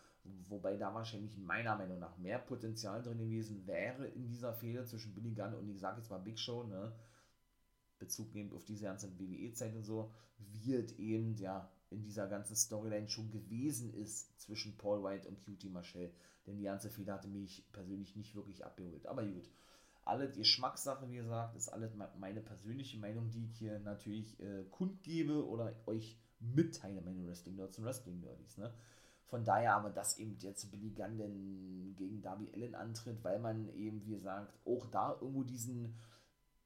wobei 0.48 0.76
da 0.76 0.92
wahrscheinlich 0.92 1.36
meiner 1.38 1.76
Meinung 1.76 1.98
nach 1.98 2.18
mehr 2.18 2.38
Potenzial 2.38 3.02
drin 3.02 3.18
gewesen 3.18 3.66
wäre 3.66 4.06
in 4.08 4.26
dieser 4.26 4.52
Fehler 4.52 4.84
zwischen 4.84 5.14
Billy 5.14 5.32
Gunn 5.32 5.54
und 5.54 5.68
ich 5.68 5.80
sage 5.80 5.98
jetzt 5.98 6.10
mal 6.10 6.18
Big 6.18 6.38
Show, 6.38 6.64
ne? 6.64 6.92
Bezug 7.98 8.34
nehmend 8.34 8.52
auf 8.52 8.64
diese 8.64 8.84
ganze 8.84 9.08
WWE-Zeit 9.18 9.74
und 9.76 9.84
so, 9.84 10.12
wird 10.64 10.98
eben 10.98 11.36
ja 11.36 11.70
in 11.90 12.02
dieser 12.02 12.26
ganzen 12.26 12.56
Storyline 12.56 13.08
schon 13.08 13.30
gewesen 13.30 13.94
ist 13.94 14.40
zwischen 14.40 14.76
Paul 14.76 15.04
White 15.04 15.28
und 15.28 15.40
Cutie 15.44 15.68
Marshall. 15.68 16.10
Denn 16.46 16.56
die 16.56 16.64
ganze 16.64 16.90
Fehler 16.90 17.14
hatte 17.14 17.28
mich 17.28 17.64
persönlich 17.70 18.16
nicht 18.16 18.34
wirklich 18.34 18.64
abgeholt. 18.64 19.06
Aber 19.06 19.24
gut, 19.24 19.48
alle 20.04 20.30
Geschmackssache, 20.30 21.08
wie 21.08 21.16
gesagt, 21.16 21.56
ist 21.56 21.68
alles 21.68 21.92
meine 22.18 22.40
persönliche 22.40 22.98
Meinung, 22.98 23.30
die 23.30 23.44
ich 23.44 23.56
hier 23.58 23.78
natürlich 23.80 24.38
äh, 24.40 24.64
kundgebe 24.70 25.46
oder 25.46 25.74
euch 25.86 26.18
mitteile, 26.40 27.00
meine 27.02 27.26
Wrestling-Nerds 27.26 27.78
und 27.78 27.84
Wrestling-Nerdies. 27.84 28.58
Ne? 28.58 28.72
Von 29.26 29.44
daher 29.44 29.76
aber, 29.76 29.90
dass 29.90 30.18
eben 30.18 30.36
jetzt 30.40 30.70
Billy 30.70 30.90
Gunn 30.90 31.18
denn 31.18 31.94
gegen 31.96 32.20
Darby 32.20 32.50
Allen 32.54 32.74
antritt, 32.74 33.22
weil 33.22 33.38
man 33.38 33.68
eben, 33.74 34.04
wie 34.04 34.10
gesagt, 34.10 34.52
auch 34.66 34.86
da 34.86 35.16
irgendwo 35.20 35.44
diesen 35.44 35.94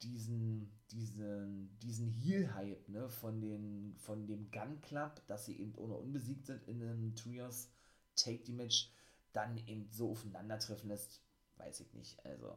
diesen, 0.03 0.70
diesen, 0.90 1.79
diesen 1.81 2.11
Heel-Hype 2.11 2.88
ne, 2.88 3.09
von, 3.09 3.40
den, 3.40 3.96
von 3.99 4.27
dem 4.27 4.51
Gun 4.51 4.81
Club, 4.83 5.22
dass 5.27 5.46
sie 5.46 5.59
eben 5.59 5.75
ohne 5.77 5.94
unbesiegt 5.94 6.46
sind 6.46 6.66
in 6.68 6.83
einem 6.83 7.14
Trios 7.14 7.70
Take-the-Match, 8.16 8.90
dann 9.33 9.57
eben 9.66 9.88
so 9.90 10.11
aufeinandertreffen 10.11 10.88
lässt, 10.88 11.22
weiß 11.57 11.81
ich 11.81 11.92
nicht. 11.94 12.25
Also, 12.25 12.57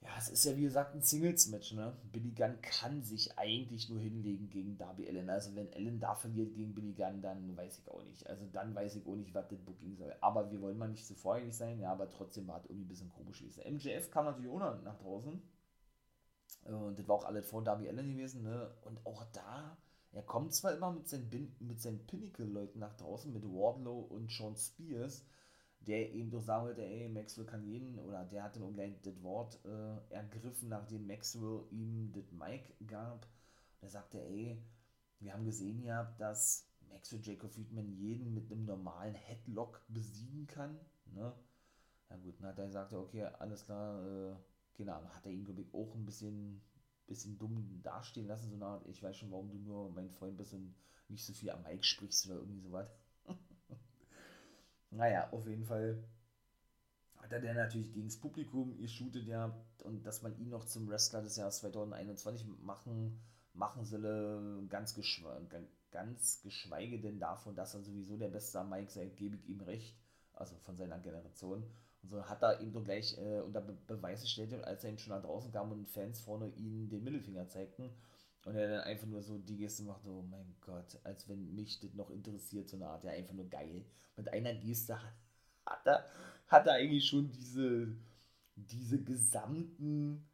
ja, 0.00 0.10
es 0.18 0.28
ist 0.28 0.44
ja 0.44 0.56
wie 0.56 0.62
gesagt 0.62 0.94
ein 0.94 1.02
Singles-Match, 1.02 1.72
ne? 1.72 1.96
Billy 2.12 2.30
Gunn 2.32 2.60
kann 2.60 3.02
sich 3.02 3.38
eigentlich 3.38 3.88
nur 3.88 4.00
hinlegen 4.00 4.50
gegen 4.50 4.76
Darby 4.78 5.08
Allen. 5.08 5.30
Also 5.30 5.54
wenn 5.54 5.72
Allen 5.72 6.00
da 6.00 6.14
verliert 6.14 6.54
gegen 6.54 6.74
Billy 6.74 6.92
Gunn, 6.92 7.22
dann 7.22 7.56
weiß 7.56 7.78
ich 7.78 7.88
auch 7.88 8.04
nicht. 8.04 8.26
Also 8.28 8.46
dann 8.52 8.74
weiß 8.74 8.96
ich 8.96 9.06
auch 9.06 9.16
nicht, 9.16 9.34
was 9.34 9.48
das 9.48 9.58
Booking 9.58 9.96
soll. 9.96 10.14
Aber 10.20 10.50
wir 10.50 10.60
wollen 10.60 10.78
mal 10.78 10.88
nicht 10.88 11.06
zu 11.06 11.14
so 11.14 11.20
vorherlich 11.20 11.56
sein, 11.56 11.80
ja, 11.80 11.92
aber 11.92 12.10
trotzdem 12.10 12.46
war 12.46 12.58
es 12.58 12.66
irgendwie 12.66 12.84
ein 12.84 12.88
bisschen 12.88 13.10
komisch 13.10 13.40
gewesen. 13.40 13.62
MJF 13.74 14.10
kam 14.10 14.26
natürlich 14.26 14.50
auch 14.50 14.58
noch 14.58 14.82
nach 14.82 14.98
draußen. 14.98 15.42
Und 16.64 16.98
das 16.98 17.08
war 17.08 17.16
auch 17.16 17.24
alles 17.24 17.46
vor 17.46 17.64
Darby 17.64 17.88
Allen 17.88 18.08
gewesen, 18.08 18.42
ne? 18.42 18.70
Und 18.82 19.04
auch 19.06 19.24
da, 19.32 19.76
er 20.12 20.22
kommt 20.22 20.54
zwar 20.54 20.74
immer 20.74 20.92
mit 20.92 21.08
seinen, 21.08 21.56
mit 21.60 21.80
seinen 21.80 22.06
Pinnacle-Leuten 22.06 22.78
nach 22.78 22.94
draußen, 22.96 23.32
mit 23.32 23.44
Wardlow 23.44 24.00
und 24.00 24.30
Sean 24.30 24.56
Spears, 24.56 25.24
der 25.86 26.12
eben 26.12 26.30
doch 26.30 26.42
sagen 26.42 26.66
wollte, 26.66 26.84
ey, 26.84 27.08
Maxwell 27.08 27.46
kann 27.46 27.64
jeden, 27.64 27.98
oder 27.98 28.24
der 28.24 28.42
hat 28.42 28.56
dann 28.56 28.64
auch 28.64 28.72
gleich 28.72 29.00
das 29.02 29.22
Wort 29.22 29.60
äh, 29.64 30.14
ergriffen, 30.14 30.68
nachdem 30.68 31.06
Maxwell 31.06 31.64
ihm 31.70 32.12
das 32.12 32.32
Mic 32.32 32.74
gab. 32.86 33.26
Er 33.80 33.88
sagte, 33.88 34.20
ey, 34.20 34.60
wir 35.20 35.32
haben 35.32 35.44
gesehen 35.44 35.82
ja, 35.82 36.04
dass 36.18 36.68
Maxwell 36.88 37.20
Jacob 37.22 37.52
Friedman 37.52 37.92
jeden 37.92 38.34
mit 38.34 38.50
einem 38.50 38.64
normalen 38.64 39.14
Headlock 39.14 39.82
besiegen 39.88 40.46
kann. 40.46 40.78
Ne? 41.06 41.32
Na 42.08 42.16
gut, 42.16 42.40
dann 42.40 42.48
hat 42.48 42.58
er 42.58 42.66
gesagt, 42.66 42.92
okay, 42.92 43.24
alles 43.24 43.64
klar, 43.64 44.04
äh, 44.04 44.36
genau, 44.74 45.02
hat 45.10 45.26
er 45.26 45.32
ihn, 45.32 45.44
glaube 45.44 45.62
ich, 45.62 45.72
auch 45.72 45.94
ein 45.94 46.04
bisschen, 46.04 46.62
bisschen 47.06 47.38
dumm 47.38 47.80
dastehen 47.82 48.26
lassen, 48.26 48.50
so 48.50 48.56
eine 48.56 48.66
Art, 48.66 48.86
ich 48.88 49.02
weiß 49.02 49.16
schon, 49.16 49.30
warum 49.30 49.50
du 49.50 49.58
nur 49.58 49.90
mein 49.90 50.10
Freund 50.10 50.36
bist 50.36 50.52
und 50.54 50.74
nicht 51.08 51.24
so 51.24 51.32
viel 51.32 51.50
am 51.50 51.62
Mic 51.62 51.84
sprichst 51.84 52.26
oder 52.26 52.36
irgendwie 52.36 52.60
sowas. 52.60 52.90
Naja, 54.90 55.28
auf 55.30 55.46
jeden 55.46 55.64
Fall 55.64 56.02
hat 57.16 57.32
er 57.32 57.54
natürlich 57.54 57.92
gegen 57.92 58.08
das 58.08 58.18
Publikum 58.18 58.76
geshootet, 58.78 59.26
ja, 59.26 59.52
und 59.82 60.04
dass 60.06 60.22
man 60.22 60.38
ihn 60.38 60.50
noch 60.50 60.64
zum 60.64 60.88
Wrestler 60.88 61.22
des 61.22 61.36
Jahres 61.36 61.58
2021 61.58 62.46
machen, 62.62 63.20
machen 63.52 63.84
solle, 63.84 64.64
ganz, 64.68 64.94
geschwe 64.94 65.46
ganz 65.90 66.42
geschweige 66.42 67.00
denn 67.00 67.18
davon, 67.18 67.54
dass 67.56 67.74
er 67.74 67.80
sowieso 67.82 68.16
der 68.16 68.28
Beste 68.28 68.62
Mike 68.64 68.90
sei, 68.90 69.06
gebe 69.06 69.36
ich 69.36 69.48
ihm 69.48 69.60
recht, 69.60 69.96
also 70.34 70.54
von 70.56 70.76
seiner 70.76 70.98
Generation. 70.98 71.64
Und 72.02 72.08
so 72.08 72.22
hat 72.28 72.42
er 72.42 72.60
eben 72.60 72.72
doch 72.72 72.84
gleich 72.84 73.16
äh, 73.18 73.40
unter 73.40 73.60
Be 73.60 73.76
Beweis 73.86 74.22
gestellt, 74.22 74.52
als 74.64 74.84
er 74.84 74.90
eben 74.90 74.98
schon 74.98 75.14
nach 75.14 75.22
draußen 75.22 75.50
kam 75.52 75.72
und 75.72 75.88
Fans 75.88 76.20
vorne 76.20 76.48
ihn 76.56 76.88
den 76.88 77.02
Mittelfinger 77.02 77.48
zeigten. 77.48 77.90
Und 78.46 78.54
er 78.54 78.68
dann 78.68 78.84
einfach 78.84 79.08
nur 79.08 79.22
so 79.22 79.38
die 79.38 79.56
Geste 79.56 79.82
macht, 79.82 80.06
oh 80.06 80.22
mein 80.22 80.54
Gott, 80.60 81.00
als 81.02 81.28
wenn 81.28 81.52
mich 81.56 81.80
das 81.80 81.94
noch 81.94 82.10
interessiert, 82.10 82.68
so 82.68 82.76
eine 82.76 82.86
Art, 82.86 83.02
ja, 83.02 83.10
einfach 83.10 83.34
nur 83.34 83.50
geil. 83.50 83.84
Mit 84.16 84.32
einer 84.32 84.54
Geste 84.54 84.96
hat 85.66 85.84
er, 85.84 86.06
hat 86.46 86.68
er 86.68 86.74
eigentlich 86.74 87.04
schon 87.04 87.28
diese, 87.32 87.88
diese 88.54 89.02
gesamten, 89.02 90.24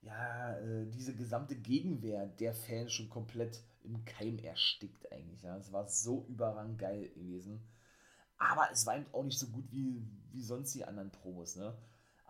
ja, 0.00 0.56
äh, 0.60 0.86
diese 0.86 1.14
gesamte 1.14 1.54
Gegenwehr 1.54 2.24
der 2.26 2.54
Fans 2.54 2.94
schon 2.94 3.10
komplett 3.10 3.62
im 3.84 4.02
Keim 4.06 4.38
erstickt 4.38 5.12
eigentlich. 5.12 5.42
Ja. 5.42 5.58
Es 5.58 5.70
war 5.72 5.86
so 5.86 6.24
überragend 6.30 6.78
geil 6.78 7.10
gewesen. 7.10 7.60
Aber 8.38 8.70
es 8.72 8.86
war 8.86 8.96
eben 8.96 9.12
auch 9.12 9.24
nicht 9.24 9.38
so 9.38 9.48
gut 9.48 9.70
wie, 9.70 10.02
wie 10.30 10.42
sonst 10.42 10.74
die 10.74 10.86
anderen 10.86 11.10
Promos, 11.10 11.56
ne? 11.56 11.76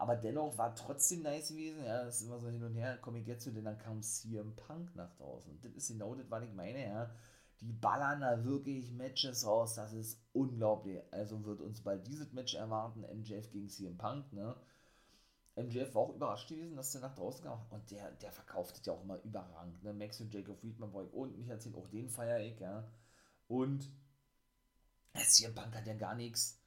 Aber 0.03 0.17
dennoch 0.17 0.59
war 0.59 0.75
trotzdem 0.75 1.23
nice 1.23 1.51
gewesen. 1.51 1.85
Ja, 1.85 2.03
das 2.03 2.17
ist 2.17 2.27
immer 2.27 2.41
so 2.41 2.49
hin 2.49 2.65
und 2.65 2.75
her. 2.75 2.99
Komme 2.99 3.21
ich 3.21 3.27
jetzt 3.29 3.45
zu, 3.45 3.53
denn 3.53 3.67
dann 3.67 3.79
kam 3.79 4.03
CM 4.03 4.57
Punk 4.57 4.97
nach 4.97 5.15
draußen. 5.15 5.61
Das 5.61 5.71
ist 5.75 5.87
genau 5.87 6.17
das, 6.17 6.29
was 6.29 6.43
ich 6.43 6.53
meine. 6.53 6.85
Ja. 6.85 7.15
Die 7.61 7.73
ballern 7.73 8.21
da 8.21 8.45
wirklich 8.45 8.91
Matches 8.91 9.47
raus. 9.47 9.77
Das 9.77 9.93
ist 9.93 10.21
unglaublich. 10.33 11.01
Also 11.12 11.45
wird 11.45 11.61
uns 11.61 11.85
bald 11.85 12.05
dieses 12.09 12.33
Match 12.33 12.55
erwarten. 12.55 13.03
MJF 13.03 13.53
gegen 13.53 13.69
CM 13.69 13.97
Punk. 13.97 14.33
Ne? 14.33 14.57
MJF 15.55 15.95
war 15.95 16.03
auch 16.03 16.17
überrascht 16.17 16.49
gewesen, 16.49 16.75
dass 16.75 16.91
der 16.91 17.03
nach 17.03 17.15
draußen 17.15 17.45
kam. 17.45 17.65
Und 17.71 17.88
der, 17.93 18.11
der 18.11 18.33
verkauft 18.33 18.79
es 18.79 18.85
ja 18.85 18.95
auch 18.95 19.05
immer 19.05 19.23
überragend. 19.23 19.85
Ne? 19.85 19.93
Max 19.93 20.21
und 20.21 20.35
Jacob 20.35 20.59
Friedman 20.59 20.91
brauche 20.91 21.05
ich 21.05 21.15
und 21.15 21.38
nicht 21.38 21.49
erzählen. 21.49 21.77
Auch 21.77 21.87
den 21.87 22.09
feiere 22.09 22.41
ich. 22.41 22.59
Ja. 22.59 22.88
Und 23.47 23.88
CM 25.15 25.55
Punk 25.55 25.77
hat 25.77 25.87
ja 25.87 25.95
gar 25.95 26.17
nichts 26.17 26.61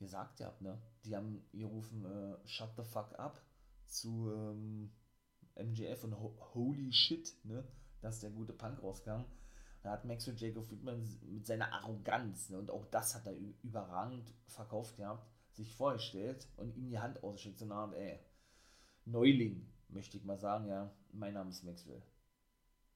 gesagt 0.00 0.40
habt, 0.40 0.60
ne? 0.62 0.80
Die 1.04 1.14
haben 1.14 1.44
gerufen, 1.52 2.04
äh, 2.04 2.48
shut 2.48 2.74
the 2.76 2.82
fuck 2.82 3.16
up 3.18 3.40
zu 3.86 4.32
ähm, 4.32 4.90
MJF 5.56 6.04
und 6.04 6.18
ho 6.18 6.34
holy 6.54 6.92
shit, 6.92 7.32
ne? 7.44 7.64
Dass 8.00 8.20
der 8.20 8.30
gute 8.30 8.52
Punk 8.52 8.82
rauskam. 8.82 9.24
Da 9.82 9.92
hat 9.92 10.04
Maxwell 10.04 10.36
Jacob 10.36 10.66
Friedman 10.66 11.08
mit 11.22 11.46
seiner 11.46 11.72
Arroganz, 11.72 12.50
ne? 12.50 12.58
und 12.58 12.70
auch 12.70 12.84
das 12.86 13.14
hat 13.14 13.26
er 13.26 13.34
überragend 13.62 14.30
verkauft 14.46 14.96
gehabt, 14.96 15.26
sich 15.52 15.74
vorgestellt 15.74 16.46
und 16.56 16.76
ihm 16.76 16.90
die 16.90 16.98
Hand 16.98 17.22
ausgeschickt, 17.22 17.58
so 17.58 17.64
eine 17.64 17.74
Art, 17.74 17.94
ey, 17.94 18.18
Neuling, 19.06 19.66
möchte 19.88 20.18
ich 20.18 20.24
mal 20.24 20.38
sagen, 20.38 20.68
ja, 20.68 20.92
mein 21.12 21.32
Name 21.32 21.48
ist 21.48 21.64
Maxwell. 21.64 22.02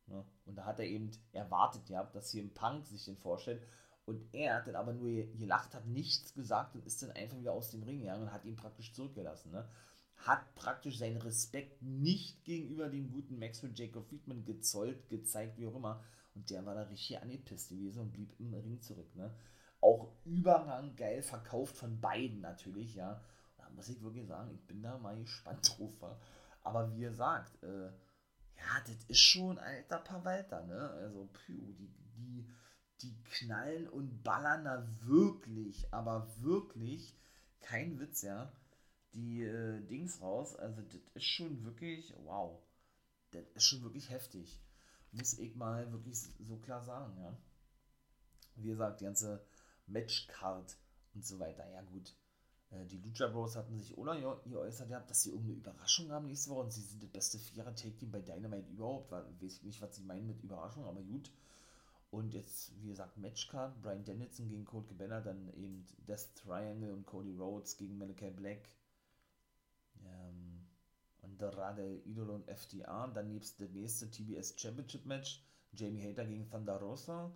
Ne? 0.06 0.24
Und 0.44 0.56
da 0.56 0.66
hat 0.66 0.78
er 0.78 0.86
eben 0.86 1.10
erwartet, 1.32 1.88
ja, 1.88 2.04
dass 2.04 2.30
hier 2.30 2.42
ein 2.42 2.52
Punk 2.52 2.86
sich 2.86 3.06
den 3.06 3.16
vorstellt. 3.16 3.66
Und 4.06 4.34
er 4.34 4.56
hat 4.56 4.66
dann 4.66 4.76
aber 4.76 4.92
nur 4.92 5.08
gelacht, 5.34 5.74
hat 5.74 5.86
nichts 5.86 6.34
gesagt 6.34 6.74
und 6.74 6.84
ist 6.84 7.02
dann 7.02 7.12
einfach 7.12 7.38
wieder 7.38 7.52
aus 7.52 7.70
dem 7.70 7.82
Ring 7.82 8.00
gegangen 8.00 8.24
und 8.24 8.32
hat 8.32 8.44
ihn 8.44 8.56
praktisch 8.56 8.92
zurückgelassen. 8.92 9.50
Ne? 9.50 9.66
Hat 10.16 10.54
praktisch 10.54 10.98
seinen 10.98 11.16
Respekt 11.16 11.80
nicht 11.82 12.44
gegenüber 12.44 12.88
dem 12.88 13.10
guten 13.10 13.38
Maxwell 13.38 13.72
Jacob 13.74 14.06
Friedman 14.06 14.44
gezollt, 14.44 15.08
gezeigt, 15.08 15.58
wie 15.58 15.66
auch 15.66 15.74
immer. 15.74 16.02
Und 16.34 16.50
der 16.50 16.66
war 16.66 16.74
da 16.74 16.82
richtig 16.82 17.20
angepisst 17.20 17.70
gewesen 17.70 18.00
und 18.00 18.12
blieb 18.12 18.38
im 18.38 18.52
Ring 18.52 18.80
zurück. 18.80 19.14
Ne? 19.16 19.34
Auch 19.80 20.12
überrang 20.24 20.94
geil 20.96 21.22
verkauft 21.22 21.76
von 21.76 22.00
beiden 22.00 22.40
natürlich, 22.40 22.94
ja. 22.94 23.22
Da 23.56 23.70
muss 23.70 23.88
ich 23.88 24.02
wirklich 24.02 24.26
sagen, 24.26 24.50
ich 24.52 24.66
bin 24.66 24.82
da 24.82 24.98
mal 24.98 25.16
gespannt 25.16 25.78
drauf. 25.78 26.16
Aber 26.62 26.94
wie 26.94 27.00
gesagt, 27.00 27.62
äh, 27.62 27.86
ja, 27.86 28.80
das 28.86 29.04
ist 29.08 29.20
schon 29.20 29.58
alter 29.58 29.98
Pawalter, 29.98 30.62
ne? 30.64 30.90
Also, 30.90 31.28
puh, 31.32 31.72
die, 31.72 31.90
die, 32.16 32.46
die 33.02 33.14
knallen 33.24 33.88
und 33.88 34.22
ballern 34.22 34.64
da 34.64 34.88
wirklich, 35.02 35.92
aber 35.92 36.28
wirklich, 36.40 37.14
kein 37.60 37.98
Witz, 38.00 38.22
ja, 38.22 38.52
die 39.14 39.42
äh, 39.42 39.80
Dings 39.86 40.20
raus. 40.20 40.56
Also, 40.56 40.82
das 40.82 41.00
ist 41.14 41.24
schon 41.24 41.64
wirklich, 41.64 42.14
wow, 42.24 42.60
das 43.30 43.44
ist 43.54 43.64
schon 43.64 43.82
wirklich 43.82 44.10
heftig. 44.10 44.60
Muss 45.12 45.38
ich 45.38 45.54
mal 45.54 45.90
wirklich 45.92 46.18
so 46.40 46.56
klar 46.58 46.82
sagen, 46.82 47.16
ja. 47.20 47.36
Wie 48.56 48.68
gesagt, 48.68 49.00
die 49.00 49.04
ganze 49.04 49.44
Matchcard 49.86 50.76
und 51.14 51.24
so 51.24 51.38
weiter, 51.38 51.68
ja 51.70 51.82
gut 51.82 52.14
äh, 52.74 52.86
die 52.86 52.98
Lucha 52.98 53.26
Bros 53.28 53.56
hatten 53.56 53.78
sich 53.78 53.96
oder 53.96 54.18
geäußert 54.44 54.88
gehabt, 54.88 55.10
dass 55.10 55.22
sie 55.22 55.30
irgendeine 55.30 55.58
Überraschung 55.58 56.10
haben 56.10 56.26
nächste 56.26 56.50
Woche 56.50 56.60
und 56.60 56.72
sie 56.72 56.82
sind 56.82 57.02
das 57.02 57.10
beste 57.10 57.38
Vierer-Take-Team 57.38 58.10
bei 58.10 58.20
Dynamite 58.20 58.70
überhaupt. 58.70 59.10
Weiß 59.10 59.24
ich 59.40 59.62
nicht, 59.62 59.80
was 59.80 59.94
sie 59.96 60.02
meinen 60.02 60.26
mit 60.26 60.42
Überraschung, 60.42 60.84
aber 60.84 61.02
gut. 61.02 61.30
Und 62.14 62.32
jetzt, 62.32 62.72
wie 62.80 62.88
gesagt, 62.88 63.16
Matchcard, 63.16 63.80
Brian 63.82 64.04
Dennison 64.04 64.48
gegen 64.48 64.64
Cold 64.64 64.86
Cabana, 64.86 65.20
dann 65.20 65.52
eben 65.54 65.84
Death 66.06 66.34
Triangle 66.36 66.92
und 66.92 67.06
Cody 67.06 67.34
Rhodes 67.34 67.76
gegen 67.76 67.98
Malachi 67.98 68.30
Black. 68.30 68.68
Ähm, 70.04 70.66
Andrade, 71.22 72.02
Idol 72.04 72.30
und 72.30 72.48
FDR. 72.48 73.08
Dann 73.08 73.28
nebst 73.28 73.60
das 73.60 73.70
nächste 73.70 74.10
TBS 74.10 74.54
Championship 74.56 75.06
Match, 75.06 75.42
Jamie 75.72 76.08
Hater 76.08 76.24
gegen 76.24 76.48
Thunder 76.48 76.76
Rosa 76.76 77.32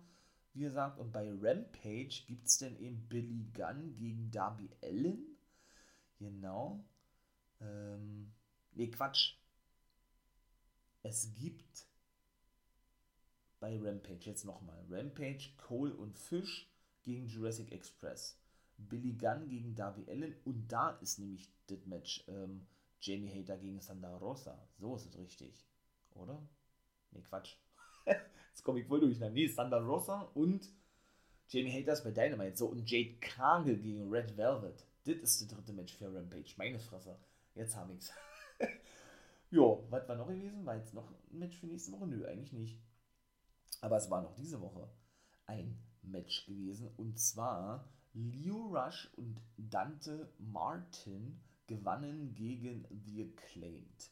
wie 0.53 0.61
gesagt. 0.61 0.99
Und 0.99 1.11
bei 1.11 1.29
Rampage 1.29 2.23
gibt 2.27 2.47
es 2.47 2.57
dann 2.57 2.77
eben 2.79 3.07
Billy 3.07 3.45
Gunn 3.53 3.95
gegen 3.95 4.31
Darby 4.31 4.69
Allen. 4.83 5.37
Genau. 6.17 6.83
Ähm, 7.61 8.31
ne, 8.73 8.89
Quatsch. 8.89 9.35
Es 11.01 11.33
gibt 11.33 11.85
bei 13.59 13.77
Rampage 13.79 14.25
jetzt 14.29 14.45
nochmal 14.45 14.83
Rampage, 14.89 15.49
Cole 15.57 15.93
und 15.93 16.17
Fish 16.17 16.69
gegen 17.03 17.27
Jurassic 17.27 17.71
Express. 17.71 18.39
Billy 18.77 19.13
Gunn 19.13 19.49
gegen 19.49 19.75
Darby 19.75 20.09
Allen 20.09 20.35
und 20.45 20.67
da 20.71 20.91
ist 21.01 21.19
nämlich 21.19 21.51
das 21.67 21.85
Match 21.85 22.23
ähm, 22.27 22.65
Jamie 23.01 23.29
Hater 23.29 23.57
gegen 23.57 23.81
Sandra 23.81 24.15
Rosa. 24.17 24.57
So 24.77 24.95
ist 24.95 25.05
es 25.05 25.17
richtig. 25.17 25.65
Oder? 26.15 26.41
Ne, 27.11 27.21
Quatsch. 27.21 27.55
Jetzt 28.05 28.63
komme 28.63 28.79
ich 28.79 28.87
voll 28.87 28.99
durch. 28.99 29.19
Nee, 29.19 29.47
Thunder 29.49 29.81
Rosa 29.81 30.21
und 30.33 30.69
Jamie 31.49 31.71
Haters 31.71 32.03
bei 32.03 32.11
Dynamite. 32.11 32.57
So, 32.57 32.67
und 32.67 32.89
Jade 32.89 33.15
Cargill 33.19 33.77
gegen 33.77 34.09
Red 34.09 34.37
Velvet. 34.37 34.85
Das 35.05 35.15
ist 35.15 35.41
das 35.41 35.47
dritte 35.47 35.73
Match 35.73 35.95
für 35.95 36.13
Rampage. 36.13 36.53
Meine 36.57 36.79
Fresse. 36.79 37.17
Jetzt 37.55 37.75
habe 37.75 37.93
ich's. 37.93 38.11
jo, 39.49 39.85
was 39.89 40.07
war 40.07 40.15
noch 40.15 40.27
gewesen? 40.27 40.65
War 40.65 40.75
jetzt 40.75 40.93
noch 40.93 41.09
ein 41.09 41.39
Match 41.39 41.57
für 41.57 41.67
nächste 41.67 41.91
Woche? 41.91 42.07
Nö, 42.07 42.25
eigentlich 42.25 42.53
nicht. 42.53 42.79
Aber 43.81 43.97
es 43.97 44.09
war 44.09 44.21
noch 44.21 44.35
diese 44.35 44.61
Woche 44.61 44.89
ein 45.45 45.77
Match 46.01 46.45
gewesen. 46.45 46.89
Und 46.97 47.19
zwar 47.19 47.89
Leo 48.13 48.67
Rush 48.75 49.11
und 49.15 49.39
Dante 49.57 50.31
Martin 50.39 51.39
gewannen 51.67 52.33
gegen 52.35 52.85
The 53.05 53.31
Acclaimed 53.31 54.11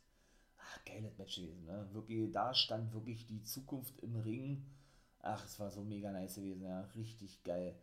geiles 0.86 1.18
Match 1.18 1.36
gewesen, 1.36 1.66
ne? 1.66 1.88
Wirklich, 1.92 2.32
da 2.32 2.54
stand 2.54 2.94
wirklich 2.94 3.26
die 3.28 3.44
Zukunft 3.44 4.00
im 4.00 4.16
Ring. 4.16 4.66
Ach, 5.20 5.44
es 5.46 5.60
war 5.60 5.72
so 5.72 5.84
mega 5.84 6.12
nice 6.12 6.36
gewesen, 6.36 6.64
ja, 6.64 6.82
richtig 6.96 7.44
geil. 7.44 7.76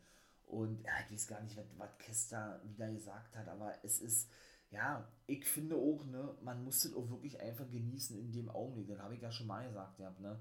Und 0.46 0.82
ja, 0.82 0.92
ich 1.06 1.12
weiß 1.12 1.28
gar 1.28 1.40
nicht, 1.42 1.56
was, 1.56 1.98
Kester 1.98 2.60
wieder 2.64 2.90
gesagt 2.90 3.36
hat, 3.36 3.48
aber 3.48 3.72
es 3.82 4.00
ist, 4.00 4.30
ja, 4.70 5.08
ich 5.26 5.44
finde 5.44 5.76
auch, 5.76 6.04
ne, 6.04 6.34
man 6.42 6.62
muss 6.64 6.82
das 6.82 6.94
auch 6.94 7.08
wirklich 7.10 7.40
einfach 7.40 7.68
genießen 7.70 8.18
in 8.18 8.32
dem 8.32 8.50
Augenblick. 8.50 8.88
Das 8.88 9.00
habe 9.00 9.14
ich 9.14 9.22
ja 9.22 9.32
schon 9.32 9.46
mal 9.46 9.66
gesagt, 9.66 9.98
ja, 9.98 10.14
ne? 10.20 10.38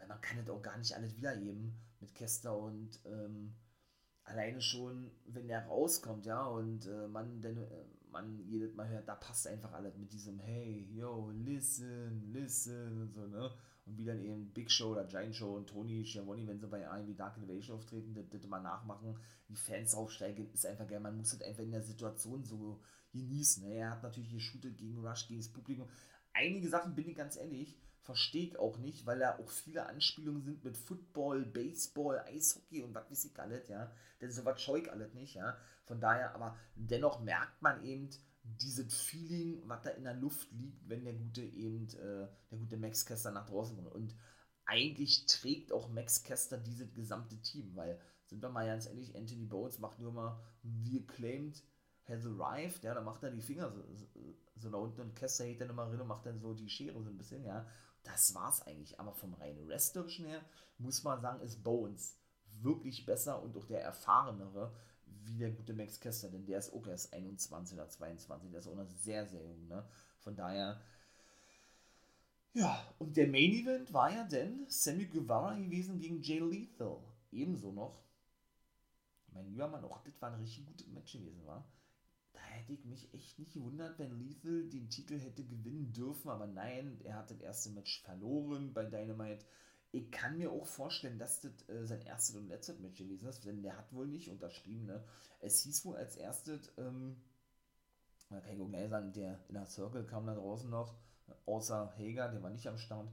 Weil 0.00 0.08
man 0.08 0.20
kann 0.20 0.38
das 0.38 0.48
auch 0.48 0.62
gar 0.62 0.76
nicht 0.78 0.94
alles 0.96 1.16
wiedergeben 1.16 1.78
mit 2.00 2.14
Kester 2.14 2.56
und 2.56 2.98
ähm, 3.04 3.54
alleine 4.24 4.60
schon, 4.60 5.10
wenn 5.26 5.48
der 5.48 5.66
rauskommt, 5.66 6.26
ja, 6.26 6.44
und 6.46 6.86
äh, 6.86 7.06
man 7.08 7.40
denn, 7.40 7.58
äh, 7.58 7.84
man 8.10 8.40
jedes 8.46 8.74
Mal 8.74 8.88
hört, 8.88 9.06
da 9.08 9.14
passt 9.14 9.46
einfach 9.46 9.72
alles 9.72 9.96
mit 9.96 10.12
diesem 10.12 10.38
Hey, 10.40 10.88
yo, 10.92 11.30
listen, 11.30 12.32
listen 12.32 13.02
und 13.02 13.12
so, 13.12 13.26
ne? 13.26 13.50
Und 13.86 13.98
wie 13.98 14.04
dann 14.04 14.20
eben 14.20 14.52
Big 14.52 14.70
Show 14.70 14.92
oder 14.92 15.04
Giant 15.04 15.34
Show 15.34 15.56
und 15.56 15.68
Tony 15.68 16.04
Schiavone, 16.04 16.46
wenn 16.46 16.60
sie 16.60 16.66
bei 16.66 16.88
AEW 16.88 17.14
Dark 17.14 17.36
Innovation 17.38 17.76
auftreten, 17.76 18.14
das, 18.14 18.28
das 18.28 18.46
mal 18.46 18.60
nachmachen, 18.60 19.16
die 19.48 19.56
Fans 19.56 19.94
aufsteigen, 19.94 20.50
ist 20.52 20.66
einfach 20.66 20.86
geil. 20.86 21.00
Man 21.00 21.16
muss 21.16 21.30
das 21.30 21.42
einfach 21.42 21.62
in 21.62 21.72
der 21.72 21.82
Situation 21.82 22.44
so 22.44 22.80
genießen. 23.12 23.66
Ne? 23.66 23.76
Er 23.76 23.90
hat 23.90 24.02
natürlich 24.02 24.30
geshootet 24.30 24.76
gegen 24.76 24.98
Rush, 25.04 25.26
gegen 25.26 25.40
das 25.40 25.48
Publikum. 25.48 25.88
Einige 26.32 26.68
Sachen, 26.68 26.94
bin 26.94 27.08
ich 27.08 27.16
ganz 27.16 27.36
ehrlich, 27.36 27.80
verstehe 28.10 28.46
ich 28.46 28.58
auch 28.58 28.76
nicht, 28.78 29.06
weil 29.06 29.20
da 29.20 29.38
auch 29.38 29.48
viele 29.48 29.86
Anspielungen 29.86 30.42
sind 30.42 30.64
mit 30.64 30.76
Football, 30.76 31.46
Baseball, 31.46 32.18
Eishockey 32.26 32.82
und 32.82 32.92
was 32.92 33.08
weiß 33.08 33.24
ich 33.26 33.38
alles, 33.38 33.68
ja. 33.68 33.92
Denn 34.20 34.32
sowas 34.32 34.60
scheue 34.60 34.82
ich 34.82 34.90
alles 34.90 35.14
nicht, 35.14 35.34
ja. 35.34 35.56
Von 35.84 36.00
daher, 36.00 36.34
aber 36.34 36.56
dennoch 36.74 37.20
merkt 37.20 37.62
man 37.62 37.84
eben 37.84 38.10
dieses 38.42 39.00
Feeling, 39.00 39.62
was 39.66 39.82
da 39.82 39.90
in 39.90 40.02
der 40.02 40.14
Luft 40.14 40.50
liegt, 40.50 40.88
wenn 40.88 41.04
der 41.04 41.14
gute 41.14 41.42
eben, 41.42 41.86
äh, 41.88 42.26
der 42.50 42.58
gute 42.58 42.76
Max 42.76 43.06
Kester 43.06 43.30
nach 43.30 43.46
draußen 43.46 43.76
kommt. 43.76 43.94
Und 43.94 44.16
eigentlich 44.64 45.26
trägt 45.26 45.72
auch 45.72 45.88
Max 45.88 46.24
Kester 46.24 46.58
dieses 46.58 46.92
gesamte 46.92 47.36
Team, 47.42 47.76
weil, 47.76 48.00
sind 48.26 48.42
wir 48.42 48.48
mal 48.48 48.66
ganz 48.66 48.86
ehrlich, 48.86 49.14
Anthony 49.16 49.44
Bowles 49.44 49.78
macht 49.78 50.00
nur 50.00 50.12
mal, 50.12 50.40
wie 50.64 51.06
claimed, 51.06 51.62
has 52.08 52.26
arrived, 52.26 52.82
ja, 52.82 52.92
da 52.92 53.02
macht 53.02 53.22
er 53.22 53.30
die 53.30 53.42
Finger 53.42 53.70
so, 53.70 53.84
so, 53.94 54.06
so 54.56 54.70
da 54.70 54.78
unten 54.78 55.00
und 55.00 55.14
Kester 55.14 55.44
hält 55.44 55.60
dann 55.60 55.70
immer 55.70 55.84
rein 55.84 56.00
und 56.00 56.08
macht 56.08 56.26
dann 56.26 56.40
so 56.40 56.54
die 56.54 56.68
Schere 56.68 57.00
so 57.02 57.08
ein 57.08 57.16
bisschen, 57.16 57.44
ja. 57.44 57.66
Das 58.02 58.34
war's 58.34 58.62
eigentlich. 58.62 58.98
Aber 58.98 59.12
vom 59.12 59.34
rein 59.34 59.66
wrestlerischen 59.66 60.26
her 60.26 60.42
muss 60.78 61.02
man 61.02 61.20
sagen, 61.20 61.40
ist 61.42 61.62
Bones 61.62 62.16
wirklich 62.62 63.06
besser 63.06 63.42
und 63.42 63.56
auch 63.56 63.66
der 63.66 63.82
erfahrenere 63.82 64.74
wie 65.24 65.36
der 65.36 65.50
gute 65.50 65.74
Max 65.74 66.00
Kester, 66.00 66.30
denn 66.30 66.46
der 66.46 66.58
ist 66.58 66.72
auch 66.72 66.86
erst 66.86 67.12
21 67.12 67.74
oder 67.74 67.88
22, 67.88 68.50
der 68.50 68.60
ist 68.60 68.66
auch 68.66 68.74
noch 68.74 68.88
sehr, 68.88 69.26
sehr 69.26 69.44
jung, 69.44 69.68
ne? 69.68 69.86
Von 70.18 70.34
daher, 70.34 70.80
ja, 72.52 72.82
und 72.98 73.16
der 73.16 73.28
Main 73.28 73.52
Event 73.52 73.92
war 73.92 74.10
ja 74.12 74.24
denn 74.24 74.66
Sammy 74.68 75.06
Guevara 75.06 75.54
gewesen 75.54 75.98
gegen 75.98 76.20
Jay 76.20 76.40
Lethal. 76.40 76.98
Ebenso 77.30 77.70
noch. 77.70 78.02
Mein 79.32 79.46
lieber 79.46 79.68
Mann, 79.68 79.84
auch 79.84 80.02
das 80.02 80.20
war 80.20 80.32
ein 80.32 80.40
richtig 80.40 80.66
gutes 80.66 80.86
Match 80.88 81.12
gewesen, 81.12 81.46
war 81.46 81.64
hätte 82.38 82.72
ich 82.72 82.84
mich 82.84 83.12
echt 83.14 83.38
nicht 83.38 83.52
gewundert, 83.52 83.98
wenn 83.98 84.18
Lethal 84.18 84.68
den 84.68 84.88
Titel 84.88 85.18
hätte 85.18 85.44
gewinnen 85.44 85.92
dürfen, 85.92 86.30
aber 86.30 86.46
nein, 86.46 87.00
er 87.04 87.16
hat 87.16 87.30
das 87.30 87.40
erste 87.40 87.70
Match 87.70 88.02
verloren 88.02 88.72
bei 88.72 88.84
Dynamite. 88.84 89.44
Ich 89.92 90.10
kann 90.12 90.38
mir 90.38 90.52
auch 90.52 90.66
vorstellen, 90.66 91.18
dass 91.18 91.40
das 91.40 91.68
äh, 91.68 91.84
sein 91.84 92.02
erstes 92.02 92.36
und 92.36 92.48
letztes 92.48 92.78
Match 92.78 92.98
gewesen 92.98 93.28
ist, 93.28 93.44
denn 93.44 93.62
der 93.62 93.76
hat 93.76 93.92
wohl 93.92 94.06
nicht 94.06 94.30
unterschrieben. 94.30 94.86
Ne? 94.86 95.02
Es 95.40 95.62
hieß 95.62 95.84
wohl 95.84 95.96
als 95.96 96.16
erstes, 96.16 96.72
ähm, 96.78 97.16
da 98.28 98.40
kann 98.40 98.54
ich 98.54 98.62
auch 98.62 98.68
gleich 98.68 98.88
sagen, 98.88 99.12
der 99.12 99.40
Inner 99.48 99.66
Circle 99.66 100.04
kam 100.04 100.26
da 100.26 100.34
draußen 100.34 100.70
noch, 100.70 100.94
außer 101.46 101.92
Hager, 101.98 102.28
der 102.28 102.42
war 102.42 102.50
nicht 102.50 102.68
am 102.68 102.78
Start. 102.78 103.08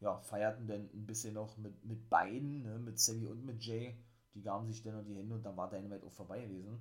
Ja, 0.00 0.20
feierten 0.20 0.66
dann 0.66 0.88
ein 0.92 1.06
bisschen 1.06 1.34
noch 1.34 1.56
mit, 1.56 1.84
mit 1.84 2.08
beiden, 2.08 2.62
ne? 2.62 2.78
mit 2.78 3.00
Sammy 3.00 3.26
und 3.26 3.44
mit 3.44 3.64
Jay. 3.64 3.96
Die 4.34 4.42
gaben 4.42 4.66
sich 4.68 4.82
dann 4.82 4.94
noch 4.94 5.04
die 5.04 5.16
Hände 5.16 5.34
und 5.34 5.44
dann 5.44 5.56
war 5.56 5.70
Dynamite 5.70 6.06
auch 6.06 6.12
vorbei 6.12 6.42
gewesen. 6.42 6.78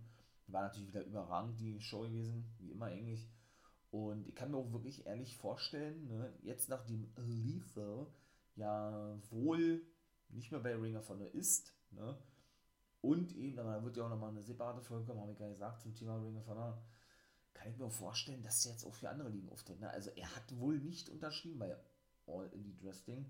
War 0.47 0.63
natürlich 0.63 0.89
wieder 0.89 1.03
überragend, 1.03 1.59
die 1.59 1.79
Show 1.81 2.01
gewesen, 2.01 2.45
wie 2.59 2.71
immer 2.71 2.85
eigentlich. 2.85 3.29
Und 3.91 4.27
ich 4.27 4.35
kann 4.35 4.51
mir 4.51 4.57
auch 4.57 4.71
wirklich 4.71 5.05
ehrlich 5.05 5.35
vorstellen, 5.35 6.07
ne, 6.07 6.33
jetzt 6.41 6.69
nachdem 6.69 7.09
Lethal 7.17 8.07
ja 8.55 9.17
wohl 9.29 9.81
nicht 10.29 10.51
mehr 10.51 10.59
bei 10.59 10.75
Ring 10.75 10.95
of 10.95 11.09
Honor 11.09 11.33
ist, 11.33 11.73
ne, 11.91 12.17
und 13.01 13.35
eben, 13.35 13.55
da 13.55 13.83
wird 13.83 13.95
ja 13.95 14.05
auch 14.05 14.09
nochmal 14.09 14.31
eine 14.31 14.43
separate 14.43 14.81
Folge 14.81 15.05
kommen, 15.05 15.21
habe 15.21 15.31
ich 15.31 15.39
ja 15.39 15.47
gesagt, 15.47 15.81
zum 15.81 15.93
Thema 15.93 16.17
Ring 16.17 16.37
of 16.37 16.47
Honor, 16.47 16.81
kann 17.53 17.71
ich 17.71 17.77
mir 17.77 17.85
auch 17.85 17.91
vorstellen, 17.91 18.43
dass 18.43 18.63
der 18.63 18.73
jetzt 18.73 18.85
auch 18.85 18.93
für 18.93 19.09
andere 19.09 19.29
Ligen 19.29 19.49
auftritt. 19.49 19.79
Ne? 19.79 19.89
Also 19.89 20.09
er 20.11 20.35
hat 20.35 20.57
wohl 20.57 20.77
nicht 20.79 21.09
unterschrieben 21.09 21.59
bei 21.59 21.75
All 22.27 22.49
Indie 22.53 22.77
Wrestling 22.81 23.25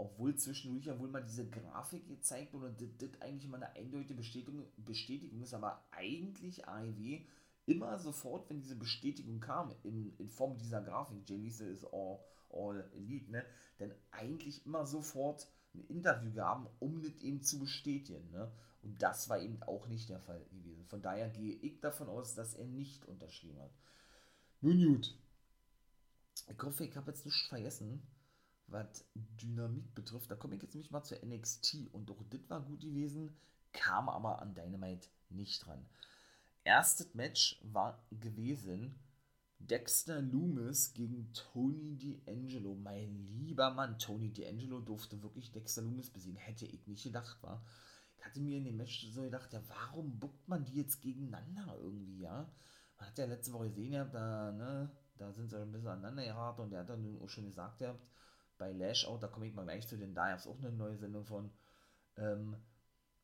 obwohl 0.00 0.34
zwischendurch 0.34 0.86
ja 0.86 0.98
wohl 0.98 1.08
mal 1.08 1.22
diese 1.22 1.48
Grafik 1.48 2.08
gezeigt 2.08 2.54
wurde 2.54 2.68
und 2.68 2.80
das 2.80 3.20
eigentlich 3.20 3.44
immer 3.44 3.58
eine 3.58 3.76
eindeutige 3.76 4.14
Bestätigung, 4.14 4.64
Bestätigung 4.78 5.42
ist, 5.42 5.52
aber 5.52 5.84
eigentlich 5.90 6.66
AEW 6.66 7.20
immer 7.66 7.98
sofort, 7.98 8.48
wenn 8.48 8.60
diese 8.60 8.76
Bestätigung 8.76 9.40
kam, 9.40 9.74
in, 9.82 10.16
in 10.16 10.30
Form 10.30 10.56
dieser 10.56 10.80
Grafik, 10.80 11.28
Jay 11.28 11.36
Lisa 11.36 11.66
ist 11.66 11.84
all, 11.92 12.18
All 12.52 12.90
Elite, 12.94 13.30
ne? 13.30 13.44
Denn 13.78 13.94
eigentlich 14.10 14.64
immer 14.66 14.86
sofort 14.86 15.46
ein 15.74 15.84
Interview 15.86 16.32
gaben, 16.32 16.66
um 16.80 17.02
das 17.02 17.20
eben 17.20 17.42
zu 17.42 17.58
bestätigen, 17.58 18.30
ne? 18.30 18.50
Und 18.82 19.02
das 19.02 19.28
war 19.28 19.38
eben 19.38 19.62
auch 19.62 19.86
nicht 19.86 20.08
der 20.08 20.20
Fall 20.20 20.42
gewesen. 20.50 20.86
Von 20.86 21.02
daher 21.02 21.28
gehe 21.28 21.54
ich 21.56 21.80
davon 21.80 22.08
aus, 22.08 22.34
dass 22.34 22.54
er 22.54 22.64
nicht 22.64 23.04
unterschrieben 23.04 23.60
hat. 23.60 23.70
Nun 24.62 24.82
gut. 24.82 25.14
Ich 26.48 26.62
hoffe, 26.62 26.84
ich 26.84 26.96
habe 26.96 27.10
jetzt 27.10 27.26
nichts 27.26 27.46
vergessen, 27.48 28.02
was 28.70 29.04
Dynamit 29.14 29.94
betrifft. 29.94 30.30
Da 30.30 30.36
komme 30.36 30.56
ich 30.56 30.62
jetzt 30.62 30.74
nämlich 30.74 30.90
mal 30.90 31.02
zur 31.02 31.24
NXT 31.24 31.92
und 31.92 32.10
auch 32.10 32.22
das 32.30 32.48
war 32.48 32.60
gut 32.60 32.80
gewesen, 32.80 33.36
kam 33.72 34.08
aber 34.08 34.40
an 34.40 34.54
Dynamite 34.54 35.08
nicht 35.28 35.64
dran. 35.64 35.86
Erstes 36.64 37.14
Match 37.14 37.60
war 37.62 38.04
gewesen 38.10 38.94
Dexter 39.58 40.20
Loomis 40.22 40.94
gegen 40.94 41.32
Tony 41.32 41.96
D'Angelo. 41.96 42.74
Mein 42.74 43.14
lieber 43.14 43.70
Mann, 43.70 43.98
Tony 43.98 44.28
D'Angelo 44.28 44.80
durfte 44.80 45.22
wirklich 45.22 45.52
Dexter 45.52 45.82
Loomis 45.82 46.10
besiegen. 46.10 46.38
Hätte 46.38 46.66
ich 46.66 46.86
nicht 46.86 47.04
gedacht, 47.04 47.42
war. 47.42 47.64
Ich 48.16 48.24
hatte 48.24 48.40
mir 48.40 48.58
in 48.58 48.64
dem 48.64 48.76
Match 48.76 49.06
so 49.12 49.22
gedacht, 49.22 49.52
ja, 49.52 49.62
warum 49.68 50.18
buckt 50.18 50.48
man 50.48 50.64
die 50.64 50.74
jetzt 50.74 51.00
gegeneinander 51.00 51.76
irgendwie, 51.80 52.20
ja? 52.20 52.50
Man 52.98 53.08
hat 53.08 53.18
ja 53.18 53.24
letzte 53.26 53.52
Woche 53.52 53.68
gesehen, 53.68 53.92
ja, 53.92 54.04
da, 54.04 54.52
ne, 54.52 54.90
da 55.16 55.32
sind 55.32 55.48
sie 55.48 55.58
ein 55.58 55.72
bisschen 55.72 55.88
aneinander 55.88 56.24
geraten 56.24 56.60
und 56.62 56.70
der 56.70 56.80
hat 56.80 56.90
dann 56.90 57.18
auch 57.22 57.28
schon 57.28 57.46
gesagt, 57.46 57.80
ja, 57.80 57.98
bei 58.60 58.72
Lash 58.72 59.06
Out, 59.06 59.22
da 59.22 59.26
komme 59.26 59.46
ich 59.46 59.54
mal 59.54 59.64
gleich 59.64 59.88
zu, 59.88 59.96
denn 59.96 60.14
da 60.14 60.36
auch 60.36 60.58
eine 60.58 60.70
neue 60.70 60.98
Sendung 60.98 61.24
von, 61.24 61.50
ähm, 62.18 62.56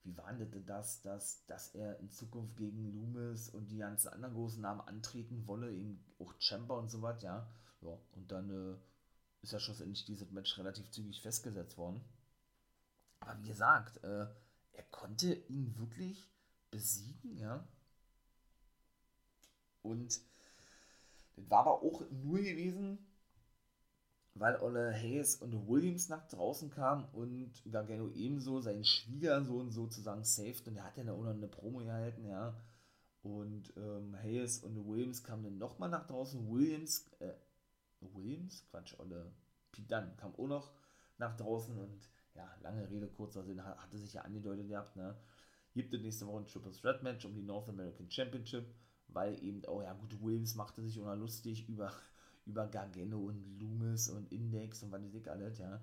wie 0.03 0.17
war 0.17 0.33
denn 0.33 0.65
das, 0.65 1.03
dass, 1.03 1.45
dass 1.47 1.75
er 1.75 2.01
in 2.01 2.11
Zukunft 2.11 2.57
gegen 2.57 2.91
Loomis 2.93 3.51
und 3.51 3.69
die 3.69 3.79
ganzen 3.79 4.09
anderen 4.09 4.35
großen 4.35 4.63
Namen 4.63 4.81
antreten 4.81 5.47
wolle, 5.47 5.71
eben 5.73 6.03
auch 6.19 6.33
Chamber 6.39 6.79
und 6.79 6.89
so 6.89 7.03
was, 7.03 7.23
ja. 7.23 7.47
Ja, 7.83 7.99
und 8.15 8.33
dann 8.33 8.51
äh, 8.51 8.77
ist 9.43 9.53
ja 9.53 9.61
schlussendlich 9.61 10.07
dieses 10.07 10.31
Match 10.31 10.57
relativ 10.57 10.91
zügig 10.91 11.21
festgesetzt 11.21 11.77
worden. 11.77 12.03
Aber 13.21 13.39
wie 13.43 13.49
gesagt, 13.49 14.03
äh, 14.03 14.27
er 14.73 14.85
konnte 14.91 15.35
ihn 15.35 15.77
wirklich 15.77 16.27
besiegen, 16.71 17.37
ja. 17.37 17.69
Und 19.83 20.19
das 21.37 21.51
war 21.51 21.61
aber 21.61 21.83
auch 21.83 22.03
nur 22.11 22.39
gewesen, 22.39 22.99
weil 24.39 24.57
Olle 24.57 24.93
Hayes 24.93 25.37
und 25.37 25.67
Williams 25.67 26.09
nach 26.09 26.27
draußen 26.29 26.71
kamen 26.71 27.07
und 27.13 27.51
Gargano 27.71 28.11
ebenso 28.11 28.61
seinen 28.61 28.85
Schwiegersohn 28.85 29.71
sozusagen 29.71 30.25
saved 30.25 30.69
und 30.69 30.77
er 30.77 30.85
hat 30.85 30.99
ja 30.99 31.11
auch 31.13 31.23
noch 31.23 31.31
eine 31.31 31.49
Promo 31.49 31.79
gehalten, 31.79 32.27
ja. 32.27 32.55
Und 33.23 33.73
ähm, 33.77 34.15
Hayes 34.23 34.59
und 34.61 34.87
Williams 34.87 35.25
kamen 35.25 35.43
dann 35.43 35.59
nochmal 35.59 35.89
nach 35.89 36.07
draußen. 36.07 36.49
Williams, 36.49 37.11
äh, 37.19 37.33
Williams? 38.01 38.65
Quatsch, 38.71 38.95
Olle 38.99 39.33
Dunn 39.89 40.17
kam 40.17 40.35
auch 40.35 40.47
noch 40.47 40.73
nach 41.19 41.37
draußen 41.37 41.77
und 41.77 42.09
ja, 42.35 42.49
lange 42.63 42.89
Rede, 42.91 43.09
kurzer 43.09 43.43
Sinn, 43.43 43.65
hatte 43.65 43.99
sich 43.99 44.13
ja 44.13 44.23
angedeutet 44.23 44.69
gehabt, 44.69 44.97
ne. 44.97 45.17
Gibt 45.73 45.93
es 45.95 46.03
nächste 46.03 46.27
Woche 46.27 46.41
ein 46.41 46.47
Triple 46.47 46.73
Threat 46.73 47.03
Match 47.03 47.25
um 47.25 47.35
die 47.35 47.43
North 47.43 47.69
American 47.69 48.11
Championship, 48.11 48.67
weil 49.09 49.43
eben, 49.43 49.63
oh 49.67 49.81
ja 49.81 49.95
gut, 49.95 50.23
Williams 50.23 50.55
machte 50.55 50.83
sich 50.83 51.01
auch 51.01 51.15
lustig 51.15 51.69
über 51.69 51.93
über 52.47 52.67
Gargano 52.69 53.19
und 53.19 53.59
Loomis 53.59 54.09
und 54.09 54.31
Index 54.33 54.83
und 54.83 54.93
was 54.93 55.03
weiß 55.03 55.15
ich 55.15 55.31
alles, 55.31 55.59
ja. 55.59 55.81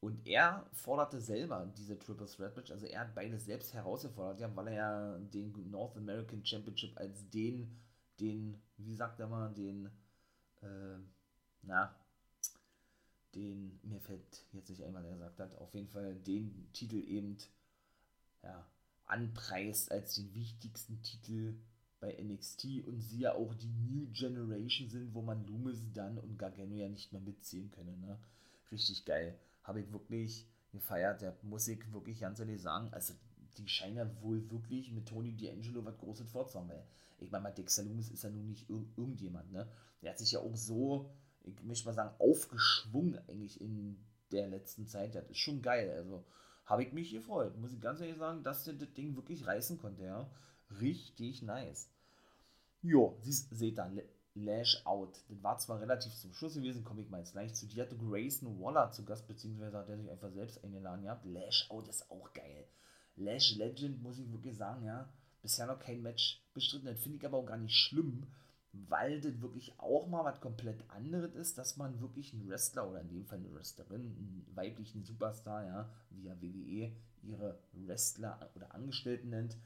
Und 0.00 0.24
er 0.26 0.64
forderte 0.72 1.20
selber 1.20 1.66
diese 1.76 1.98
Triple 1.98 2.26
Threat 2.26 2.56
Match, 2.56 2.70
also 2.70 2.86
er 2.86 3.00
hat 3.00 3.14
beides 3.14 3.46
selbst 3.46 3.74
herausgefordert, 3.74 4.40
ja, 4.40 4.54
weil 4.54 4.68
er 4.68 4.74
ja 4.74 5.18
den 5.18 5.70
North 5.70 5.96
American 5.96 6.44
Championship 6.44 6.96
als 6.96 7.28
den, 7.30 7.76
den, 8.20 8.62
wie 8.76 8.94
sagt 8.94 9.18
er 9.18 9.26
mal, 9.26 9.52
den, 9.52 9.86
äh, 10.62 10.98
na, 11.62 11.96
den, 13.34 13.80
mir 13.82 14.00
fällt 14.00 14.46
jetzt 14.52 14.68
nicht 14.68 14.84
ein, 14.84 14.94
was 14.94 15.04
er 15.04 15.12
gesagt 15.12 15.40
hat, 15.40 15.54
auf 15.56 15.74
jeden 15.74 15.88
Fall 15.88 16.14
den 16.14 16.70
Titel 16.72 16.96
eben, 16.96 17.36
ja, 18.42 18.64
anpreist 19.06 19.90
als 19.90 20.14
den 20.14 20.32
wichtigsten 20.34 21.02
Titel 21.02 21.54
bei 22.00 22.16
NXT 22.22 22.86
und 22.86 23.00
sie 23.00 23.20
ja 23.20 23.34
auch 23.34 23.54
die 23.54 23.72
New 23.88 24.06
Generation 24.12 24.88
sind, 24.88 25.14
wo 25.14 25.22
man 25.22 25.44
Loomis 25.46 25.78
dann 25.92 26.18
und 26.18 26.38
Gargano 26.38 26.76
ja 26.76 26.88
nicht 26.88 27.12
mehr 27.12 27.20
mitziehen 27.20 27.70
können. 27.70 28.00
Ne? 28.00 28.18
Richtig 28.70 29.04
geil. 29.04 29.38
Habe 29.64 29.80
ich 29.80 29.92
wirklich 29.92 30.46
gefeiert. 30.70 31.22
Der 31.22 31.36
muss 31.42 31.66
ich 31.68 31.92
wirklich 31.92 32.20
ganz 32.20 32.38
ehrlich 32.38 32.62
sagen, 32.62 32.88
also 32.92 33.14
die 33.56 33.68
scheinen 33.68 33.96
ja 33.96 34.22
wohl 34.22 34.48
wirklich 34.50 34.92
mit 34.92 35.06
Tony 35.06 35.30
D'Angelo 35.30 35.84
was 35.84 35.98
Großes 35.98 36.30
vorzuhaben, 36.30 36.70
ich 37.20 37.30
meine, 37.30 37.52
Dexter 37.52 37.82
Loomis 37.82 38.10
ist 38.10 38.22
ja 38.22 38.30
nun 38.30 38.46
nicht 38.46 38.68
ir 38.70 38.84
irgendjemand, 38.96 39.52
ne? 39.52 39.66
Der 40.02 40.10
hat 40.10 40.18
sich 40.18 40.32
ja 40.32 40.40
auch 40.40 40.54
so, 40.54 41.10
ich 41.42 41.60
möchte 41.64 41.86
mal 41.86 41.92
sagen, 41.92 42.14
aufgeschwungen 42.20 43.18
eigentlich 43.28 43.60
in 43.60 43.98
der 44.30 44.48
letzten 44.48 44.86
Zeit. 44.86 45.14
Das 45.14 45.28
ist 45.28 45.38
schon 45.38 45.60
geil. 45.60 45.90
Also 45.90 46.24
habe 46.64 46.84
ich 46.84 46.92
mich 46.92 47.10
gefreut, 47.10 47.56
muss 47.58 47.72
ich 47.72 47.80
ganz 47.80 48.00
ehrlich 48.00 48.18
sagen, 48.18 48.44
dass 48.44 48.64
der 48.64 48.74
das 48.74 48.92
Ding 48.92 49.16
wirklich 49.16 49.46
reißen 49.46 49.78
konnte, 49.78 50.04
ja. 50.04 50.30
Richtig 50.80 51.42
nice. 51.42 51.88
Jo, 52.82 53.18
seht 53.22 53.78
da, 53.78 53.90
Lash 54.34 54.86
Out. 54.86 55.24
Das 55.28 55.42
war 55.42 55.58
zwar 55.58 55.80
relativ 55.80 56.14
zum 56.14 56.32
Schluss 56.32 56.54
gewesen, 56.54 56.84
komme 56.84 57.02
ich 57.02 57.10
mal 57.10 57.18
jetzt 57.18 57.32
gleich 57.32 57.54
zu. 57.54 57.66
Die 57.66 57.80
hatte 57.80 57.96
Grayson 57.96 58.60
Waller 58.60 58.90
zu 58.92 59.04
Gast, 59.04 59.26
beziehungsweise 59.26 59.76
hat 59.76 59.88
er 59.88 59.98
sich 59.98 60.10
einfach 60.10 60.30
selbst 60.30 60.62
eingeladen 60.62 61.02
gehabt. 61.02 61.24
Lash 61.24 61.70
Out 61.70 61.88
ist 61.88 62.10
auch 62.10 62.32
geil. 62.32 62.66
Lash 63.16 63.56
Legend, 63.56 64.02
muss 64.02 64.18
ich 64.18 64.30
wirklich 64.30 64.56
sagen, 64.56 64.84
ja. 64.84 65.12
Bisher 65.42 65.66
noch 65.66 65.78
kein 65.78 66.02
Match 66.02 66.42
bestritten. 66.54 66.86
Das 66.86 67.00
finde 67.00 67.18
ich 67.18 67.26
aber 67.26 67.38
auch 67.38 67.46
gar 67.46 67.56
nicht 67.56 67.74
schlimm, 67.74 68.26
weil 68.72 69.20
das 69.20 69.40
wirklich 69.40 69.78
auch 69.78 70.06
mal 70.08 70.24
was 70.24 70.40
komplett 70.40 70.88
anderes 70.90 71.34
ist, 71.34 71.58
dass 71.58 71.76
man 71.76 72.00
wirklich 72.00 72.32
einen 72.32 72.48
Wrestler 72.48 72.88
oder 72.88 73.00
in 73.00 73.08
dem 73.08 73.24
Fall 73.24 73.38
eine 73.38 73.52
Wrestlerin, 73.54 74.02
einen 74.02 74.46
weiblichen 74.54 75.04
Superstar, 75.04 75.64
ja, 75.64 75.90
ja 76.22 76.40
WWE 76.40 76.92
ihre 77.22 77.58
Wrestler 77.72 78.50
oder 78.54 78.74
Angestellten 78.74 79.30
nennt, 79.30 79.56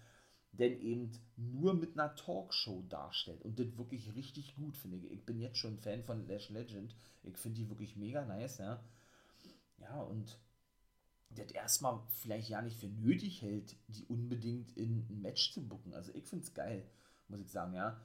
denn 0.53 0.79
eben 0.81 1.11
nur 1.37 1.75
mit 1.75 1.99
einer 1.99 2.15
Talkshow 2.15 2.83
darstellt 2.89 3.43
und 3.43 3.59
das 3.59 3.77
wirklich 3.79 4.15
richtig 4.15 4.55
gut 4.55 4.77
finde 4.77 4.99
ich. 4.99 5.11
Ich 5.11 5.25
bin 5.25 5.41
jetzt 5.41 5.59
schon 5.59 5.79
Fan 5.79 6.05
von 6.05 6.27
Lash 6.27 6.51
Legend. 6.51 6.95
Ich 7.23 7.37
finde 7.39 7.61
die 7.61 7.69
wirklich 7.71 7.97
mega 7.97 8.25
nice, 8.25 8.59
ja. 8.59 8.83
Ja, 9.79 10.01
und 10.03 10.39
das 11.31 11.51
erstmal 11.53 12.01
vielleicht 12.21 12.51
ja 12.51 12.61
nicht 12.61 12.77
für 12.77 12.89
nötig 12.89 13.41
hält, 13.41 13.75
die 13.89 14.05
unbedingt 14.07 14.77
in 14.77 15.07
ein 15.09 15.23
Match 15.23 15.53
zu 15.53 15.67
bucken. 15.67 15.95
Also 15.95 16.13
ich 16.15 16.27
finde 16.27 16.45
es 16.45 16.53
geil, 16.53 16.85
muss 17.29 17.41
ich 17.41 17.51
sagen, 17.51 17.75
ja. 17.75 18.01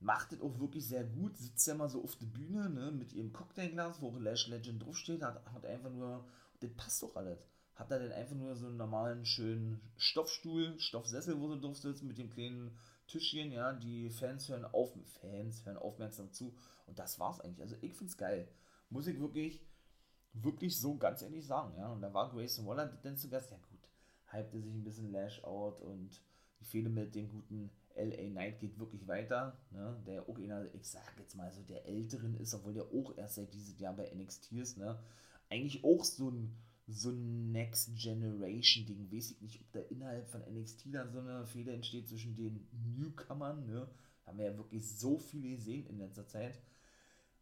Macht 0.00 0.30
das 0.30 0.40
auch 0.42 0.60
wirklich 0.60 0.86
sehr 0.86 1.02
gut, 1.02 1.36
sitzt 1.36 1.66
ja 1.66 1.74
mal 1.74 1.88
so 1.88 2.04
auf 2.04 2.14
der 2.16 2.26
Bühne, 2.26 2.70
ne, 2.70 2.92
mit 2.92 3.12
ihrem 3.14 3.32
Cocktailglas, 3.32 4.00
wo 4.00 4.16
Lash 4.18 4.46
Legend 4.46 4.84
draufsteht, 4.84 5.22
hat, 5.22 5.44
hat 5.46 5.66
einfach 5.66 5.90
nur, 5.90 6.24
das 6.60 6.70
passt 6.76 7.02
doch 7.02 7.16
alles 7.16 7.38
hat 7.78 7.92
er 7.92 8.00
denn 8.00 8.12
einfach 8.12 8.34
nur 8.34 8.56
so 8.56 8.66
einen 8.66 8.76
normalen, 8.76 9.24
schönen 9.24 9.80
Stoffstuhl, 9.96 10.78
Stoffsessel, 10.80 11.40
wo 11.40 11.48
sie 11.48 11.60
drauf 11.60 11.76
sitzen, 11.76 12.08
mit 12.08 12.18
dem 12.18 12.28
kleinen 12.28 12.76
Tischchen, 13.06 13.52
ja, 13.52 13.72
die 13.72 14.10
Fans 14.10 14.48
hören 14.48 14.64
auf, 14.64 14.92
Fans 15.20 15.64
hören 15.64 15.76
aufmerksam 15.76 16.32
zu 16.32 16.54
und 16.86 16.98
das 16.98 17.20
war's 17.20 17.40
eigentlich. 17.40 17.62
Also 17.62 17.76
ich 17.80 17.94
find's 17.94 18.16
geil. 18.16 18.48
Muss 18.90 19.06
ich 19.06 19.20
wirklich, 19.20 19.60
wirklich 20.32 20.78
so 20.78 20.96
ganz 20.96 21.22
ehrlich 21.22 21.46
sagen, 21.46 21.74
ja. 21.76 21.92
Und 21.92 22.02
da 22.02 22.12
war 22.12 22.30
Grayson 22.30 22.66
Waller 22.66 22.86
denn 22.86 23.16
zu 23.16 23.28
Gast, 23.28 23.52
ja 23.52 23.58
gut, 23.70 23.88
hypte 24.26 24.60
sich 24.60 24.74
ein 24.74 24.84
bisschen 24.84 25.12
Lash 25.12 25.42
out 25.44 25.80
und 25.80 26.20
die 26.60 26.64
Fehler 26.64 26.90
mit 26.90 27.14
dem 27.14 27.30
guten 27.30 27.70
LA 27.94 28.30
Knight 28.30 28.58
geht 28.58 28.78
wirklich 28.78 29.06
weiter, 29.06 29.56
ne, 29.70 30.02
der 30.04 30.28
auch 30.28 30.36
einer, 30.36 30.72
ich 30.74 30.88
sag 30.88 31.16
jetzt 31.18 31.36
mal 31.36 31.52
so, 31.52 31.62
der 31.62 31.86
Älteren 31.86 32.34
ist, 32.34 32.54
obwohl 32.54 32.74
der 32.74 32.84
auch 32.84 33.16
erst 33.16 33.36
seit 33.36 33.54
diesem 33.54 33.78
Jahr 33.78 33.94
bei 33.94 34.10
NXT 34.12 34.52
ist, 34.52 34.78
ne, 34.78 34.98
eigentlich 35.48 35.84
auch 35.84 36.04
so 36.04 36.30
ein 36.30 36.56
so 36.88 37.10
ein 37.10 37.52
Next 37.52 37.90
Generation 37.96 38.86
Ding. 38.86 39.10
Weiß 39.12 39.30
ich 39.30 39.40
nicht, 39.40 39.60
ob 39.60 39.72
da 39.72 39.80
innerhalb 39.80 40.28
von 40.28 40.40
NXT 40.40 40.86
da 40.92 41.06
so 41.06 41.20
eine 41.20 41.46
Fehler 41.46 41.74
entsteht 41.74 42.08
zwischen 42.08 42.34
den 42.34 42.66
Newcomern, 42.96 43.66
ne? 43.66 43.88
Haben 44.26 44.38
wir 44.38 44.46
ja 44.46 44.56
wirklich 44.56 44.86
so 44.86 45.18
viele 45.18 45.56
gesehen 45.56 45.86
in 45.86 45.98
letzter 45.98 46.26
Zeit. 46.26 46.60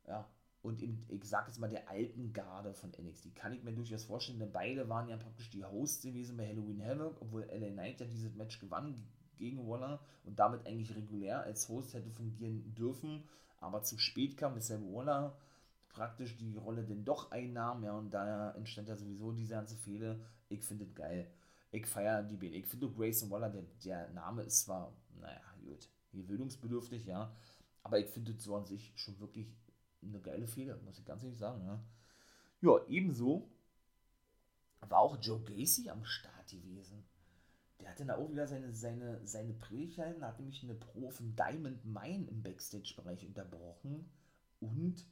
Ja, 0.06 0.28
und 0.62 0.82
in, 0.82 1.04
ich 1.08 1.24
sag 1.24 1.46
jetzt 1.46 1.60
mal 1.60 1.70
der 1.70 1.88
alten 1.88 2.32
Garde 2.32 2.74
von 2.74 2.90
NXT. 2.90 3.34
Kann 3.36 3.52
ich 3.52 3.62
mir 3.62 3.72
durchaus 3.72 4.04
vorstellen, 4.04 4.40
denn 4.40 4.52
beide 4.52 4.88
waren 4.88 5.08
ja 5.08 5.16
praktisch 5.16 5.48
die 5.50 5.64
Hosts 5.64 6.02
gewesen 6.02 6.36
bei 6.36 6.48
Halloween 6.48 6.84
Havoc, 6.84 7.20
obwohl 7.20 7.42
LA 7.42 7.70
Knight 7.70 8.00
ja 8.00 8.06
dieses 8.06 8.34
Match 8.34 8.58
gewann 8.58 9.06
gegen 9.36 9.68
Waller 9.68 10.00
und 10.24 10.38
damit 10.38 10.66
eigentlich 10.66 10.94
regulär 10.94 11.42
als 11.42 11.68
Host 11.68 11.94
hätte 11.94 12.10
fungieren 12.10 12.74
dürfen, 12.74 13.22
aber 13.60 13.82
zu 13.82 13.98
spät 13.98 14.36
kam, 14.36 14.56
weshalb 14.56 14.82
Waller 14.92 15.36
praktisch 15.96 16.36
die 16.36 16.56
Rolle 16.56 16.84
denn 16.84 17.04
doch 17.06 17.30
einnahm, 17.30 17.82
ja, 17.82 17.96
und 17.96 18.10
daher 18.10 18.54
entstand 18.56 18.88
ja 18.88 18.96
sowieso 18.96 19.32
diese 19.32 19.54
ganze 19.54 19.76
Fehde. 19.76 20.20
Ich 20.50 20.62
finde 20.62 20.84
es 20.84 20.94
geil. 20.94 21.26
Ich 21.72 21.86
feiere 21.86 22.22
die 22.22 22.36
Band. 22.36 22.54
Ich 22.54 22.66
finde 22.66 22.90
Grayson 22.90 23.30
Waller, 23.30 23.48
der, 23.48 23.62
der 23.82 24.10
Name 24.10 24.42
ist 24.42 24.60
zwar, 24.60 24.92
naja, 25.18 25.40
gut, 25.64 25.88
gewöhnungsbedürftig, 26.12 27.06
ja, 27.06 27.34
aber 27.82 27.98
ich 27.98 28.08
finde 28.08 28.32
es 28.32 28.44
so 28.44 28.54
an 28.56 28.66
sich 28.66 28.92
schon 28.94 29.18
wirklich 29.20 29.48
eine 30.02 30.20
geile 30.20 30.46
Fehde, 30.46 30.78
muss 30.84 30.98
ich 30.98 31.04
ganz 31.06 31.22
ehrlich 31.22 31.38
sagen, 31.38 31.64
ja. 31.64 31.82
Ja, 32.60 32.78
ebenso 32.88 33.48
war 34.80 34.98
auch 34.98 35.16
Joe 35.20 35.40
Gacy 35.40 35.88
am 35.88 36.04
Start 36.04 36.50
gewesen. 36.50 37.04
Der 37.80 37.90
hatte 37.90 38.04
da 38.04 38.16
auch 38.16 38.30
wieder 38.30 38.46
seine, 38.46 38.74
seine, 38.74 39.26
seine 39.26 39.54
Predigt 39.54 39.98
hat 39.98 40.38
nämlich 40.38 40.62
eine 40.62 40.74
Pro 40.74 41.10
von 41.10 41.34
Diamond 41.36 41.84
Mine 41.84 42.26
im 42.28 42.42
Backstage-Bereich 42.42 43.26
unterbrochen 43.26 44.10
und 44.60 45.04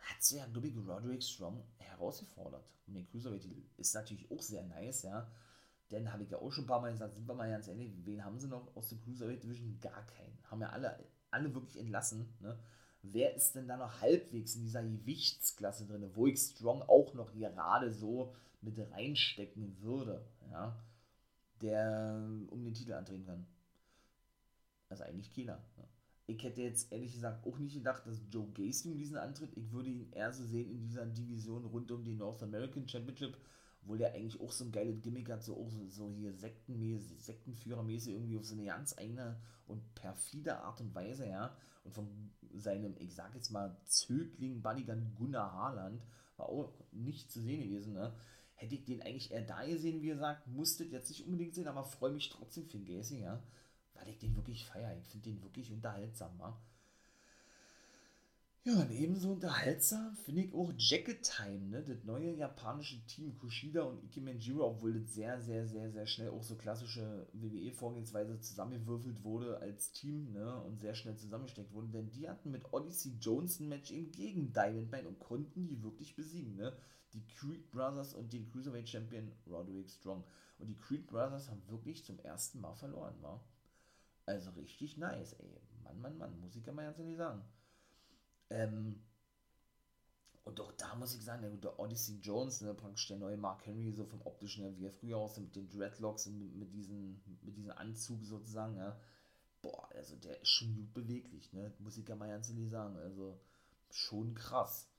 hat 0.00 0.22
sie 0.22 0.36
ja, 0.38 0.46
glaube 0.46 0.68
ich, 0.68 0.76
Roderick 0.76 1.22
Strong 1.22 1.62
herausgefordert. 1.78 2.64
Und 2.86 2.94
den 2.94 3.06
Cruiserweight-Titel 3.06 3.62
ist 3.76 3.94
natürlich 3.94 4.30
auch 4.30 4.42
sehr 4.42 4.62
nice, 4.64 5.02
ja. 5.02 5.30
Denn 5.90 6.12
habe 6.12 6.22
ich 6.22 6.30
ja 6.30 6.38
auch 6.38 6.50
schon 6.50 6.64
ein 6.64 6.68
paar 6.68 6.80
Mal 6.80 6.92
gesagt, 6.92 7.14
sind 7.14 7.26
wir 7.26 7.34
mal 7.34 7.50
ganz 7.50 7.68
ehrlich, 7.68 7.92
wen 8.04 8.24
haben 8.24 8.38
sie 8.38 8.48
noch 8.48 8.74
aus 8.76 8.90
der 8.90 8.98
Cruiserweight 8.98 9.42
Division? 9.42 9.78
Gar 9.80 10.06
keinen. 10.06 10.38
Haben 10.44 10.60
ja 10.60 10.70
alle, 10.70 10.98
alle 11.30 11.54
wirklich 11.54 11.78
entlassen, 11.78 12.34
ne? 12.40 12.58
Wer 13.02 13.34
ist 13.34 13.54
denn 13.54 13.68
da 13.68 13.76
noch 13.76 14.00
halbwegs 14.00 14.56
in 14.56 14.62
dieser 14.62 14.82
Gewichtsklasse 14.82 15.86
drin, 15.86 16.10
wo 16.14 16.26
ich 16.26 16.40
Strong 16.40 16.82
auch 16.82 17.14
noch 17.14 17.32
gerade 17.32 17.92
so 17.92 18.34
mit 18.60 18.78
reinstecken 18.78 19.80
würde, 19.80 20.26
ja, 20.50 20.76
der 21.62 22.20
um 22.50 22.64
den 22.64 22.74
Titel 22.74 22.92
antreten 22.92 23.24
kann? 23.24 23.46
Also 24.88 25.04
eigentlich 25.04 25.32
keiner. 25.32 25.62
Ja. 25.76 25.84
Ich 26.30 26.42
hätte 26.42 26.60
jetzt 26.60 26.92
ehrlich 26.92 27.14
gesagt 27.14 27.46
auch 27.46 27.58
nicht 27.58 27.74
gedacht, 27.74 28.06
dass 28.06 28.20
Joe 28.30 28.46
Gacy 28.52 28.90
um 28.90 28.98
diesen 28.98 29.16
antritt. 29.16 29.56
Ich 29.56 29.72
würde 29.72 29.88
ihn 29.88 30.12
eher 30.12 30.30
so 30.30 30.44
sehen 30.44 30.70
in 30.70 30.82
dieser 30.82 31.06
Division 31.06 31.64
rund 31.64 31.90
um 31.90 32.04
die 32.04 32.12
North 32.12 32.42
American 32.42 32.86
Championship, 32.86 33.34
obwohl 33.82 33.96
der 33.96 34.12
eigentlich 34.12 34.38
auch 34.38 34.52
so 34.52 34.64
ein 34.64 34.70
geiles 34.70 35.00
Gimmick 35.00 35.30
hat, 35.30 35.42
so 35.42 35.56
auch 35.56 35.70
so, 35.70 35.88
so 35.88 36.10
hier 36.10 36.34
Sektenmäßig, 36.34 37.24
Sektenführermäßig 37.24 38.12
irgendwie 38.12 38.36
auf 38.36 38.44
so 38.44 38.54
eine 38.54 38.66
ganz 38.66 38.96
eigene 38.98 39.40
und 39.66 39.94
perfide 39.94 40.58
Art 40.58 40.82
und 40.82 40.94
Weise, 40.94 41.26
ja. 41.26 41.56
Und 41.84 41.94
von 41.94 42.30
seinem, 42.54 42.94
ich 42.98 43.14
sag 43.14 43.34
jetzt 43.34 43.48
mal, 43.48 43.74
Zögling 43.86 44.60
Bunnygun 44.60 45.14
Gunnar 45.14 45.50
Harland 45.54 46.04
war 46.36 46.50
auch 46.50 46.74
nicht 46.92 47.32
zu 47.32 47.40
sehen 47.40 47.62
gewesen, 47.62 47.94
ne. 47.94 48.12
Hätte 48.52 48.74
ich 48.74 48.84
den 48.84 49.00
eigentlich 49.00 49.30
eher 49.30 49.46
da 49.46 49.64
gesehen, 49.64 50.02
wie 50.02 50.08
gesagt, 50.08 50.46
musste 50.46 50.84
jetzt 50.84 51.08
nicht 51.08 51.24
unbedingt 51.24 51.54
sehen, 51.54 51.68
aber 51.68 51.84
freue 51.84 52.12
mich 52.12 52.28
trotzdem 52.28 52.66
für 52.66 52.80
Gacy, 52.80 53.20
ja 53.20 53.42
weil 53.98 54.08
ich 54.08 54.18
den 54.18 54.36
wirklich 54.36 54.66
feiere. 54.66 54.96
Ich 54.96 55.08
finde 55.08 55.30
den 55.30 55.42
wirklich 55.42 55.70
unterhaltsam. 55.70 56.38
Wa? 56.38 56.58
Ja, 58.68 58.82
und 58.82 58.90
ebenso 58.90 59.32
unterhaltsam 59.32 60.14
finde 60.14 60.42
ich 60.42 60.52
auch 60.52 60.70
Jacket 60.76 61.22
Time, 61.22 61.68
ne? 61.70 61.82
das 61.82 62.04
neue 62.04 62.34
japanische 62.34 63.02
Team 63.06 63.34
Kushida 63.38 63.82
und 63.82 64.04
Ike 64.04 64.20
Manjiro, 64.20 64.66
obwohl 64.66 64.92
das 64.92 65.14
sehr, 65.14 65.40
sehr, 65.40 65.66
sehr, 65.66 65.90
sehr 65.90 66.06
schnell 66.06 66.28
auch 66.28 66.42
so 66.42 66.54
klassische 66.54 67.26
WWE-Vorgehensweise 67.32 68.40
zusammengewürfelt 68.40 69.24
wurde 69.24 69.58
als 69.60 69.92
Team 69.92 70.32
ne? 70.32 70.60
und 70.64 70.80
sehr 70.80 70.94
schnell 70.94 71.16
zusammengesteckt 71.16 71.72
wurde, 71.72 71.88
denn 71.88 72.10
die 72.10 72.28
hatten 72.28 72.50
mit 72.50 72.70
Odyssey 72.70 73.16
Jones 73.18 73.58
ein 73.58 73.68
Match 73.68 73.90
eben 73.90 74.12
gegen 74.12 74.52
Diamond 74.52 74.90
Mine 74.90 75.08
und 75.08 75.18
konnten 75.18 75.66
die 75.66 75.82
wirklich 75.82 76.14
besiegen. 76.14 76.56
Ne? 76.56 76.76
Die 77.14 77.26
Creed 77.26 77.70
Brothers 77.70 78.12
und 78.12 78.34
den 78.34 78.50
Cruiserweight 78.50 78.88
Champion 78.88 79.32
Roderick 79.46 79.88
Strong. 79.88 80.24
Und 80.58 80.66
die 80.66 80.76
Creed 80.76 81.06
Brothers 81.06 81.48
haben 81.48 81.62
wirklich 81.68 82.04
zum 82.04 82.18
ersten 82.18 82.60
Mal 82.60 82.74
verloren, 82.74 83.14
war. 83.22 83.42
Also 84.28 84.50
richtig 84.50 84.98
nice, 84.98 85.32
ey. 85.32 85.58
Mann, 85.82 86.00
Mann, 86.02 86.18
Mann, 86.18 86.40
muss 86.40 86.54
ich 86.54 86.66
ja 86.66 86.72
mal 86.72 86.84
ganz 86.84 86.98
ehrlich 86.98 87.16
sagen. 87.16 87.42
Ähm, 88.50 89.02
und 90.44 90.60
auch 90.60 90.72
da 90.72 90.94
muss 90.96 91.14
ich 91.14 91.24
sagen, 91.24 91.40
der, 91.40 91.50
der 91.52 91.78
Odyssey 91.78 92.18
Jones, 92.20 92.60
ne, 92.60 92.74
praktisch 92.74 93.08
der 93.08 93.16
neue 93.16 93.38
Mark 93.38 93.64
Henry, 93.64 93.90
so 93.90 94.04
vom 94.04 94.20
optischen 94.26 94.78
wie 94.78 94.84
er 94.84 94.92
früher 94.92 95.16
aussah, 95.16 95.40
mit 95.40 95.56
den 95.56 95.70
Dreadlocks 95.70 96.26
und 96.26 96.38
mit, 96.38 96.54
mit, 96.54 96.74
diesen, 96.74 97.22
diesem 97.40 97.70
Anzug 97.70 98.22
sozusagen, 98.22 98.76
ja. 98.76 99.00
Boah, 99.62 99.88
also 99.94 100.14
der 100.16 100.42
ist 100.42 100.50
schon 100.50 100.74
gut 100.74 100.92
beweglich, 100.92 101.50
ne, 101.54 101.72
muss 101.78 101.96
ich 101.96 102.06
ja 102.06 102.14
mal 102.14 102.28
ganz 102.28 102.50
ehrlich 102.50 102.68
sagen. 102.68 102.98
Also 102.98 103.40
schon 103.90 104.34
krass. 104.34 104.90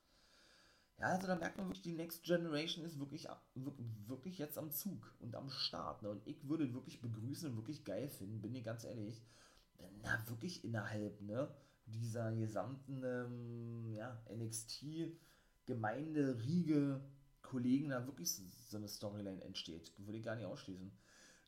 Ja, 1.00 1.08
also 1.08 1.28
da 1.28 1.36
merkt 1.36 1.58
man 1.58 1.68
wirklich, 1.68 1.84
die 1.84 1.94
Next 1.94 2.24
Generation 2.24 2.84
ist 2.84 3.00
wirklich, 3.00 3.28
wirklich 3.56 4.38
jetzt 4.38 4.58
am 4.58 4.72
Zug 4.72 5.14
und 5.20 5.34
am 5.36 5.50
Start. 5.50 6.04
Ne? 6.04 6.10
Und 6.10 6.28
ich 6.28 6.46
würde 6.48 6.74
wirklich 6.74 7.00
begrüßen 7.02 7.50
und 7.50 7.56
wirklich 7.56 7.86
geil 7.86 8.10
finden, 8.10 8.42
bin 8.42 8.54
ich 8.54 8.66
ganz 8.66 8.84
ehrlich, 8.84 9.24
wenn 9.78 10.02
da 10.02 10.22
wirklich 10.28 10.66
innerhalb 10.66 11.22
ne, 11.22 11.50
dieser 11.86 12.34
gesamten 12.34 13.02
ähm, 13.06 13.94
ja, 13.94 14.22
NXT-Gemeinde, 14.30 16.44
Riege, 16.44 17.02
Kollegen 17.42 17.88
da 17.90 18.06
wirklich 18.06 18.30
so 18.70 18.76
eine 18.76 18.90
Storyline 18.90 19.42
entsteht. 19.42 19.94
Würde 19.98 20.18
ich 20.18 20.26
gar 20.26 20.36
nicht 20.36 20.48
ausschließen. 20.48 20.92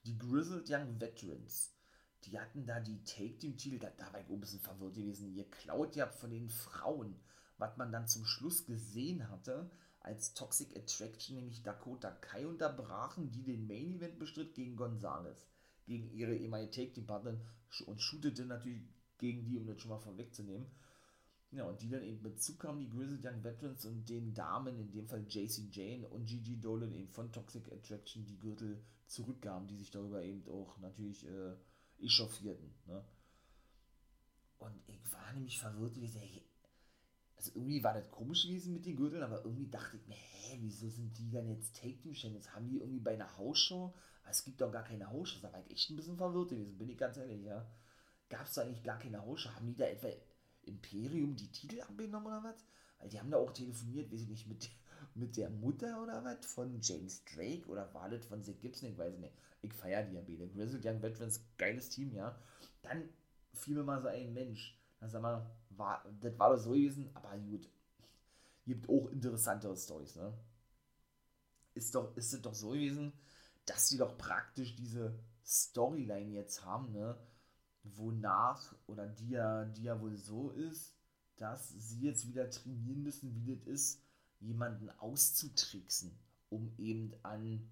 Die 0.05 0.17
Grizzled 0.17 0.69
Young 0.69 1.01
Veterans, 1.01 1.75
die 2.23 2.39
hatten 2.39 2.65
da 2.65 2.79
die 2.79 3.03
Take-Team-Titel, 3.03 3.79
da, 3.79 3.89
da 3.97 4.13
war 4.13 4.21
ich 4.21 4.29
ein 4.29 4.39
bisschen 4.39 4.61
verwirrt 4.61 4.95
gewesen. 4.95 5.35
Ihr 5.35 5.49
klaut 5.49 5.97
ja 5.97 6.07
von 6.07 6.31
den 6.31 6.47
Frauen 6.49 7.19
was 7.61 7.77
man 7.77 7.91
dann 7.91 8.07
zum 8.07 8.25
Schluss 8.25 8.65
gesehen 8.65 9.29
hatte, 9.29 9.69
als 10.01 10.33
Toxic 10.33 10.75
Attraction 10.75 11.35
nämlich 11.35 11.61
Dakota 11.61 12.09
Kai 12.09 12.47
unterbrachen, 12.47 13.31
die 13.31 13.43
den 13.43 13.67
Main 13.67 13.93
Event 13.93 14.17
bestritt 14.17 14.55
gegen 14.55 14.75
Gonzalez, 14.75 15.45
gegen 15.85 16.11
ihre 16.11 16.35
ehemalige 16.35 16.71
Take 16.71 16.93
Team 16.93 17.05
Partnerin 17.05 17.39
und 17.85 18.01
shootete 18.01 18.45
natürlich 18.45 18.81
gegen 19.19 19.45
die, 19.45 19.57
um 19.57 19.67
das 19.67 19.79
schon 19.79 19.91
mal 19.91 19.99
vorwegzunehmen. 19.99 20.67
Ja, 21.51 21.65
und 21.65 21.81
die 21.81 21.89
dann 21.89 22.03
eben 22.03 22.23
Bezug 22.23 22.63
haben, 22.63 22.79
die 22.79 22.89
Grizzled 22.89 23.25
Young 23.25 23.43
Veterans 23.43 23.85
und 23.85 24.09
den 24.09 24.33
Damen, 24.33 24.79
in 24.79 24.91
dem 24.91 25.07
Fall 25.07 25.25
JC 25.27 25.69
Jane 25.69 26.07
und 26.07 26.25
Gigi 26.25 26.59
Dolan 26.59 26.93
eben 26.93 27.09
von 27.09 27.31
Toxic 27.31 27.71
Attraction 27.71 28.25
die 28.25 28.39
Gürtel 28.39 28.81
zurückgaben, 29.05 29.67
die 29.67 29.77
sich 29.77 29.91
darüber 29.91 30.23
eben 30.23 30.47
auch 30.47 30.79
natürlich 30.79 31.27
äh, 31.27 31.53
echauffierten. 31.99 32.73
Ne? 32.87 33.03
Und 34.59 34.81
ich 34.87 35.11
war 35.11 35.33
nämlich 35.33 35.59
verwirrt, 35.59 35.99
wie 35.99 36.07
hey, 36.07 36.41
also 37.41 37.59
irgendwie 37.59 37.83
war 37.83 37.95
das 37.95 38.11
komisch 38.11 38.43
gewesen 38.43 38.73
mit 38.73 38.85
den 38.85 38.95
Gürteln, 38.95 39.23
aber 39.23 39.43
irgendwie 39.43 39.67
dachte 39.67 39.97
ich 39.97 40.07
mir, 40.07 40.13
hä, 40.13 40.57
wieso 40.61 40.87
sind 40.89 41.17
die 41.17 41.31
dann 41.31 41.49
jetzt 41.49 41.75
Take-Team-Champions? 41.75 42.53
Haben 42.53 42.69
die 42.69 42.77
irgendwie 42.77 42.99
bei 42.99 43.15
einer 43.15 43.35
Hausshow? 43.35 43.95
Es 44.29 44.45
gibt 44.45 44.61
doch 44.61 44.71
gar 44.71 44.83
keine 44.83 45.09
Hausshow. 45.09 45.39
Da 45.41 45.51
war 45.51 45.59
ich 45.59 45.71
echt 45.71 45.89
ein 45.89 45.95
bisschen 45.95 46.17
verwirrt 46.17 46.49
gewesen, 46.49 46.77
bin 46.77 46.89
ich 46.89 46.97
ganz 46.99 47.17
ehrlich, 47.17 47.43
ja. 47.43 47.65
Gab 48.29 48.45
es 48.45 48.53
da 48.53 48.61
eigentlich 48.61 48.83
gar 48.83 48.99
keine 48.99 49.25
Hausshow? 49.25 49.49
Haben 49.55 49.65
die 49.65 49.75
da 49.75 49.85
etwa 49.85 50.09
Imperium 50.65 51.35
die 51.35 51.51
Titel 51.51 51.81
abgenommen 51.81 52.27
oder 52.27 52.43
was? 52.43 52.63
Weil 52.99 53.09
die 53.09 53.19
haben 53.19 53.31
da 53.31 53.37
auch 53.37 53.51
telefoniert, 53.51 54.11
weiß 54.11 54.21
ich 54.21 54.29
nicht, 54.29 54.47
mit, 54.47 54.69
mit 55.15 55.35
der 55.35 55.49
Mutter 55.49 56.03
oder 56.03 56.23
was? 56.23 56.45
Von 56.45 56.79
James 56.79 57.25
Drake 57.25 57.67
oder 57.67 57.91
war 57.95 58.07
das 58.07 58.23
von 58.27 58.43
Zach 58.43 58.59
Gibson? 58.61 58.89
Ich 58.89 58.97
weiß 58.99 59.17
nicht. 59.17 59.33
Ich 59.63 59.73
feiere 59.73 60.03
die 60.03 60.13
ja 60.13 60.21
beide. 60.21 60.47
Grizzled 60.47 60.85
Young 60.85 61.01
Veterans, 61.01 61.41
geiles 61.57 61.89
Team, 61.89 62.13
ja. 62.13 62.39
Dann 62.83 63.09
fiel 63.53 63.75
mir 63.75 63.83
mal 63.83 63.99
so 63.99 64.09
ein 64.09 64.31
Mensch. 64.31 64.77
Dann 65.01 65.09
sag 65.09 65.21
mal, 65.21 65.45
war, 65.71 66.05
das 66.21 66.39
war 66.39 66.51
doch 66.51 66.57
so 66.63 66.71
gewesen, 66.71 67.09
aber 67.15 67.37
gut. 67.37 67.69
Gibt 68.65 68.87
auch 68.89 69.07
interessantere 69.09 69.75
Stories, 69.75 70.15
ne? 70.15 70.33
Ist 71.73 71.95
doch, 71.95 72.15
ist 72.15 72.33
es 72.33 72.41
doch 72.41 72.53
so 72.53 72.69
gewesen, 72.69 73.13
dass 73.65 73.87
sie 73.89 73.97
doch 73.97 74.17
praktisch 74.17 74.75
diese 74.75 75.17
Storyline 75.45 76.31
jetzt 76.31 76.63
haben, 76.65 76.91
ne? 76.91 77.17
Wonach, 77.83 78.75
oder 78.87 79.07
die 79.07 79.29
ja, 79.31 79.65
die 79.65 79.83
ja 79.83 79.99
wohl 79.99 80.15
so 80.15 80.51
ist, 80.51 80.95
dass 81.37 81.69
sie 81.69 82.01
jetzt 82.01 82.27
wieder 82.27 82.49
trainieren 82.49 83.03
müssen, 83.03 83.33
wie 83.35 83.55
das 83.55 83.65
ist, 83.65 84.03
jemanden 84.39 84.89
auszutricksen, 84.91 86.19
um 86.49 86.73
eben 86.77 87.13
an, 87.23 87.71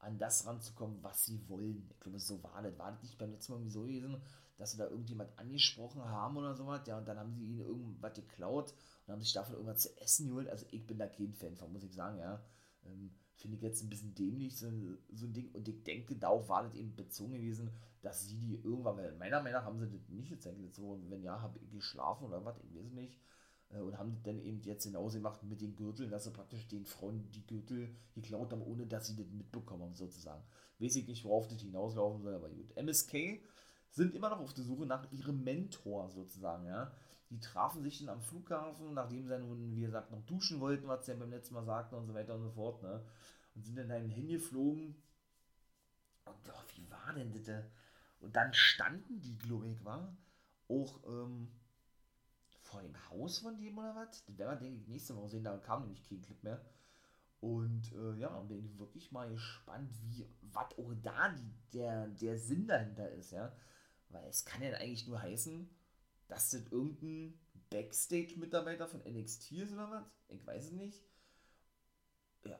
an 0.00 0.18
das 0.18 0.46
ranzukommen, 0.46 1.02
was 1.02 1.24
sie 1.24 1.48
wollen. 1.48 1.88
Ich 1.90 2.00
glaube, 2.00 2.20
so 2.20 2.42
war 2.42 2.62
das. 2.62 2.78
War 2.78 2.92
das 2.92 3.02
nicht 3.02 3.18
beim 3.18 3.32
letzten 3.32 3.52
Mal 3.54 3.70
so 3.70 3.82
gewesen, 3.82 4.20
dass 4.56 4.72
sie 4.72 4.78
da 4.78 4.88
irgendjemand 4.88 5.36
angesprochen 5.38 6.04
haben 6.04 6.36
oder 6.36 6.54
sowas, 6.54 6.82
ja, 6.86 6.98
und 6.98 7.06
dann 7.08 7.18
haben 7.18 7.34
sie 7.34 7.44
ihnen 7.44 7.60
irgendwas 7.60 8.14
geklaut 8.14 8.74
und 9.06 9.12
haben 9.12 9.22
sich 9.22 9.32
davon 9.32 9.54
irgendwas 9.54 9.82
zu 9.82 10.00
essen 10.00 10.28
geholt. 10.28 10.48
Also 10.48 10.66
ich 10.70 10.86
bin 10.86 10.98
da 10.98 11.06
kein 11.06 11.34
Fan 11.34 11.56
von, 11.56 11.72
muss 11.72 11.84
ich 11.84 11.94
sagen, 11.94 12.18
ja. 12.18 12.42
Ähm, 12.84 13.10
Finde 13.36 13.56
ich 13.56 13.62
jetzt 13.62 13.82
ein 13.82 13.88
bisschen 13.88 14.14
dämlich, 14.14 14.56
so, 14.56 14.68
so 15.12 15.26
ein 15.26 15.32
Ding. 15.32 15.50
Und 15.52 15.66
ich 15.66 15.82
denke, 15.82 16.14
darauf 16.14 16.48
war 16.48 16.62
das 16.62 16.74
eben 16.74 16.94
bezogen 16.94 17.32
gewesen, 17.32 17.70
dass 18.00 18.28
sie 18.28 18.36
die 18.38 18.54
irgendwann, 18.54 18.96
weil 18.96 19.16
meiner 19.16 19.40
Meinung 19.40 19.60
nach 19.60 19.64
haben 19.64 19.80
sie 19.80 19.90
das 19.90 20.08
nicht 20.10 20.30
gezeigt. 20.30 20.58
So, 20.74 21.00
wenn 21.08 21.24
ja, 21.24 21.40
habe 21.40 21.58
ich 21.58 21.70
geschlafen 21.70 22.26
oder 22.26 22.44
was, 22.44 22.56
ich 22.58 22.72
weiß 22.72 22.92
nicht. 22.92 23.18
Äh, 23.70 23.80
und 23.80 23.98
haben 23.98 24.12
das 24.12 24.22
dann 24.22 24.38
eben 24.38 24.60
jetzt 24.62 24.84
genauso 24.84 25.18
gemacht 25.18 25.42
mit 25.42 25.60
den 25.60 25.74
Gürteln, 25.74 26.10
dass 26.10 26.24
sie 26.24 26.30
praktisch 26.30 26.68
den 26.68 26.84
Frauen 26.84 27.30
die 27.32 27.46
Gürtel 27.46 27.94
geklaut 28.14 28.52
haben, 28.52 28.62
ohne 28.62 28.86
dass 28.86 29.06
sie 29.06 29.16
das 29.16 29.26
mitbekommen 29.32 29.82
haben, 29.82 29.94
sozusagen. 29.94 30.42
Weiß 30.78 30.96
ich 30.96 31.06
nicht, 31.06 31.24
worauf 31.24 31.48
das 31.48 31.60
hinauslaufen 31.60 32.22
soll, 32.22 32.34
aber 32.34 32.48
gut. 32.48 32.76
MSK 32.76 33.40
sind 33.92 34.14
immer 34.14 34.30
noch 34.30 34.40
auf 34.40 34.54
der 34.54 34.64
Suche 34.64 34.86
nach 34.86 35.10
ihrem 35.12 35.44
Mentor 35.44 36.08
sozusagen, 36.10 36.66
ja. 36.66 36.92
Die 37.30 37.40
trafen 37.40 37.82
sich 37.82 37.98
dann 37.98 38.10
am 38.10 38.20
Flughafen, 38.20 38.92
nachdem 38.94 39.26
sie 39.26 39.38
nun, 39.38 39.74
wie 39.74 39.82
gesagt, 39.82 40.10
noch 40.10 40.22
duschen 40.26 40.60
wollten, 40.60 40.88
was 40.88 41.06
sie 41.06 41.12
ja 41.12 41.18
beim 41.18 41.30
letzten 41.30 41.54
Mal 41.54 41.64
sagten 41.64 41.94
und 41.94 42.06
so 42.06 42.14
weiter 42.14 42.34
und 42.34 42.42
so 42.42 42.50
fort, 42.50 42.82
ne. 42.82 43.04
Und 43.54 43.64
sind 43.64 43.76
dann 43.76 43.88
dahin 43.88 44.08
hingeflogen. 44.08 44.96
Und 46.24 46.48
oh, 46.48 46.62
wie 46.74 46.90
war 46.90 47.12
denn 47.14 47.32
das? 47.32 47.64
Und 48.20 48.36
dann 48.36 48.52
standen 48.54 49.20
die, 49.20 49.36
glaube 49.38 49.68
ich, 49.68 49.84
war 49.84 50.16
auch 50.68 51.00
ähm, 51.06 51.48
vor 52.60 52.82
dem 52.82 53.10
Haus 53.10 53.38
von 53.38 53.58
dem 53.58 53.76
oder 53.76 53.94
was? 53.94 54.24
Das 54.24 54.38
werden 54.38 54.50
wir, 54.52 54.56
denke 54.56 54.80
ich, 54.80 54.88
nächste 54.88 55.16
Woche 55.16 55.30
sehen, 55.30 55.44
da 55.44 55.56
kam 55.58 55.82
nämlich 55.82 56.02
kein 56.08 56.22
Clip 56.22 56.42
mehr. 56.42 56.64
Und 57.40 57.92
äh, 57.92 58.14
ja, 58.18 58.28
bin 58.42 58.64
ich 58.64 58.78
wirklich 58.78 59.10
mal 59.10 59.28
gespannt, 59.28 59.90
wie, 60.04 60.26
was 60.42 60.78
auch 60.78 60.94
da 61.02 61.28
die, 61.30 61.52
der, 61.72 62.06
der 62.08 62.38
Sinn 62.38 62.68
dahinter 62.68 63.10
ist, 63.10 63.32
ja. 63.32 63.52
Weil 64.12 64.28
es 64.28 64.44
kann 64.44 64.62
ja 64.62 64.72
eigentlich 64.74 65.06
nur 65.06 65.20
heißen, 65.20 65.68
dass 66.28 66.50
das 66.50 66.62
irgendein 66.70 67.38
Backstage-Mitarbeiter 67.70 68.86
von 68.86 69.00
NXT 69.00 69.52
ist 69.52 69.72
oder 69.72 69.90
was? 69.90 70.04
Ich 70.28 70.46
weiß 70.46 70.66
es 70.66 70.72
nicht. 70.72 71.02
Ja, 72.44 72.58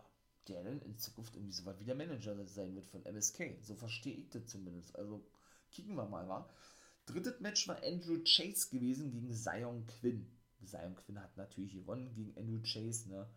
der 0.48 0.64
dann 0.64 0.80
in 0.80 0.98
Zukunft 0.98 1.34
irgendwie 1.36 1.52
so 1.52 1.64
was 1.64 1.78
wie 1.78 1.84
der 1.84 1.94
Manager 1.94 2.34
sein 2.46 2.74
wird 2.74 2.86
von 2.86 3.04
MSK. 3.04 3.58
So 3.62 3.74
verstehe 3.74 4.14
ich 4.14 4.30
das 4.30 4.46
zumindest. 4.46 4.96
Also, 4.96 5.24
kicken 5.70 5.94
wir 5.94 6.06
mal, 6.06 6.28
wa? 6.28 6.48
Drittes 7.06 7.40
Match 7.40 7.68
war 7.68 7.82
Andrew 7.82 8.22
Chase 8.24 8.70
gewesen 8.70 9.10
gegen 9.10 9.32
Zion 9.32 9.86
Quinn. 9.86 10.30
Zion 10.64 10.94
Quinn 10.94 11.20
hat 11.20 11.36
natürlich 11.36 11.74
gewonnen 11.74 12.14
gegen 12.14 12.36
Andrew 12.38 12.60
Chase, 12.62 13.08
ne? 13.08 13.28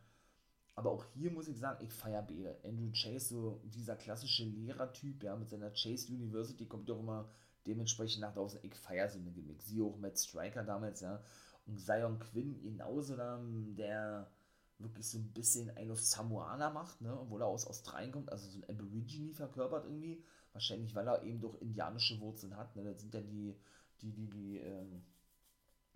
Aber 0.75 0.91
auch 0.91 1.05
hier 1.13 1.31
muss 1.31 1.47
ich 1.47 1.57
sagen, 1.57 1.83
ich 1.85 1.93
feiere 1.93 2.21
beide. 2.21 2.59
Andrew 2.63 2.91
Chase, 2.91 3.29
so 3.29 3.61
dieser 3.63 3.95
klassische 3.95 4.43
Lehrertyp, 4.43 5.23
ja, 5.23 5.35
mit 5.35 5.49
seiner 5.49 5.71
Chase 5.71 6.11
University 6.13 6.65
kommt 6.65 6.89
doch 6.89 6.99
immer 6.99 7.31
dementsprechend 7.65 8.21
nach 8.21 8.33
draußen. 8.33 8.59
Ich 8.63 8.75
feiere 8.75 9.09
so 9.09 9.19
eine 9.19 9.31
Gimmick. 9.31 9.61
Sie 9.61 9.81
auch 9.81 9.97
mit 9.97 10.17
Striker 10.17 10.63
damals, 10.63 11.01
ja. 11.01 11.23
Und 11.65 11.79
Zion 11.79 12.19
Quinn 12.19 12.61
genauso 12.61 13.15
dann, 13.15 13.75
der 13.75 14.29
wirklich 14.77 15.07
so 15.07 15.17
ein 15.17 15.31
bisschen 15.31 15.75
ein 15.77 15.89
auf 15.91 16.01
Samoaner 16.01 16.69
macht, 16.69 17.01
ne, 17.01 17.17
obwohl 17.17 17.41
er 17.41 17.47
aus 17.47 17.65
Australien 17.65 18.11
kommt, 18.11 18.31
also 18.31 18.49
so 18.49 18.57
ein 18.59 18.69
Aborigine 18.69 19.33
verkörpert 19.33 19.85
irgendwie. 19.85 20.23
Wahrscheinlich, 20.53 20.93
weil 20.95 21.07
er 21.07 21.23
eben 21.23 21.41
doch 21.41 21.59
indianische 21.61 22.19
Wurzeln 22.19 22.55
hat, 22.55 22.75
ne. 22.75 22.83
Das 22.83 23.01
sind 23.01 23.13
ja 23.13 23.21
die, 23.21 23.55
die, 24.01 24.11
die, 24.11 24.29
die, 24.29 24.57
ähm, 24.57 25.03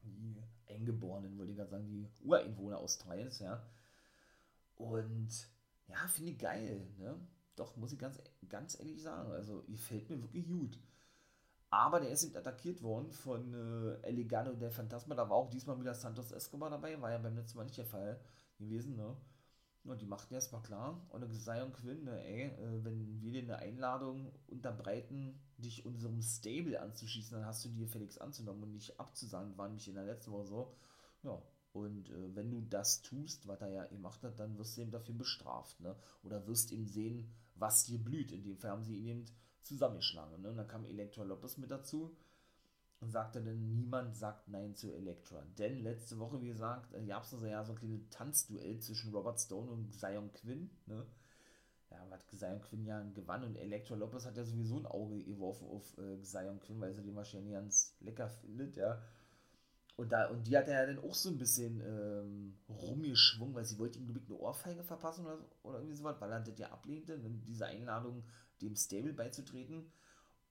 die 0.03 0.36
Eingeborenen, 0.67 1.38
wollte 1.38 1.51
ich 1.51 1.57
gerade 1.57 1.72
sagen, 1.72 1.88
die 1.88 2.07
Ureinwohner 2.24 2.78
Australiens, 2.78 3.39
ja. 3.39 3.63
Und 4.76 5.30
ja, 5.88 6.07
finde 6.07 6.32
ich 6.32 6.39
geil, 6.39 6.88
ne? 6.97 7.20
Doch, 7.55 7.76
muss 7.76 7.91
ich 7.91 7.99
ganz, 7.99 8.22
ganz 8.47 8.80
ehrlich 8.80 9.01
sagen. 9.01 9.32
Also, 9.32 9.63
ihr 9.67 9.78
fällt 9.78 10.09
mir 10.09 10.22
wirklich 10.22 10.47
gut. 10.47 10.80
Aber 11.72 11.99
der 11.99 12.09
ist 12.09 12.24
eben 12.24 12.36
attackiert 12.36 12.82
worden 12.82 13.11
von 13.11 13.53
äh, 13.53 14.07
Elegano 14.07 14.53
der 14.53 14.72
Phantasma. 14.72 15.15
Da 15.15 15.30
war 15.30 15.38
auch 15.38 15.49
diesmal 15.49 15.80
wieder 15.80 15.93
Santos 15.93 16.32
Escobar 16.32 16.70
dabei. 16.70 16.99
War 16.99 17.11
ja 17.11 17.20
beim 17.20 17.36
letzten 17.36 17.57
Mal 17.57 17.65
nicht 17.65 17.78
der 17.78 17.86
Fall 17.86 18.20
gewesen, 18.57 18.95
ne? 18.95 19.15
Und 19.86 20.01
die 20.01 20.05
machten 20.05 20.34
erstmal 20.34 20.61
klar. 20.61 21.05
Und 21.09 21.22
dann 21.22 21.32
Zion 21.32 21.72
Quinn, 21.72 22.03
ne, 22.03 22.24
ey, 22.24 22.47
äh, 22.47 22.84
wenn 22.84 23.22
wir 23.22 23.32
dir 23.32 23.43
eine 23.43 23.59
Einladung 23.59 24.32
unterbreiten, 24.47 25.39
dich 25.57 25.86
unserem 25.86 26.22
Stable 26.22 26.82
anzuschießen, 26.82 27.38
dann 27.38 27.45
hast 27.45 27.63
du 27.65 27.70
dir 27.70 27.88
Felix 27.88 28.17
anzunehmen 28.17 28.61
und 28.63 28.74
nicht 28.74 28.99
abzusagen. 28.99 29.57
War 29.57 29.67
nämlich 29.67 29.88
in 29.88 29.95
der 29.95 30.05
letzten 30.05 30.32
Woche 30.32 30.45
so. 30.45 30.76
Ja, 31.24 31.41
und 31.72 32.09
äh, 32.09 32.36
wenn 32.36 32.51
du 32.51 32.61
das 32.61 33.01
tust, 33.03 33.47
was 33.47 33.61
er 33.61 33.70
ja 33.70 33.86
gemacht 33.86 34.24
hat, 34.24 34.39
dann 34.39 34.57
wirst 34.57 34.78
du 34.78 34.82
eben 34.82 34.91
dafür 34.91 35.15
bestraft, 35.15 35.80
ne? 35.80 35.95
Oder 36.24 36.45
wirst 36.47 36.72
eben 36.72 36.88
sehen, 36.88 37.32
was 37.55 37.86
dir 37.86 37.99
blüht. 37.99 38.32
In 38.32 38.43
dem 38.43 38.57
Fall 38.57 38.72
haben 38.72 38.84
sie 38.84 38.97
ihn 38.97 39.05
eben 39.05 39.26
zusammengeschlagen. 39.70 40.41
Ne? 40.41 40.49
Und 40.49 40.57
dann 40.57 40.67
kam 40.67 40.86
Elektra 40.86 41.24
Lopez 41.24 41.57
mit 41.57 41.72
dazu 41.72 42.15
und 42.99 43.11
sagte 43.11 43.41
dann, 43.41 43.70
niemand 43.70 44.17
sagt 44.17 44.49
Nein 44.49 44.76
zu 44.76 44.91
Elektra. 44.91 45.43
Denn 45.57 45.82
letzte 45.84 46.20
Woche, 46.20 46.41
wie 46.41 46.47
gesagt, 46.47 46.93
äh, 46.93 47.05
gab 47.05 47.24
es 47.24 47.34
also 47.34 47.47
ja 47.47 47.63
so 47.63 47.74
ein 47.74 47.78
kleines 47.78 48.09
Tanzduell 48.09 48.80
zwischen 48.80 49.13
Robert 49.13 49.39
Stone 49.39 49.72
und 49.72 49.93
Zion 49.93 50.32
Quinn. 50.34 50.70
Ne? 50.86 51.05
Ja, 51.91 51.97
hat 52.11 52.24
Zion 52.32 52.61
Quinn 52.61 52.86
ja 52.86 53.01
gewann 53.15 53.43
und 53.43 53.55
Elektra 53.55 53.95
Lopez 53.95 54.26
hat 54.26 54.38
ja 54.38 54.43
sowieso 54.43 54.78
ein 54.78 54.86
Auge 54.86 55.24
geworfen 55.24 55.67
auf 55.67 55.97
äh, 55.97 56.22
Zion 56.22 56.59
Quinn, 56.59 56.82
weil 56.82 56.93
sie 56.93 57.03
den 57.03 57.15
wahrscheinlich 57.15 57.53
ganz 57.53 57.95
lecker 58.01 58.30
findet, 58.30 58.76
ja. 58.76 59.01
Und, 60.00 60.14
da, 60.14 60.30
und 60.30 60.47
die 60.47 60.58
hat 60.58 60.70
er 60.70 60.80
ja 60.80 60.93
dann 60.93 61.04
auch 61.04 61.14
so 61.14 61.28
ein 61.28 61.38
bisschen 61.38 61.82
ähm, 61.82 62.54
rumgeschwungen, 62.70 63.54
weil 63.54 63.66
sie 63.66 63.78
wollte 63.78 64.00
ihm, 64.00 64.08
eine 64.08 64.38
Ohrfeige 64.38 64.82
verpassen 64.82 65.26
oder, 65.26 65.39
oder 65.62 65.80
irgendwie 65.80 65.97
sowas, 65.97 66.16
weil 66.22 66.32
er 66.32 66.39
das 66.39 66.58
ja 66.58 66.72
ablehnte, 66.72 67.18
ne, 67.18 67.30
diese 67.45 67.66
Einladung 67.66 68.24
dem 68.62 68.78
Stable 68.78 69.12
beizutreten. 69.12 69.91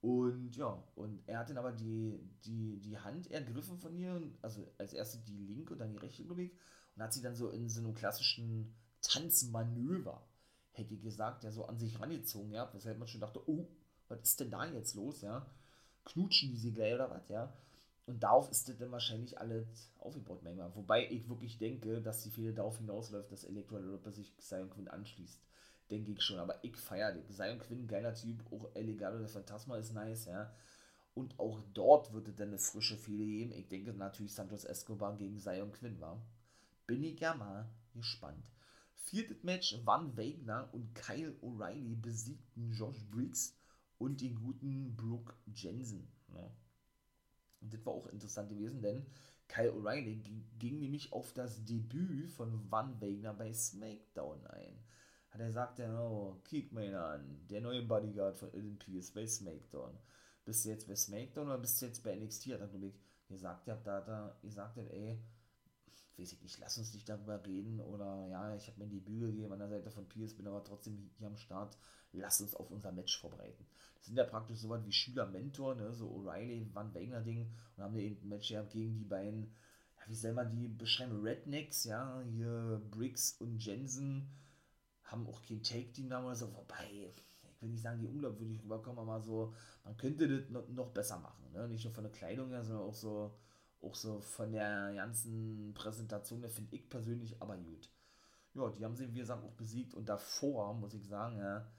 Und 0.02 0.54
ja, 0.54 0.84
und 0.96 1.26
er 1.26 1.38
hat 1.38 1.48
dann 1.48 1.56
aber 1.56 1.72
die, 1.72 2.20
die, 2.44 2.78
die 2.80 2.98
Hand 2.98 3.30
ergriffen 3.30 3.78
von 3.78 3.96
ihr, 3.96 4.20
also 4.42 4.70
als 4.76 4.92
erste 4.92 5.16
die 5.16 5.46
linke 5.46 5.72
und 5.72 5.78
dann 5.78 5.92
die 5.92 5.96
rechte, 5.96 6.24
glaube 6.24 6.50
und 6.94 7.02
hat 7.02 7.14
sie 7.14 7.22
dann 7.22 7.34
so 7.34 7.48
in 7.48 7.70
so 7.70 7.80
einem 7.80 7.94
klassischen 7.94 8.74
Tanzmanöver, 9.00 10.28
hätte 10.72 10.92
ich 10.92 11.00
gesagt, 11.00 11.42
ja, 11.44 11.50
so 11.50 11.64
an 11.64 11.78
sich 11.78 11.98
rangezogen, 11.98 12.52
ja, 12.52 12.68
weshalb 12.74 12.98
man 12.98 13.08
schon 13.08 13.22
dachte, 13.22 13.40
oh, 13.48 13.66
was 14.08 14.20
ist 14.20 14.40
denn 14.40 14.50
da 14.50 14.66
jetzt 14.66 14.94
los, 14.94 15.22
ja? 15.22 15.46
Knutschen 16.04 16.50
die 16.50 16.58
sie 16.58 16.72
gleich 16.72 16.92
oder 16.92 17.08
was, 17.08 17.26
ja? 17.30 17.50
Und 18.08 18.22
darauf 18.22 18.50
ist 18.50 18.66
das 18.66 18.78
dann 18.78 18.90
wahrscheinlich 18.90 19.38
alles 19.38 19.92
aufgebaut, 19.98 20.42
manchmal. 20.42 20.74
Wobei 20.74 21.10
ich 21.10 21.28
wirklich 21.28 21.58
denke, 21.58 22.00
dass 22.00 22.22
die 22.22 22.30
Fehler 22.30 22.52
darauf 22.52 22.78
hinausläuft, 22.78 23.30
dass 23.30 23.44
Electro 23.44 23.76
Lopez 23.76 24.16
sich 24.16 24.34
Zion 24.38 24.70
Quinn 24.70 24.88
anschließt. 24.88 25.38
Denke 25.90 26.12
ich 26.12 26.22
schon. 26.22 26.38
Aber 26.38 26.58
ich 26.64 26.74
feiere 26.78 27.12
den. 27.12 27.30
Zion 27.30 27.58
Quinn, 27.58 27.86
geiler 27.86 28.14
Typ. 28.14 28.42
Auch 28.50 28.70
El 28.72 28.86
Legado 28.86 29.18
der 29.18 29.28
Phantasma 29.28 29.76
ist 29.76 29.92
nice, 29.92 30.24
ja. 30.24 30.50
Und 31.12 31.38
auch 31.38 31.60
dort 31.74 32.14
wird 32.14 32.28
es 32.28 32.36
dann 32.36 32.48
eine 32.48 32.58
frische 32.58 32.96
Fehler 32.96 33.26
geben. 33.26 33.52
Ich 33.52 33.68
denke 33.68 33.92
natürlich 33.92 34.32
Santos 34.32 34.64
Escobar 34.64 35.14
gegen 35.18 35.38
Zion 35.38 35.72
Quinn 35.72 36.00
war. 36.00 36.18
Bin 36.86 37.04
ich 37.04 37.20
ja 37.20 37.34
mal 37.34 37.68
gespannt. 37.94 38.50
Viertes 38.94 39.42
Match, 39.42 39.78
Van 39.84 40.16
Wagner 40.16 40.70
und 40.72 40.94
Kyle 40.94 41.34
O'Reilly 41.42 42.00
besiegten 42.00 42.72
Josh 42.72 43.04
Briggs 43.10 43.54
und 43.98 44.22
den 44.22 44.34
guten 44.34 44.96
Brooke 44.96 45.34
Jensen. 45.54 46.08
Ja. 46.34 46.50
Und 47.60 47.72
das 47.72 47.84
war 47.84 47.94
auch 47.94 48.06
interessant 48.06 48.48
gewesen, 48.50 48.82
denn 48.82 49.06
Kyle 49.48 49.72
O'Reilly 49.72 50.20
ging, 50.58 50.78
nämlich 50.78 51.12
auf 51.12 51.32
das 51.32 51.64
Debüt 51.64 52.30
von 52.30 52.70
Van 52.70 53.00
Wagner 53.00 53.34
bei 53.34 53.52
SmackDown 53.52 54.46
ein. 54.46 54.78
Hat 55.30 55.40
er 55.40 55.46
gesagt, 55.46 55.80
oh, 55.80 56.40
kick 56.44 56.72
mal 56.72 56.94
an, 56.94 57.46
der 57.48 57.60
neue 57.60 57.82
Bodyguard 57.82 58.38
von 58.38 58.52
Eden 58.54 58.78
Pierce 58.78 59.10
bei 59.10 59.26
SmackDown. 59.26 59.98
Bist 60.44 60.64
du 60.64 60.70
jetzt 60.70 60.86
bei 60.86 60.94
SmackDown 60.94 61.46
oder 61.46 61.58
bist 61.58 61.80
du 61.80 61.86
jetzt 61.86 62.02
bei 62.02 62.14
NXT? 62.14 62.46
Hat 62.52 62.60
er, 62.60 62.68
glaube 62.68 62.86
ich, 62.86 62.94
gesagt, 63.28 63.66
ja, 63.66 63.76
da, 63.76 64.00
da, 64.00 64.38
ihr 64.42 64.52
sagt, 64.52 64.78
ey, 64.78 65.22
weiß 66.18 66.32
ich 66.32 66.42
nicht, 66.42 66.58
lass 66.58 66.78
uns 66.78 66.92
nicht 66.94 67.08
darüber 67.08 67.44
reden 67.46 67.80
oder 67.80 68.26
ja, 68.28 68.54
ich 68.56 68.66
habe 68.66 68.80
mir 68.80 68.88
die 68.88 69.00
Bühne 69.00 69.26
gegeben 69.26 69.52
an 69.52 69.60
der 69.60 69.68
Seite 69.68 69.90
von 69.90 70.08
Pierce, 70.08 70.34
bin 70.34 70.48
aber 70.48 70.64
trotzdem 70.64 71.10
hier 71.18 71.28
am 71.28 71.36
Start, 71.36 71.78
lass 72.12 72.40
uns 72.40 72.54
auf 72.54 72.70
unser 72.70 72.92
Match 72.92 73.20
vorbereiten. 73.20 73.66
Das 73.96 74.06
sind 74.06 74.16
ja 74.16 74.24
praktisch 74.24 74.58
so 74.58 74.68
was 74.68 74.84
wie 74.84 74.92
Schüler-Mentor, 74.92 75.74
ne, 75.74 75.92
so 75.92 76.08
O'Reilly, 76.08 76.72
Van 76.72 76.94
Wagner-Ding. 76.94 77.50
Und 77.76 77.82
haben 77.82 77.96
eben 77.96 78.20
ein 78.22 78.28
Match 78.28 78.48
gehabt 78.48 78.70
gegen 78.70 78.96
die 78.96 79.04
beiden, 79.04 79.52
ja, 79.96 80.02
wie 80.08 80.14
soll 80.14 80.32
man 80.32 80.50
die 80.50 80.68
beschreiben, 80.68 81.20
Rednecks, 81.20 81.84
ja, 81.84 82.22
hier 82.22 82.80
Briggs 82.90 83.36
und 83.40 83.64
Jensen. 83.64 84.28
Haben 85.04 85.26
auch 85.26 85.42
kein 85.42 85.62
Take-Team-Namen 85.62 86.26
oder 86.26 86.36
so, 86.36 86.54
wobei, 86.54 87.12
ich 87.50 87.62
will 87.62 87.70
nicht 87.70 87.82
sagen, 87.82 88.00
die 88.00 88.06
unglaubwürdig 88.06 88.62
rüberkommen, 88.62 89.00
aber 89.00 89.20
so, 89.20 89.52
man 89.84 89.96
könnte 89.96 90.28
das 90.28 90.68
noch 90.68 90.90
besser 90.90 91.18
machen, 91.18 91.50
ne, 91.52 91.68
nicht 91.68 91.84
nur 91.84 91.94
von 91.94 92.04
der 92.04 92.12
Kleidung 92.12 92.50
her, 92.50 92.64
sondern 92.64 92.86
auch 92.86 92.94
so, 92.94 93.34
auch 93.82 93.94
so 93.94 94.20
von 94.20 94.52
der 94.52 94.92
ganzen 94.94 95.72
Präsentation, 95.74 96.40
der 96.40 96.50
finde 96.50 96.74
ich 96.74 96.88
persönlich 96.88 97.40
aber 97.40 97.56
gut. 97.56 97.90
Ja, 98.54 98.68
die 98.70 98.84
haben 98.84 98.96
sie, 98.96 99.12
wie 99.12 99.18
gesagt, 99.18 99.44
auch 99.44 99.52
besiegt 99.52 99.94
und 99.94 100.08
davor, 100.08 100.74
muss 100.74 100.94
ich 100.94 101.06
sagen, 101.06 101.38
ja, 101.38 101.70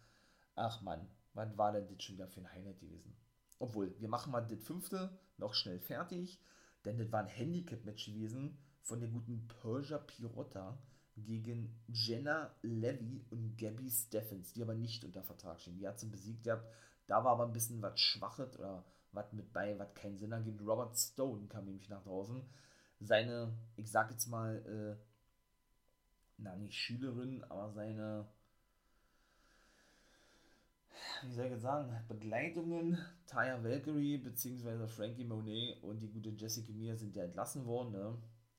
ach 0.56 0.82
man, 0.82 1.08
wann 1.34 1.58
war 1.58 1.72
denn 1.72 1.88
das 1.88 2.04
schon 2.04 2.16
wieder 2.16 2.28
für 2.28 2.42
ein 2.42 2.52
Highlight 2.52 2.80
gewesen? 2.80 3.16
Obwohl, 3.60 3.94
wir 4.00 4.08
machen 4.08 4.32
mal 4.32 4.46
das 4.46 4.62
fünfte 4.62 5.20
noch 5.38 5.54
schnell 5.54 5.80
fertig, 5.80 6.40
denn 6.86 6.98
das 6.98 7.12
war 7.12 7.20
ein 7.20 7.28
Handicap-Match 7.28 8.06
gewesen 8.06 8.58
von 8.82 9.00
der 9.00 9.10
guten 9.10 9.48
Persia 9.48 9.98
Pirotta 9.98 10.82
gegen 11.18 11.76
Jenna 11.88 12.56
Levy 12.62 13.26
und 13.30 13.58
Gabby 13.58 13.90
Steffens, 13.90 14.54
die 14.54 14.62
aber 14.62 14.74
nicht 14.74 15.04
unter 15.04 15.24
Vertrag 15.24 15.60
stehen. 15.60 15.78
Die 15.78 15.88
hat 15.88 16.00
sie 16.00 16.08
besiegt 16.08 16.44
gehabt. 16.44 16.66
Da 17.08 17.24
war 17.24 17.34
aber 17.34 17.46
ein 17.46 17.54
bisschen 17.54 17.82
was 17.82 18.00
Schwaches 18.00 18.58
oder 18.58 18.86
was 19.12 19.32
mit 19.34 19.52
bei, 19.54 19.78
was 19.78 19.94
keinen 19.94 20.18
Sinn 20.18 20.32
ergibt. 20.32 20.62
Robert 20.62 20.98
Stone 20.98 21.48
kam 21.48 21.66
nämlich 21.66 21.90
nach 21.90 22.04
draußen. 22.04 22.42
Seine, 23.00 23.54
ich 23.76 23.90
sag 23.90 24.12
jetzt 24.12 24.28
mal, 24.28 24.58
äh, 24.66 25.10
na 26.38 26.56
nicht 26.56 26.76
Schülerin, 26.76 27.44
aber 27.46 27.72
seine, 27.72 28.28
wie 31.24 31.32
soll 31.32 31.46
ich 31.46 31.52
jetzt 31.52 31.62
sagen, 31.62 31.94
Begleitungen, 32.08 32.98
Taya 33.26 33.64
Valkyrie 33.64 34.18
bzw. 34.18 34.88
Frankie 34.88 35.26
Monet 35.26 35.82
und 35.84 36.00
die 36.00 36.10
gute 36.10 36.30
Jessica 36.30 36.72
Mir 36.74 36.96
sind 36.96 37.16
ja 37.16 37.24
entlassen 37.24 37.66
worden. 37.66 37.92
Ne? 37.92 38.18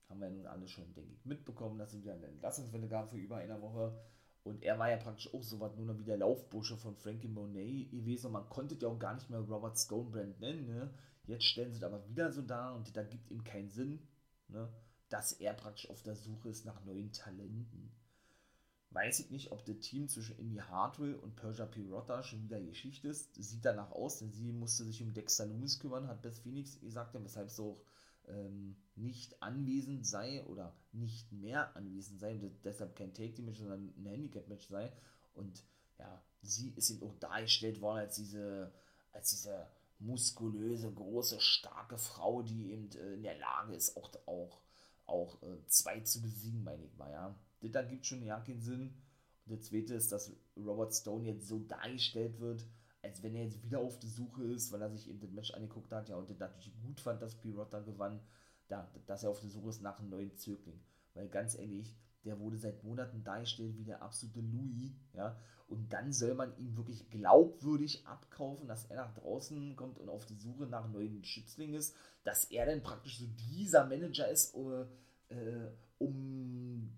Haben 0.09 0.19
wir 0.19 0.29
nun 0.29 0.47
alle 0.47 0.67
schon, 0.67 0.93
denke 0.93 1.13
ich, 1.13 1.25
mitbekommen, 1.25 1.77
dass 1.77 1.93
es 1.93 2.01
wieder 2.01 2.13
eine 2.13 2.27
Entlassungswelle 2.27 2.87
gab 2.87 3.09
für 3.09 3.17
über 3.17 3.37
eine 3.37 3.61
Woche. 3.61 3.97
Und 4.43 4.63
er 4.63 4.79
war 4.79 4.89
ja 4.89 4.97
praktisch 4.97 5.31
auch 5.33 5.43
so 5.43 5.59
was 5.59 5.75
nur 5.75 5.85
noch 5.85 5.99
wie 5.99 6.03
der 6.03 6.17
Laufbursche 6.17 6.75
von 6.75 6.95
Frankie 6.95 7.27
Monet 7.27 7.91
gewesen. 7.91 8.31
Man 8.31 8.49
konnte 8.49 8.75
ja 8.75 8.87
auch 8.87 8.97
gar 8.97 9.13
nicht 9.13 9.29
mehr 9.29 9.39
Robert 9.39 9.77
Stonebrand 9.77 10.39
nennen. 10.39 10.65
Ne? 10.65 10.93
Jetzt 11.27 11.45
stellen 11.45 11.71
sie 11.71 11.77
es 11.77 11.83
aber 11.83 12.07
wieder 12.07 12.31
so 12.31 12.41
dar 12.41 12.75
und 12.75 12.95
da 12.97 13.03
gibt 13.03 13.29
ihm 13.29 13.43
keinen 13.43 13.69
Sinn, 13.69 13.99
ne? 14.47 14.67
dass 15.09 15.33
er 15.33 15.53
praktisch 15.53 15.89
auf 15.89 16.01
der 16.01 16.15
Suche 16.15 16.49
ist 16.49 16.65
nach 16.65 16.83
neuen 16.85 17.11
Talenten. 17.11 17.91
Weiß 18.89 19.19
ich 19.19 19.29
nicht, 19.29 19.51
ob 19.51 19.63
das 19.63 19.79
Team 19.79 20.09
zwischen 20.09 20.37
Indy 20.37 20.57
Hartwell 20.57 21.15
und 21.15 21.35
Persia 21.35 21.65
Pirotta 21.65 22.23
schon 22.23 22.43
wieder 22.43 22.59
Geschichte 22.59 23.07
ist. 23.07 23.35
Sieht 23.35 23.63
danach 23.63 23.91
aus, 23.91 24.19
denn 24.19 24.33
sie 24.33 24.51
musste 24.51 24.83
sich 24.83 25.01
um 25.01 25.13
Dexter 25.13 25.45
Loomis 25.45 25.79
kümmern, 25.79 26.07
hat 26.07 26.21
Beth 26.21 26.35
Phoenix 26.35 26.79
gesagt, 26.81 27.13
weshalb 27.13 27.49
sie 27.49 27.61
auch 27.61 27.81
ähm, 28.27 28.75
nicht 28.95 29.41
anwesend 29.41 30.05
sei 30.05 30.43
oder 30.45 30.75
nicht 30.91 31.31
mehr 31.31 31.75
anwesend 31.75 32.19
sei 32.19 32.35
und 32.35 32.63
deshalb 32.63 32.95
kein 32.95 33.13
Take-Team-Match, 33.13 33.59
sondern 33.59 33.93
ein 33.97 34.05
Handicap-Match 34.05 34.67
sei. 34.67 34.91
Und 35.33 35.63
ja, 35.97 36.21
sie 36.41 36.71
ist 36.75 36.89
eben 36.89 37.03
auch 37.03 37.15
dargestellt 37.15 37.81
worden 37.81 37.99
als 37.99 38.15
diese, 38.15 38.73
als 39.11 39.29
diese 39.31 39.67
muskulöse, 39.99 40.91
große, 40.91 41.39
starke 41.39 41.97
Frau, 41.97 42.41
die 42.41 42.71
eben 42.71 42.89
äh, 42.91 43.13
in 43.13 43.23
der 43.23 43.37
Lage 43.37 43.75
ist, 43.75 43.95
auch, 43.97 44.11
auch, 44.25 44.61
auch 45.05 45.41
äh, 45.43 45.65
zwei 45.67 45.99
zu 46.01 46.21
besiegen, 46.21 46.63
meine 46.63 46.83
ich 46.83 46.97
mal, 46.97 47.11
ja. 47.11 47.35
Das 47.61 47.71
da 47.71 47.83
gibt 47.83 48.07
schon 48.07 48.23
ja 48.23 48.39
keinen 48.39 48.61
Sinn. 48.61 48.95
Und 49.45 49.51
der 49.51 49.61
zweite 49.61 49.93
ist, 49.93 50.11
dass 50.11 50.31
Robert 50.57 50.93
Stone 50.93 51.27
jetzt 51.27 51.47
so 51.47 51.59
dargestellt 51.59 52.39
wird, 52.39 52.65
als 53.03 53.23
wenn 53.23 53.35
er 53.35 53.43
jetzt 53.43 53.63
wieder 53.63 53.79
auf 53.79 53.99
der 53.99 54.09
Suche 54.09 54.43
ist, 54.43 54.71
weil 54.71 54.81
er 54.81 54.91
sich 54.91 55.09
eben 55.09 55.19
das 55.19 55.31
Match 55.31 55.51
angeguckt 55.53 55.91
hat, 55.91 56.09
ja, 56.09 56.15
und 56.15 56.29
das 56.29 56.39
natürlich 56.39 56.79
gut 56.81 56.99
fand, 56.99 57.21
dass 57.21 57.39
Pirotta 57.39 57.79
gewann, 57.79 58.21
da, 58.67 58.89
dass 59.07 59.23
er 59.23 59.31
auf 59.31 59.39
der 59.39 59.49
Suche 59.49 59.69
ist 59.69 59.81
nach 59.81 59.99
einem 59.99 60.09
neuen 60.09 60.35
Zögling. 60.37 60.79
Weil 61.13 61.27
ganz 61.27 61.57
ehrlich, 61.57 61.95
der 62.23 62.39
wurde 62.39 62.57
seit 62.57 62.83
Monaten 62.83 63.23
dargestellt 63.23 63.77
wie 63.77 63.83
der 63.83 64.01
absolute 64.01 64.41
Louis, 64.41 64.91
ja, 65.13 65.37
und 65.67 65.93
dann 65.93 66.11
soll 66.11 66.33
man 66.33 66.55
ihn 66.57 66.75
wirklich 66.75 67.09
glaubwürdig 67.09 68.05
abkaufen, 68.05 68.67
dass 68.67 68.85
er 68.85 68.97
nach 68.97 69.13
draußen 69.13 69.75
kommt 69.77 69.99
und 69.99 70.09
auf 70.09 70.25
die 70.25 70.35
Suche 70.35 70.65
nach 70.65 70.89
neuen 70.89 71.23
Schützlingen 71.23 71.75
ist, 71.75 71.95
dass 72.25 72.45
er 72.45 72.65
dann 72.65 72.83
praktisch 72.83 73.19
so 73.19 73.25
dieser 73.49 73.85
Manager 73.85 74.27
ist, 74.27 74.53
um, 74.53 74.85
äh, 75.29 75.67
um 75.97 76.91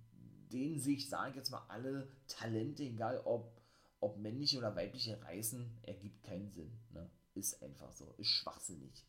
den 0.52 0.80
sich, 0.80 1.08
sage 1.08 1.30
ich 1.30 1.36
jetzt 1.36 1.52
mal, 1.52 1.64
alle 1.68 2.10
Talente, 2.28 2.84
egal 2.84 3.22
ob, 3.26 3.63
ob 4.04 4.18
männliche 4.18 4.58
oder 4.58 4.76
weibliche, 4.76 5.22
reißen, 5.24 5.80
ergibt 5.84 6.24
keinen 6.24 6.52
Sinn. 6.52 6.72
Ne? 6.92 7.10
Ist 7.34 7.62
einfach 7.64 7.92
so, 7.92 8.14
ist 8.18 8.28
schwachsinnig. 8.28 9.06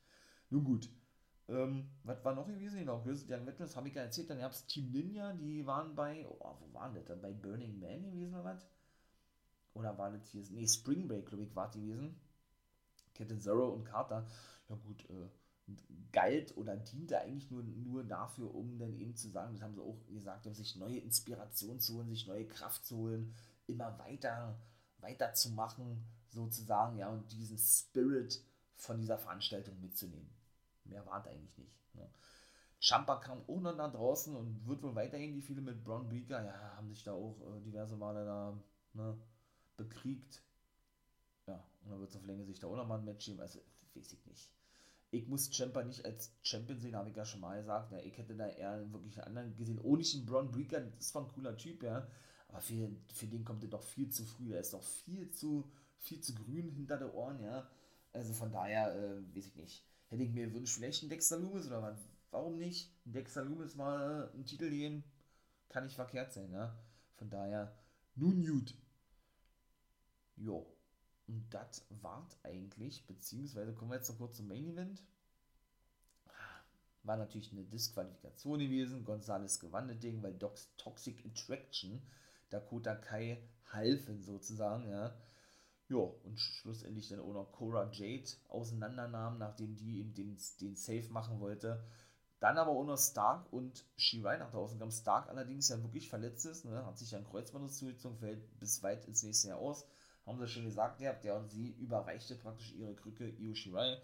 Nun 0.51 0.65
gut, 0.65 0.89
ähm, 1.49 1.91
was 2.05 2.25
war 2.25 2.35
noch 2.35 2.47
gewesen? 2.47 2.79
Genau, 2.79 3.03
Grizzly 3.03 3.35
Young 3.35 3.47
Veterans 3.47 3.77
habe 3.77 3.89
ich 3.89 3.95
ja 3.95 4.03
erzählt. 4.03 4.31
Dann 4.31 4.39
gab 4.39 4.53
es 4.53 4.67
Team 4.67 4.91
Ninja, 4.91 5.33
die 5.33 5.67
waren 5.67 5.95
bei, 5.95 6.27
oh, 6.27 6.57
wo 6.61 6.73
waren 6.73 6.95
das 6.95 7.05
dann? 7.05 7.21
Bei 7.21 7.33
Burning 7.33 7.79
Man 7.79 8.03
gewesen 8.03 8.35
oder 8.35 8.45
was? 8.45 8.67
Oder 9.75 9.99
war 9.99 10.11
das 10.11 10.29
hier? 10.29 10.45
Nee, 10.51 10.67
Spring 10.67 11.07
Break, 11.09 11.27
glaube 11.27 11.45
ich, 11.45 11.55
war 11.55 11.71
die 11.71 11.87
gewesen. 11.87 12.17
Captain 13.15 13.41
Zero 13.41 13.69
und 13.71 13.85
Carter. 13.85 14.27
Ja, 14.69 14.77
gut, 14.77 15.05
äh, 15.11 15.29
galt 16.13 16.57
oder 16.57 16.77
diente 16.77 17.21
eigentlich 17.21 17.51
nur, 17.51 17.63
nur 17.63 18.05
dafür, 18.05 18.55
um 18.55 18.79
dann 18.79 18.95
eben 18.95 19.17
zu 19.17 19.29
sagen, 19.29 19.55
das 19.55 19.63
haben 19.63 19.75
sie 19.75 19.81
auch 19.81 19.99
gesagt, 20.07 20.47
um 20.47 20.55
sich 20.55 20.77
neue 20.77 20.99
Inspiration 20.99 21.81
zu 21.81 21.95
holen, 21.95 22.09
sich 22.09 22.27
neue 22.27 22.47
Kraft 22.47 22.85
zu 22.85 22.97
holen, 22.99 23.35
immer 23.67 23.99
weiter, 23.99 24.59
weiter 25.05 25.33
zu 25.35 25.51
machen, 25.51 26.05
sozusagen, 26.31 26.99
ja, 26.99 27.09
und 27.09 27.31
diesen 27.31 27.59
Spirit 27.59 28.43
von 28.75 28.99
dieser 28.99 29.19
Veranstaltung 29.19 29.81
mitzunehmen. 29.81 30.31
Mehr 30.85 31.07
war 31.07 31.21
es 31.21 31.27
eigentlich 31.27 31.57
nicht. 31.59 31.95
Ne? 31.95 32.09
Champa 32.81 33.17
kam 33.17 33.43
auch 33.47 33.61
noch 33.61 33.77
nach 33.77 33.93
draußen 33.93 34.35
und 34.35 34.67
wird 34.67 34.83
wohl 34.83 34.95
weiterhin 34.95 35.33
die 35.33 35.43
viele 35.43 35.63
mit 35.63 35.85
Braun 35.85 36.09
Breaker, 36.09 36.45
ja, 36.45 36.77
haben 36.77 36.91
sich 36.91 37.05
da 37.05 37.13
auch 37.13 37.41
äh, 37.41 37.61
diverse 37.61 37.97
Male 37.97 38.25
da 38.25 38.59
ne, 38.93 39.17
bekriegt. 39.77 40.43
Ja, 41.47 41.63
und 41.83 41.91
dann 41.91 42.01
wird 42.01 42.11
es 42.11 42.17
auf 42.17 42.27
Länge 42.27 42.45
sich 42.45 42.59
da 42.59 42.67
auch 42.67 42.77
nochmal 42.77 42.99
ein 42.99 43.05
Match 43.05 43.27
geben, 43.27 43.41
also 43.41 43.61
weiß 43.95 44.13
ich 44.13 44.27
nicht. 44.27 44.51
Ich 45.11 45.29
muss 45.29 45.49
Champa 45.55 45.85
nicht 45.85 46.05
als 46.05 46.35
Champion 46.43 46.81
sehen, 46.81 46.97
habe 46.97 47.09
ich 47.09 47.17
ja 47.17 47.25
schon 47.25 47.41
mal 47.41 47.57
gesagt. 47.57 47.93
Ja, 47.93 47.99
ich 48.01 48.19
hätte 48.19 48.35
da 48.35 48.49
eher 48.49 48.93
wirklich 48.93 49.17
einen 49.19 49.29
anderen 49.29 49.57
gesehen. 49.57 49.79
Ohne 49.81 50.03
den 50.03 50.27
Braun 50.27 50.51
Breaker, 50.51 50.81
das 50.81 50.95
ist 50.99 51.09
zwar 51.11 51.23
ein 51.23 51.29
cooler 51.29 51.57
Typ, 51.57 51.85
ja, 51.85 52.09
aber 52.55 52.63
für, 52.63 52.89
für 53.13 53.27
den 53.27 53.45
kommt 53.45 53.65
er 53.65 53.71
doch 53.71 53.83
viel 53.83 54.09
zu 54.09 54.25
früh. 54.25 54.55
Er 54.55 54.61
ist 54.61 54.73
doch 54.73 54.83
viel 54.83 55.29
zu, 55.31 55.71
viel 55.99 56.21
zu 56.21 56.35
grün 56.35 56.71
hinter 56.71 56.97
den 56.97 57.11
Ohren, 57.11 57.43
ja. 57.43 57.69
Also 58.13 58.33
von 58.33 58.53
daher, 58.53 58.95
äh, 58.95 59.37
weiß 59.37 59.47
ich 59.47 59.57
nicht 59.57 59.85
hätte 60.15 60.23
ich 60.23 60.33
mir 60.33 60.47
gewünscht, 60.47 60.75
vielleicht 60.75 61.03
ein 61.03 61.09
Dexter 61.09 61.39
Loomis 61.39 61.67
oder 61.67 61.83
was. 61.83 61.99
Warum 62.31 62.57
nicht? 62.57 62.91
Ein 63.05 63.13
Dexter 63.13 63.45
Loomis 63.45 63.75
mal 63.75 64.31
einen 64.33 64.47
Titel 64.47 64.71
gehen, 64.71 65.05
kann 65.69 65.85
nicht 65.85 65.97
verkehrt 65.97 66.33
sein, 66.33 66.51
ne? 66.51 66.73
Von 67.17 67.31
daher, 67.31 67.77
nun 68.15 68.45
gut. 68.45 68.75
Jo. 70.37 70.67
Und 71.27 71.47
das 71.51 71.87
wart 72.03 72.37
eigentlich, 72.43 73.07
beziehungsweise 73.07 73.73
kommen 73.73 73.91
wir 73.91 73.97
jetzt 73.97 74.09
noch 74.11 74.19
kurz 74.19 74.37
zum 74.37 74.49
Main 74.49 74.69
Event. 74.69 75.03
War 77.03 77.17
natürlich 77.17 77.53
eine 77.53 77.65
Disqualifikation 77.65 78.59
gewesen. 78.59 79.05
Gonzales 79.05 79.59
gewann 79.59 79.89
das 79.89 79.99
Ding, 79.99 80.23
weil 80.23 80.35
Docs 80.35 80.71
Toxic 80.77 81.25
Attraction 81.27 82.03
Dakota 82.55 82.95
Kai 82.95 83.43
halfen 83.73 84.23
sozusagen, 84.23 84.89
ja. 84.89 85.13
Ja, 85.89 85.99
und 85.99 86.39
schlussendlich 86.39 87.09
dann 87.09 87.21
auch 87.21 87.35
noch 87.35 87.53
Cora 87.53 87.91
Jade 87.93 88.31
auseinandernahm, 88.49 89.39
nachdem 89.39 89.77
die 89.77 89.99
eben 89.99 90.15
den, 90.15 90.39
den 90.61 90.77
Save 90.77 91.09
machen 91.11 91.41
wollte. 91.41 91.85
Dann 92.41 92.59
aber 92.59 92.71
auch 92.71 92.85
noch 92.85 92.97
Stark 92.97 93.53
und 93.53 93.85
Shirai 93.97 94.39
nach 94.39 94.51
draußen 94.51 94.79
kam. 94.79 94.91
Stark 94.91 95.29
allerdings 95.29 95.69
ja 95.69 95.83
wirklich 95.83 96.09
verletzt 96.09 96.47
ist, 96.47 96.65
ne? 96.65 96.87
hat 96.87 96.99
sich 96.99 97.11
ja 97.11 97.19
ein 97.19 97.25
Kreuzband 97.25 97.73
zugezogen, 97.73 98.19
fällt 98.19 98.59
bis 98.61 98.83
weit 98.83 99.05
ins 99.07 99.23
nächste 99.25 99.49
Jahr 99.49 99.59
aus. 99.59 99.87
Haben 100.25 100.39
sie 100.39 100.49
schon 100.49 100.65
gesagt, 100.65 101.01
ja, 101.01 101.13
der 101.13 101.37
und 101.37 101.51
sie 101.51 101.71
überreichte 101.73 102.37
praktisch 102.37 102.73
ihre 102.73 102.95
Krücke 102.95 103.29
Io 103.29 103.55
Shirai, 103.55 104.01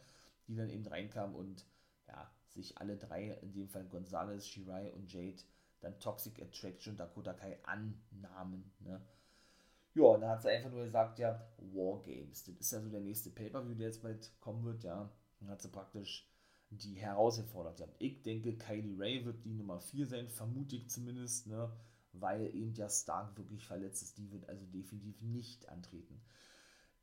die 0.49 0.57
dann 0.57 0.69
eben 0.69 0.87
reinkam 0.87 1.35
und 1.35 1.65
ja, 2.09 2.31
sich 2.49 2.77
alle 2.79 2.97
drei, 2.97 3.31
in 3.43 3.53
dem 3.53 3.69
Fall 3.69 3.85
Gonzalez, 3.85 4.47
Shirai 4.47 4.91
und 4.93 5.11
Jade, 5.13 5.43
dann 5.81 5.99
Toxic 5.99 6.41
Attraction 6.41 6.97
Dakota 6.97 7.33
Kai 7.33 7.59
annahmen. 7.65 8.71
Ne? 8.81 9.01
Ja, 9.95 10.05
und 10.05 10.21
da 10.21 10.31
hat 10.31 10.43
sie 10.43 10.51
einfach 10.51 10.71
nur 10.71 10.85
gesagt, 10.85 11.19
ja, 11.19 11.49
Wargames. 11.59 12.45
Das 12.45 12.55
ist 12.57 12.73
ja 12.73 12.81
so 12.81 12.89
der 12.89 13.01
nächste 13.01 13.31
Pay-Per-View, 13.31 13.75
der 13.75 13.89
jetzt 13.89 14.03
bald 14.03 14.31
kommen 14.41 14.65
wird, 14.65 14.85
ja. 14.85 15.11
Dann 15.41 15.51
hat 15.51 15.63
sie 15.63 15.69
praktisch 15.69 16.29
die 16.71 16.95
herausgefordert. 16.95 17.81
Ja. 17.81 17.89
Ich 17.99 18.23
denke, 18.23 18.57
Kylie 18.57 18.99
Ray 18.99 19.25
wird 19.25 19.45
die 19.45 19.55
Nummer 19.55 19.81
4 19.81 20.07
sein, 20.07 20.29
vermute 20.29 20.77
ich 20.77 20.89
zumindest, 20.89 21.49
ne? 21.49 21.73
Weil 22.13 22.55
eben 22.55 22.75
ja 22.75 22.89
Stark 22.89 23.37
wirklich 23.37 23.67
verletzt 23.67 24.03
ist. 24.03 24.19
Die 24.19 24.31
wird 24.31 24.49
also 24.49 24.65
definitiv 24.67 25.21
nicht 25.23 25.69
antreten. 25.69 26.21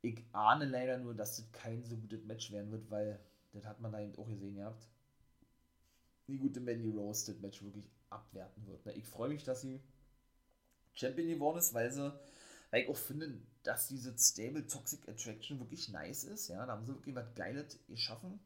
Ich 0.00 0.24
ahne 0.32 0.64
leider 0.64 0.98
nur, 0.98 1.14
dass 1.14 1.36
das 1.36 1.50
kein 1.52 1.84
so 1.84 1.96
gutes 1.96 2.24
Match 2.24 2.52
werden 2.52 2.70
wird, 2.70 2.90
weil 2.90 3.20
das 3.52 3.64
hat 3.64 3.80
man 3.80 3.92
da 3.92 4.00
eben 4.00 4.16
auch 4.16 4.28
gesehen 4.28 4.56
gehabt. 4.56 4.88
Die 6.28 6.38
gute 6.38 6.60
Mandy 6.60 6.90
Rose 6.90 7.32
das 7.32 7.40
Match 7.40 7.62
wirklich 7.62 7.90
abwerten 8.10 8.66
wird. 8.66 8.86
Ne? 8.86 8.92
Ich 8.94 9.06
freue 9.06 9.28
mich, 9.28 9.44
dass 9.44 9.60
sie 9.60 9.80
Champion 10.92 11.28
geworden 11.28 11.58
ist, 11.58 11.74
weil 11.74 11.90
sie 11.92 12.12
weil 12.70 12.82
ich 12.82 12.88
auch 12.88 12.96
finde, 12.96 13.40
dass 13.62 13.88
diese 13.88 14.16
Stable 14.18 14.66
Toxic 14.66 15.08
Attraction 15.08 15.58
wirklich 15.58 15.88
nice 15.88 16.24
ist. 16.24 16.48
Ja, 16.48 16.66
da 16.66 16.72
haben 16.72 16.84
sie 16.84 16.94
wirklich 16.94 17.14
was 17.14 17.34
Geiles 17.34 17.78
geschaffen. 17.86 18.40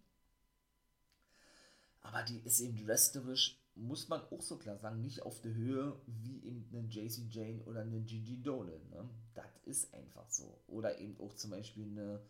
Aber 2.03 2.23
die 2.23 2.39
ist 2.39 2.61
eben 2.61 2.87
wrestlerisch, 2.87 3.59
muss 3.75 4.09
man 4.09 4.21
auch 4.21 4.43
so 4.43 4.59
klar 4.59 4.77
sagen, 4.77 5.01
nicht 5.01 5.23
auf 5.23 5.41
der 5.41 5.55
Höhe 5.55 6.01
wie 6.07 6.45
eben 6.45 6.69
eine 6.73 6.87
JC 6.89 7.27
Jane 7.31 7.63
oder 7.65 7.81
eine 7.83 8.01
Gigi 8.01 8.43
Dolan. 8.43 8.89
Ne? 8.91 9.09
Das 9.35 9.51
ist 9.65 9.95
einfach 9.95 10.29
so. 10.29 10.61
Oder 10.67 10.99
eben 10.99 11.19
auch 11.21 11.35
zum 11.35 11.53
Beispiel 11.53 11.87
eine, 11.87 12.21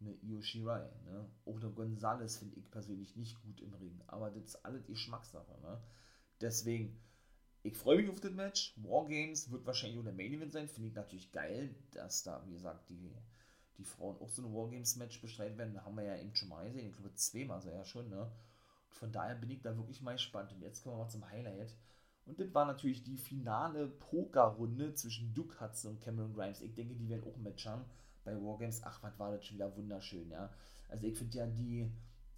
eine 0.00 0.14
Io 0.22 0.40
Shirai. 0.42 0.88
Ne? 1.06 1.28
Auch 1.46 1.56
eine 1.56 1.70
Gonzales 1.70 2.36
finde 2.36 2.56
ich 2.56 2.70
persönlich 2.70 3.16
nicht 3.16 3.42
gut 3.42 3.60
im 3.60 3.74
Ring. 3.74 4.00
Aber 4.06 4.30
das 4.30 4.44
ist 4.44 4.64
alles 4.64 4.86
Geschmackssache. 4.86 5.60
Ne? 5.62 5.80
Deswegen 6.42 6.98
ich 7.64 7.76
freue 7.76 7.98
mich 7.98 8.10
auf 8.10 8.20
das 8.20 8.32
Match. 8.32 8.74
Wargames 8.76 9.50
wird 9.50 9.64
wahrscheinlich 9.64 9.98
auch 10.00 10.04
der 10.04 10.12
Main 10.12 10.32
Event 10.32 10.52
sein. 10.52 10.66
Finde 10.66 10.88
ich 10.88 10.94
natürlich 10.94 11.30
geil, 11.30 11.74
dass 11.92 12.24
da, 12.24 12.42
wie 12.46 12.54
gesagt, 12.54 12.90
die, 12.90 13.14
die 13.78 13.84
Frauen 13.84 14.16
auch 14.20 14.28
so 14.28 14.42
ein 14.42 14.52
Wargames-Match 14.52 15.20
bestreiten 15.20 15.58
werden. 15.58 15.74
Da 15.74 15.84
haben 15.84 15.96
wir 15.96 16.02
ja 16.02 16.16
eben 16.16 16.34
schon 16.34 16.48
mal 16.48 16.64
gesehen. 16.64 16.88
Ich 16.88 16.96
glaube, 16.96 17.14
zweimal 17.14 17.62
so 17.62 17.70
ja 17.70 17.84
schon, 17.84 18.08
ne? 18.08 18.22
Und 18.22 18.94
von 18.94 19.12
daher 19.12 19.36
bin 19.36 19.50
ich 19.50 19.62
da 19.62 19.76
wirklich 19.76 20.02
mal 20.02 20.14
gespannt. 20.14 20.52
Und 20.52 20.60
jetzt 20.60 20.82
kommen 20.82 20.96
wir 20.96 21.04
mal 21.04 21.08
zum 21.08 21.30
Highlight. 21.30 21.72
Und 22.26 22.40
das 22.40 22.52
war 22.52 22.66
natürlich 22.66 23.04
die 23.04 23.16
finale 23.16 23.86
Pokerrunde 23.86 24.94
zwischen 24.94 25.32
Duke 25.32 25.60
Hudson 25.60 25.92
und 25.92 26.00
Cameron 26.00 26.34
Grimes. 26.34 26.62
Ich 26.62 26.74
denke, 26.74 26.96
die 26.96 27.08
werden 27.08 27.24
auch 27.24 27.36
ein 27.36 27.42
Match 27.44 27.64
haben 27.66 27.84
bei 28.24 28.34
Wargames. 28.34 28.82
Ach, 28.82 29.00
was 29.04 29.16
war 29.20 29.32
das 29.32 29.44
schon 29.44 29.56
wieder 29.56 29.76
wunderschön, 29.76 30.28
ja. 30.30 30.52
Also 30.88 31.06
ich 31.06 31.16
finde 31.16 31.38
ja 31.38 31.46
die, 31.46 31.88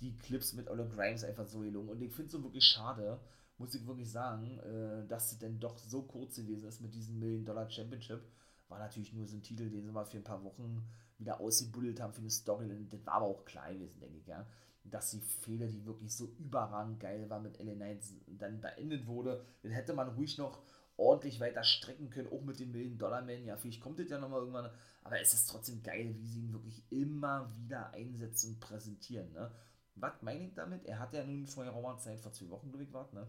die 0.01 0.19
Clips 0.19 0.53
mit 0.53 0.69
Ola 0.69 0.85
Grimes 0.85 1.25
einfach 1.25 1.47
so 1.47 1.61
gelungen. 1.61 1.89
Und 1.89 2.03
ich 2.03 2.13
finde 2.13 2.27
es 2.27 2.33
so 2.33 2.43
wirklich 2.43 2.65
schade, 2.65 3.19
muss 3.59 3.75
ich 3.75 3.87
wirklich 3.87 4.11
sagen, 4.11 4.59
äh, 4.59 5.07
dass 5.07 5.31
sie 5.31 5.39
denn 5.39 5.61
doch 5.61 5.79
so 5.79 6.03
kurz 6.03 6.37
gewesen 6.37 6.67
ist 6.67 6.81
mit 6.81 6.95
diesem 6.95 7.19
Million 7.19 7.45
Dollar 7.45 7.71
Championship. 7.71 8.21
War 8.69 8.79
natürlich 8.79 9.13
nur 9.13 9.27
so 9.27 9.37
ein 9.37 9.43
Titel, 9.43 9.71
den 9.71 9.85
sie 9.85 9.93
mal 9.93 10.05
für 10.05 10.19
ein 10.19 10.25
paar 10.25 10.43
Wochen 10.43 10.89
wieder 11.19 11.41
ausgebuddelt 11.41 12.01
haben 12.01 12.13
für 12.13 12.21
eine 12.21 12.31
Story. 12.31 12.69
Das 12.91 13.07
war 13.07 13.15
aber 13.15 13.27
auch 13.27 13.45
klar 13.45 13.73
gewesen, 13.73 14.01
denke 14.01 14.19
ich, 14.19 14.27
ja. 14.27 14.47
Dass 14.85 15.11
die 15.13 15.21
Fehler, 15.21 15.69
die 15.69 15.87
wirklich 15.87 16.15
so 16.15 16.27
überragend 16.39 17.01
geil 17.01 17.31
war 17.31 17.41
mit 17.41 17.59
LA 17.59 17.75
Knight, 17.75 18.03
dann 18.27 18.61
beendet 18.61 19.07
wurde. 19.07 19.45
Den 19.63 19.71
hätte 19.71 19.95
man 19.95 20.09
ruhig 20.09 20.37
noch 20.37 20.63
ordentlich 20.97 21.41
weiter 21.41 21.63
strecken 21.63 22.11
können, 22.11 22.29
auch 22.29 22.43
mit 22.43 22.59
den 22.59 22.73
Million 22.73 22.99
Dollar 22.99 23.23
Man. 23.23 23.45
Ja, 23.45 23.57
vielleicht 23.57 23.81
kommt 23.81 23.99
das 23.99 24.11
ja 24.11 24.19
nochmal 24.19 24.41
irgendwann. 24.41 24.71
Aber 25.03 25.21
es 25.21 25.35
ist 25.35 25.49
trotzdem 25.49 25.83
geil, 25.83 26.15
wie 26.19 26.27
sie 26.27 26.41
ihn 26.41 26.53
wirklich 26.53 26.83
immer 26.91 27.51
wieder 27.57 27.93
einsetzen 27.93 28.55
und 28.55 28.61
präsentieren. 28.61 29.33
Ne? 29.33 29.51
Was 29.97 30.23
meine 30.23 30.47
ich 30.47 30.55
damit? 30.55 30.85
Er 30.87 30.99
hat 30.99 31.13
ja 31.15 31.25
nun 31.25 31.47
vor 31.47 31.65
geraumer 31.65 31.99
Zeit, 31.99 32.21
vor 32.21 32.33
zwei 32.33 32.51
Wochen, 32.51 32.71
glaube 32.71 32.85
ich, 32.85 32.93
war, 32.93 33.09
ne? 33.13 33.27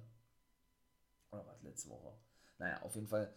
Oder 1.35 1.47
was, 1.47 1.63
letzte 1.63 1.89
Woche? 1.89 2.13
Naja, 2.57 2.81
auf 2.81 2.95
jeden 2.95 3.07
Fall 3.07 3.33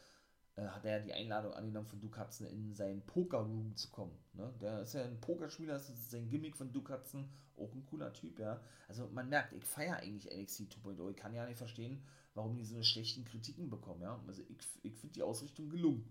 äh, 0.56 0.66
hat 0.66 0.84
er 0.84 1.00
die 1.00 1.12
Einladung 1.12 1.52
angenommen 1.52 1.86
von 1.86 2.00
Hudson 2.02 2.46
in 2.46 2.74
seinen 2.74 3.02
Poker-Room 3.02 3.76
zu 3.76 3.90
kommen. 3.90 4.16
Ne? 4.32 4.52
Der 4.60 4.82
ist 4.82 4.94
ja 4.94 5.04
ein 5.04 5.20
Pokerspieler, 5.20 5.74
das 5.74 5.88
ist 5.88 6.10
sein 6.10 6.28
Gimmick 6.28 6.56
von 6.56 6.72
Hudson. 6.74 7.28
Auch 7.56 7.72
ein 7.74 7.84
cooler 7.86 8.12
Typ, 8.12 8.38
ja. 8.38 8.60
Also 8.86 9.08
man 9.08 9.28
merkt, 9.28 9.52
ich 9.52 9.64
feiere 9.64 9.96
eigentlich 9.96 10.32
NXT 10.32 10.74
2.0. 10.84 11.10
Ich 11.10 11.16
kann 11.16 11.34
ja 11.34 11.44
nicht 11.44 11.58
verstehen, 11.58 12.04
warum 12.34 12.56
die 12.56 12.64
so 12.64 12.76
eine 12.76 12.84
schlechten 12.84 13.24
Kritiken 13.24 13.68
bekommen, 13.68 14.02
ja. 14.02 14.22
Also 14.28 14.42
ich, 14.48 14.58
ich 14.82 14.94
finde 14.94 15.14
die 15.14 15.22
Ausrichtung 15.22 15.68
gelungen. 15.68 16.08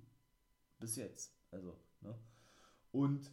Bis 0.80 0.98
jetzt. 0.98 1.34
Also, 1.52 1.80
ne? 2.02 2.14
Und 2.92 3.32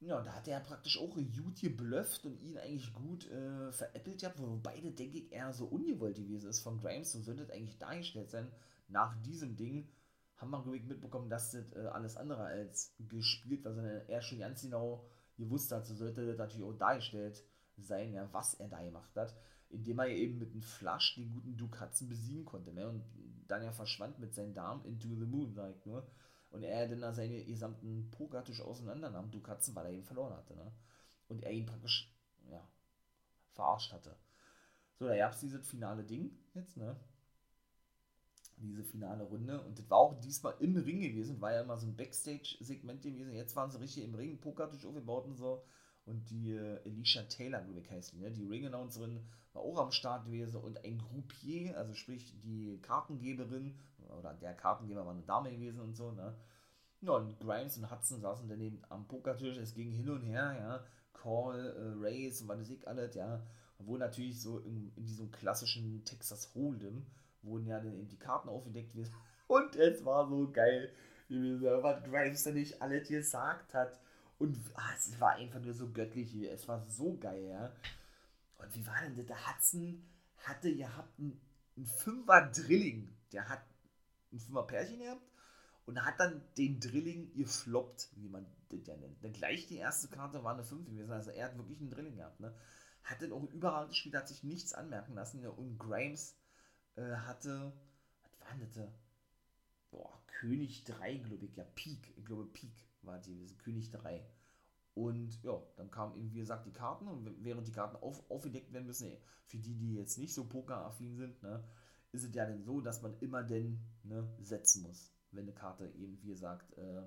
ja, 0.00 0.20
da 0.22 0.32
hat 0.34 0.48
er 0.48 0.60
praktisch 0.60 0.98
auch 0.98 1.14
gut 1.14 1.60
geblufft 1.60 2.26
und 2.26 2.40
ihn 2.40 2.58
eigentlich 2.58 2.92
gut 2.92 3.30
äh, 3.30 3.72
veräppelt 3.72 4.20
gehabt, 4.20 4.38
wo 4.40 4.56
beide, 4.62 4.92
denke 4.92 5.18
ich, 5.18 5.32
eher 5.32 5.52
so 5.52 5.66
ungewollt 5.66 6.16
gewesen 6.16 6.50
ist 6.50 6.60
von 6.60 6.78
Grimes. 6.78 7.12
So 7.12 7.20
sollte 7.20 7.42
es 7.42 7.50
eigentlich 7.50 7.78
dargestellt 7.78 8.30
sein. 8.30 8.50
Nach 8.88 9.20
diesem 9.22 9.56
Ding 9.56 9.88
haben 10.36 10.50
wir, 10.50 10.62
glaube 10.62 10.76
ich, 10.76 10.84
mitbekommen, 10.84 11.30
dass 11.30 11.52
das 11.52 11.72
äh, 11.72 11.86
alles 11.86 12.16
andere 12.16 12.44
als 12.44 12.94
gespielt 12.98 13.64
war, 13.64 13.74
sondern 13.74 14.02
er 14.06 14.20
schon 14.22 14.38
ganz 14.38 14.62
genau 14.62 15.06
gewusst 15.38 15.72
hat, 15.72 15.86
so 15.86 15.94
sollte 15.94 16.26
das 16.26 16.38
natürlich 16.38 16.66
auch 16.66 16.78
dargestellt 16.78 17.42
sein, 17.78 18.12
ja, 18.12 18.28
was 18.32 18.54
er 18.54 18.68
da 18.68 18.82
gemacht 18.82 19.14
hat. 19.16 19.34
indem 19.68 19.98
er 19.98 20.08
eben 20.08 20.38
mit 20.38 20.52
einem 20.52 20.62
Flush 20.62 21.14
den 21.16 21.32
guten 21.32 21.80
Hudson 21.80 22.08
besiegen 22.08 22.44
konnte, 22.44 22.72
ne? 22.72 22.88
Und 22.88 23.04
dann 23.48 23.62
er 23.62 23.72
verschwand 23.72 24.18
mit 24.18 24.34
seinen 24.34 24.54
Damen 24.54 24.84
into 24.84 25.08
the 25.08 25.26
moon, 25.26 25.52
sag 25.52 25.74
ich 25.74 25.84
nur. 25.86 26.06
Und 26.56 26.62
er 26.62 26.88
dann 26.88 27.02
da 27.02 27.12
seine 27.12 27.44
gesamten 27.44 28.10
Pokertisch 28.10 28.62
auseinandernahm, 28.62 29.30
Duke 29.30 29.50
Hudson, 29.50 29.74
weil 29.74 29.86
er 29.86 29.92
ihn 29.92 30.04
verloren 30.04 30.34
hatte, 30.34 30.56
ne? 30.56 30.72
Und 31.28 31.42
er 31.42 31.52
ihn 31.52 31.66
praktisch, 31.66 32.10
ja, 32.50 32.66
verarscht 33.52 33.92
hatte. 33.92 34.16
So, 34.98 35.06
da 35.06 35.14
gab 35.18 35.32
es 35.32 35.40
dieses 35.40 35.68
finale 35.68 36.02
Ding 36.02 36.30
jetzt, 36.54 36.78
ne? 36.78 36.96
Diese 38.56 38.82
finale 38.84 39.24
Runde. 39.24 39.60
Und 39.60 39.78
das 39.78 39.90
war 39.90 39.98
auch 39.98 40.18
diesmal 40.18 40.54
im 40.60 40.78
Ring 40.78 41.02
gewesen, 41.02 41.42
war 41.42 41.52
ja 41.52 41.60
immer 41.60 41.76
so 41.76 41.86
ein 41.86 41.94
Backstage-Segment 41.94 43.02
gewesen. 43.02 43.34
Jetzt 43.34 43.54
waren 43.54 43.70
sie 43.70 43.78
richtig 43.78 44.04
im 44.04 44.14
Ring, 44.14 44.40
Pokertisch 44.40 44.86
aufgebaut 44.86 45.26
und 45.26 45.36
so. 45.36 45.62
Und 46.06 46.30
die 46.30 46.52
äh, 46.52 46.80
Alicia 46.86 47.24
Taylor, 47.24 47.60
glaube 47.60 47.80
ich, 47.80 47.90
heißt 47.90 48.14
die, 48.14 48.18
ne? 48.18 48.30
Die 48.30 48.46
Ring-Announcerin 48.46 49.20
war 49.52 49.60
auch 49.60 49.76
am 49.78 49.92
Start 49.92 50.24
gewesen 50.24 50.56
und 50.56 50.82
ein 50.86 50.96
Groupier, 50.96 51.76
also 51.76 51.92
sprich 51.92 52.40
die 52.40 52.78
Kartengeberin 52.80 53.78
oder 54.10 54.34
der 54.34 54.54
Kartengeber 54.54 55.04
war 55.04 55.12
eine 55.12 55.22
Dame 55.22 55.50
gewesen 55.50 55.80
und 55.80 55.94
so, 55.94 56.12
ne? 56.12 56.34
Ja, 57.00 57.12
und 57.12 57.38
Grimes 57.38 57.76
und 57.76 57.90
Hudson 57.90 58.20
saßen 58.20 58.48
daneben 58.48 58.82
am 58.88 59.06
Pokertisch, 59.06 59.58
es 59.58 59.74
ging 59.74 59.92
hin 59.92 60.08
und 60.08 60.22
her, 60.22 60.56
ja. 60.58 60.84
Call, 61.12 61.58
äh, 61.76 62.04
Race 62.04 62.40
und 62.42 62.48
was 62.48 62.60
weiß 62.60 62.70
ich 62.70 62.88
alles, 62.88 63.14
ja. 63.14 63.42
Wo 63.78 63.96
natürlich 63.96 64.40
so 64.40 64.58
in, 64.60 64.92
in 64.96 65.04
diesem 65.04 65.30
klassischen 65.30 66.04
Texas 66.04 66.54
Hold'em 66.54 67.02
wurden 67.42 67.66
ja 67.66 67.78
dann 67.78 67.94
eben 67.94 68.08
die 68.08 68.18
Karten 68.18 68.48
aufgedeckt 68.48 68.94
und 69.46 69.76
es 69.76 70.04
war 70.04 70.28
so 70.28 70.50
geil 70.50 70.90
gewesen, 71.28 71.62
was 71.82 72.02
Grimes 72.04 72.44
dann 72.44 72.54
nicht 72.54 72.80
alles 72.80 73.08
gesagt 73.08 73.74
hat. 73.74 74.00
Und 74.38 74.58
ah, 74.74 74.90
es 74.96 75.18
war 75.20 75.32
einfach 75.36 75.60
nur 75.60 75.72
so 75.72 75.90
göttlich, 75.90 76.34
es 76.34 76.68
war 76.68 76.80
so 76.80 77.16
geil, 77.16 77.46
ja. 77.48 77.72
Und 78.58 78.74
wie 78.74 78.86
war 78.86 79.00
denn 79.02 79.16
das? 79.16 79.26
Der 79.26 79.48
Hudson 79.48 80.02
hatte 80.38 80.74
gehabt 80.74 81.18
einen, 81.18 81.40
einen 81.76 81.86
Fünfer 81.86 82.50
Drilling. 82.54 83.08
Der 83.32 83.48
hat 83.48 83.62
ein 84.32 84.38
Fünfer 84.38 84.64
Pärchen 84.64 84.98
gehabt 84.98 85.22
und 85.86 86.04
hat 86.04 86.18
dann 86.18 86.42
den 86.58 86.80
Drilling 86.80 87.32
gefloppt, 87.34 88.10
wie 88.16 88.28
man 88.28 88.46
das 88.68 88.86
ja 88.86 88.96
nennt. 88.96 89.22
Dann 89.22 89.32
gleich 89.32 89.66
die 89.66 89.76
erste 89.76 90.08
Karte 90.08 90.42
war 90.42 90.54
eine 90.54 90.64
5 90.64 90.86
gewesen, 90.86 91.12
also 91.12 91.30
er 91.30 91.46
hat 91.46 91.56
wirklich 91.56 91.80
einen 91.80 91.90
Drilling 91.90 92.16
gehabt. 92.16 92.40
Ne? 92.40 92.54
Hat 93.04 93.22
dann 93.22 93.32
auch 93.32 93.44
überall 93.52 93.86
gespielt, 93.86 94.16
hat 94.16 94.28
sich 94.28 94.42
nichts 94.42 94.72
anmerken 94.74 95.14
lassen. 95.14 95.40
Ne? 95.40 95.50
Und 95.50 95.78
Grimes 95.78 96.36
äh, 96.96 97.02
hatte, 97.02 97.72
was 98.22 98.40
war 98.40 98.56
denn 98.58 98.72
das? 98.72 98.92
Boah, 99.90 100.20
König 100.26 100.84
3, 100.84 101.18
glaube 101.18 101.46
ich, 101.46 101.56
ja, 101.56 101.64
Peak, 101.76 102.12
ich 102.16 102.24
glaube 102.24 102.46
Peak 102.46 102.72
war 103.02 103.18
die 103.20 103.34
gewesen, 103.34 103.56
König 103.58 103.90
3. 103.90 104.26
Und 104.94 105.42
ja, 105.42 105.62
dann 105.76 105.90
kamen 105.90 106.16
eben, 106.16 106.32
wie 106.32 106.38
gesagt, 106.38 106.66
die 106.66 106.72
Karten 106.72 107.06
und 107.06 107.44
während 107.44 107.68
die 107.68 107.72
Karten 107.72 107.96
auf, 107.96 108.28
aufgedeckt 108.30 108.72
werden 108.72 108.86
müssen, 108.86 109.16
für 109.44 109.58
die, 109.58 109.76
die 109.76 109.94
jetzt 109.94 110.18
nicht 110.18 110.34
so 110.34 110.48
pokeraffin 110.48 111.16
sind, 111.16 111.42
ne, 111.42 111.62
ist 112.16 112.24
es 112.24 112.34
ja 112.34 112.46
dann 112.46 112.62
so, 112.62 112.80
dass 112.80 113.02
man 113.02 113.18
immer 113.20 113.42
denn 113.42 113.80
ne, 114.02 114.28
setzen 114.40 114.82
muss, 114.82 115.12
wenn 115.30 115.44
eine 115.44 115.52
Karte 115.52 115.86
eben, 115.96 116.20
wie 116.22 116.28
gesagt, 116.28 116.76
äh, 116.78 117.02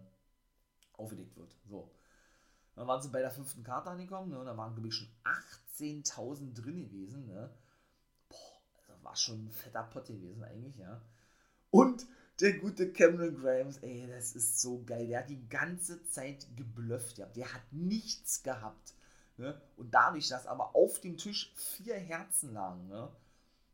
aufgedeckt 0.93 1.35
wird. 1.37 1.55
So. 1.67 1.91
Dann 2.75 2.87
waren 2.87 3.01
sie 3.01 3.09
bei 3.09 3.19
der 3.19 3.31
fünften 3.31 3.63
Karte 3.63 3.89
angekommen, 3.89 4.29
ne, 4.29 4.39
und 4.39 4.45
da 4.45 4.55
waren, 4.55 4.73
glaube 4.73 4.87
ich, 4.87 4.95
schon 4.95 5.09
18.000 5.77 6.53
drin 6.53 6.77
gewesen. 6.77 7.27
Ne. 7.27 7.49
Boah, 8.29 8.37
also 8.87 9.03
war 9.03 9.15
schon 9.15 9.45
ein 9.45 9.51
fetter 9.51 9.83
Pott 9.83 10.07
gewesen 10.07 10.43
eigentlich, 10.43 10.77
ja. 10.77 11.01
Und 11.71 12.05
der 12.39 12.57
gute 12.57 12.91
Cameron 12.93 13.35
Grimes, 13.35 13.79
ey, 13.79 14.07
das 14.07 14.33
ist 14.35 14.61
so 14.61 14.83
geil. 14.83 15.07
Der 15.07 15.19
hat 15.19 15.29
die 15.29 15.47
ganze 15.49 16.03
Zeit 16.05 16.47
geblufft. 16.55 17.17
Ja. 17.17 17.25
Der 17.27 17.53
hat 17.53 17.61
nichts 17.71 18.43
gehabt. 18.43 18.93
Ne? 19.37 19.59
Und 19.75 19.93
dadurch, 19.93 20.27
dass 20.29 20.47
aber 20.47 20.75
auf 20.75 20.99
dem 21.01 21.17
Tisch 21.17 21.53
vier 21.55 21.95
Herzen 21.95 22.53
lagen, 22.53 22.87
ne, 22.87 23.09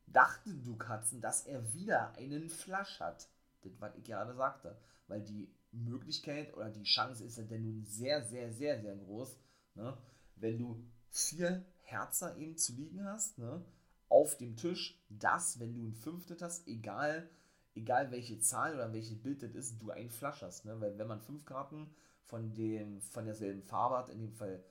dachte 0.08 0.54
du 0.54 0.76
Katzen, 0.78 1.22
dass 1.22 1.46
er 1.46 1.74
wieder 1.74 2.14
einen 2.16 2.50
Flash 2.50 3.00
hat. 3.00 3.28
Das, 3.62 3.74
was 3.80 3.96
ich 3.96 4.04
gerade 4.04 4.34
sagte. 4.36 4.78
Weil 5.08 5.22
die 5.22 5.50
Möglichkeit 5.72 6.54
oder 6.56 6.70
die 6.70 6.84
Chance 6.84 7.24
ist 7.24 7.38
ja 7.38 7.44
denn 7.44 7.64
nun 7.64 7.84
sehr, 7.84 8.24
sehr, 8.24 8.52
sehr, 8.52 8.80
sehr 8.80 8.96
groß, 8.96 9.38
ne? 9.76 9.98
wenn 10.38 10.58
du 10.58 10.84
vier 11.10 11.66
Herzer 11.82 12.38
eben 12.38 12.58
zu 12.58 12.74
liegen 12.74 13.04
hast, 13.04 13.38
ne? 13.38 13.64
auf 14.10 14.38
dem 14.38 14.56
Tisch, 14.56 15.00
dass, 15.10 15.60
wenn 15.60 15.74
du 15.74 15.84
ein 15.84 15.94
fünftes 15.94 16.42
hast, 16.42 16.68
egal 16.68 17.30
egal 17.76 18.10
welche 18.12 18.40
Zahl 18.40 18.74
oder 18.74 18.92
welches 18.94 19.22
Bild 19.22 19.44
das 19.44 19.52
ist, 19.52 19.82
du 19.82 19.92
einen 19.92 20.10
Flash 20.10 20.42
hast. 20.42 20.66
Ne? 20.66 20.80
Weil 20.80 20.98
wenn 20.98 21.08
man 21.08 21.22
fünf 21.22 21.46
Karten 21.46 21.94
von, 22.24 22.54
dem, 22.54 23.02
von 23.02 23.26
derselben 23.26 23.62
Farbe 23.62 23.98
hat, 23.98 24.10
in 24.10 24.20
dem 24.20 24.34
Fall 24.34 24.64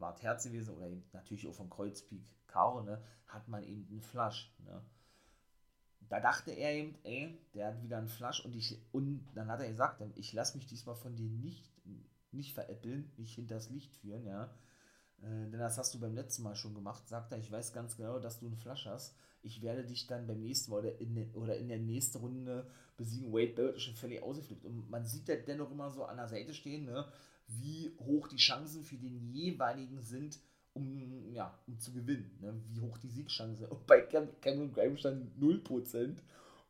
war 0.00 0.14
es 0.14 0.22
Herz 0.22 0.44
gewesen 0.44 0.74
oder 0.74 0.88
eben 0.88 1.04
natürlich 1.12 1.46
auch 1.46 1.54
von 1.54 1.70
Kreuzpik 1.70 2.22
Karo, 2.46 2.82
ne, 2.82 3.02
hat 3.26 3.48
man 3.48 3.62
eben 3.62 3.86
einen 3.90 4.00
Flash. 4.00 4.52
Ne? 4.64 4.82
Da 6.08 6.20
dachte 6.20 6.50
er 6.50 6.72
eben, 6.72 6.96
ey, 7.04 7.38
der 7.54 7.68
hat 7.68 7.82
wieder 7.82 7.98
einen 7.98 8.08
Flash 8.08 8.44
und 8.44 8.56
ich 8.56 8.80
und 8.92 9.24
dann 9.34 9.48
hat 9.48 9.60
er 9.60 9.68
gesagt, 9.68 10.02
ich 10.16 10.32
lasse 10.32 10.56
mich 10.56 10.66
diesmal 10.66 10.96
von 10.96 11.14
dir 11.14 11.30
nicht, 11.30 11.70
nicht 12.32 12.54
veräppeln, 12.54 13.12
nicht 13.16 13.34
hinters 13.34 13.70
Licht 13.70 13.94
führen, 13.96 14.26
ja. 14.26 14.44
Äh, 15.22 15.50
denn 15.50 15.58
das 15.60 15.78
hast 15.78 15.94
du 15.94 16.00
beim 16.00 16.14
letzten 16.14 16.42
Mal 16.42 16.56
schon 16.56 16.74
gemacht, 16.74 17.08
sagt 17.08 17.32
er, 17.32 17.38
ich 17.38 17.52
weiß 17.52 17.72
ganz 17.72 17.96
genau, 17.96 18.18
dass 18.18 18.40
du 18.40 18.46
einen 18.46 18.56
Flash 18.56 18.86
hast 18.86 19.14
ich 19.42 19.62
werde 19.62 19.84
dich 19.84 20.06
dann 20.06 20.26
beim 20.26 20.40
nächsten 20.40 20.70
Mal 20.70 20.78
oder 20.78 21.00
in, 21.00 21.34
oder 21.34 21.56
in 21.56 21.68
der 21.68 21.78
nächsten 21.78 22.18
Runde 22.18 22.66
besiegen. 22.96 23.32
Wade 23.32 23.54
Barrett 23.54 23.76
ist 23.76 23.82
schon 23.82 23.94
völlig 23.94 24.22
ausgeflippt. 24.22 24.64
Und 24.64 24.90
man 24.90 25.06
sieht 25.06 25.28
ja 25.28 25.36
dennoch 25.36 25.70
immer 25.70 25.90
so 25.90 26.04
an 26.04 26.16
der 26.16 26.28
Seite 26.28 26.52
stehen, 26.52 26.84
ne, 26.84 27.06
wie 27.58 27.92
hoch 27.98 28.28
die 28.28 28.36
Chancen 28.36 28.84
für 28.84 28.96
den 28.96 29.32
jeweiligen 29.32 30.00
sind, 30.00 30.38
um, 30.72 31.32
ja, 31.32 31.58
um 31.66 31.78
zu 31.78 31.92
gewinnen. 31.92 32.38
Ne? 32.40 32.54
Wie 32.68 32.80
hoch 32.80 32.98
die 32.98 33.08
Siegchance. 33.08 33.66
Und 33.66 33.86
bei 33.86 34.02
Cam 34.02 34.28
Cameron 34.40 34.72
Graham 34.72 34.96
stand 34.96 35.36
0% 35.40 36.16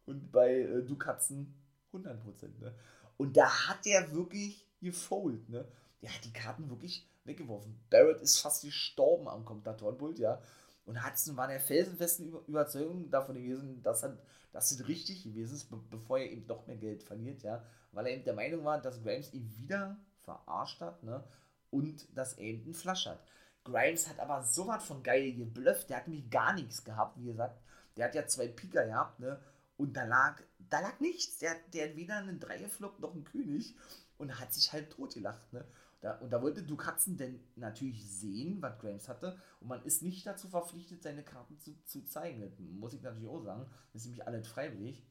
und 0.07 0.33
bei 0.33 0.61
äh, 0.61 0.83
Dukatzen 0.83 1.55
100%. 1.93 2.59
Ne? 2.61 2.74
Und 3.16 3.37
da 3.37 3.68
hat 3.68 3.87
er 3.87 4.12
wirklich 4.12 4.66
gefold. 4.81 5.49
Ne? 5.49 5.66
Der 6.03 6.14
hat 6.14 6.24
die 6.24 6.33
Karten 6.33 6.70
wirklich 6.70 7.07
weggeworfen. 7.24 7.78
Barrett 7.91 8.20
ist 8.22 8.39
fast 8.39 8.62
gestorben 8.62 9.28
am 9.28 9.45
Kommentatorenpult, 9.45 10.18
ja. 10.18 10.41
Und 10.87 11.07
Hudson 11.07 11.37
war 11.37 11.47
der 11.47 11.61
felsenfesten 11.61 12.33
Überzeugung 12.47 13.11
davon 13.11 13.37
gewesen, 13.37 13.83
dass 13.83 14.03
er, 14.03 14.18
dass 14.53 14.70
es 14.70 14.89
richtig 14.89 15.22
gewesen 15.22 15.55
ist, 15.55 15.68
bevor 15.91 16.18
er 16.18 16.31
eben 16.31 16.47
doch 16.47 16.66
mehr 16.66 16.76
Geld 16.76 17.03
verliert, 17.03 17.43
ja. 17.43 17.62
Weil 17.93 18.07
er 18.07 18.14
eben 18.14 18.24
der 18.24 18.35
Meinung 18.35 18.64
war, 18.64 18.81
dass 18.81 19.03
Grimes 19.03 19.33
ihn 19.35 19.55
wieder 19.59 19.99
verarscht 20.31 20.81
hat, 20.81 21.03
ne? 21.03 21.24
Und 21.70 22.16
dass 22.16 22.37
Flash 22.72 23.07
hat. 23.07 23.22
Grimes 23.64 24.09
hat 24.09 24.18
aber 24.18 24.43
so 24.43 24.66
was 24.66 24.85
von 24.85 25.03
geil 25.03 25.35
geblufft, 25.35 25.91
der 25.91 25.99
hat 25.99 26.09
nämlich 26.09 26.31
gar 26.31 26.55
nichts 26.55 26.83
gehabt, 26.85 27.18
wie 27.18 27.26
gesagt. 27.26 27.61
Der 27.97 28.07
hat 28.07 28.14
ja 28.14 28.26
zwei 28.26 28.49
Pika 28.49 28.85
gehabt, 28.85 29.20
ne? 29.20 29.41
Und 29.76 29.95
da 29.97 30.05
lag, 30.05 30.41
da 30.59 30.81
lag 30.81 31.01
nichts. 31.01 31.39
Der, 31.39 31.55
der 31.72 31.89
hat 31.89 31.97
weder 31.97 32.16
einen 32.16 32.41
Dreierflop 32.41 33.01
noch 33.01 33.12
einen 33.12 33.24
König 33.24 33.74
und 34.18 34.39
hat 34.39 34.53
sich 34.53 34.72
halt 34.72 34.91
totgelacht, 34.91 35.53
ne? 35.53 35.64
Da, 36.01 36.16
und 36.18 36.31
da 36.31 36.41
wollte 36.41 36.62
du 36.62 36.76
Katzen 36.76 37.18
denn 37.18 37.41
natürlich 37.57 38.09
sehen, 38.11 38.62
was 38.62 38.78
Grimes 38.78 39.09
hatte. 39.09 39.39
Und 39.61 39.68
man 39.68 39.83
ist 39.85 40.03
nicht 40.03 40.26
dazu 40.26 40.49
verpflichtet, 40.49 41.03
seine 41.03 41.22
Karten 41.22 41.59
zu, 41.59 41.78
zu 41.85 42.07
zeigen. 42.07 42.41
Das 42.41 42.59
muss 42.59 42.95
ich 42.95 43.03
natürlich 43.03 43.28
auch 43.28 43.43
sagen. 43.43 43.66
Das 43.93 44.03
ist 44.03 44.07
nämlich 44.07 44.26
alles 44.26 44.49
freiwillig. 44.49 45.05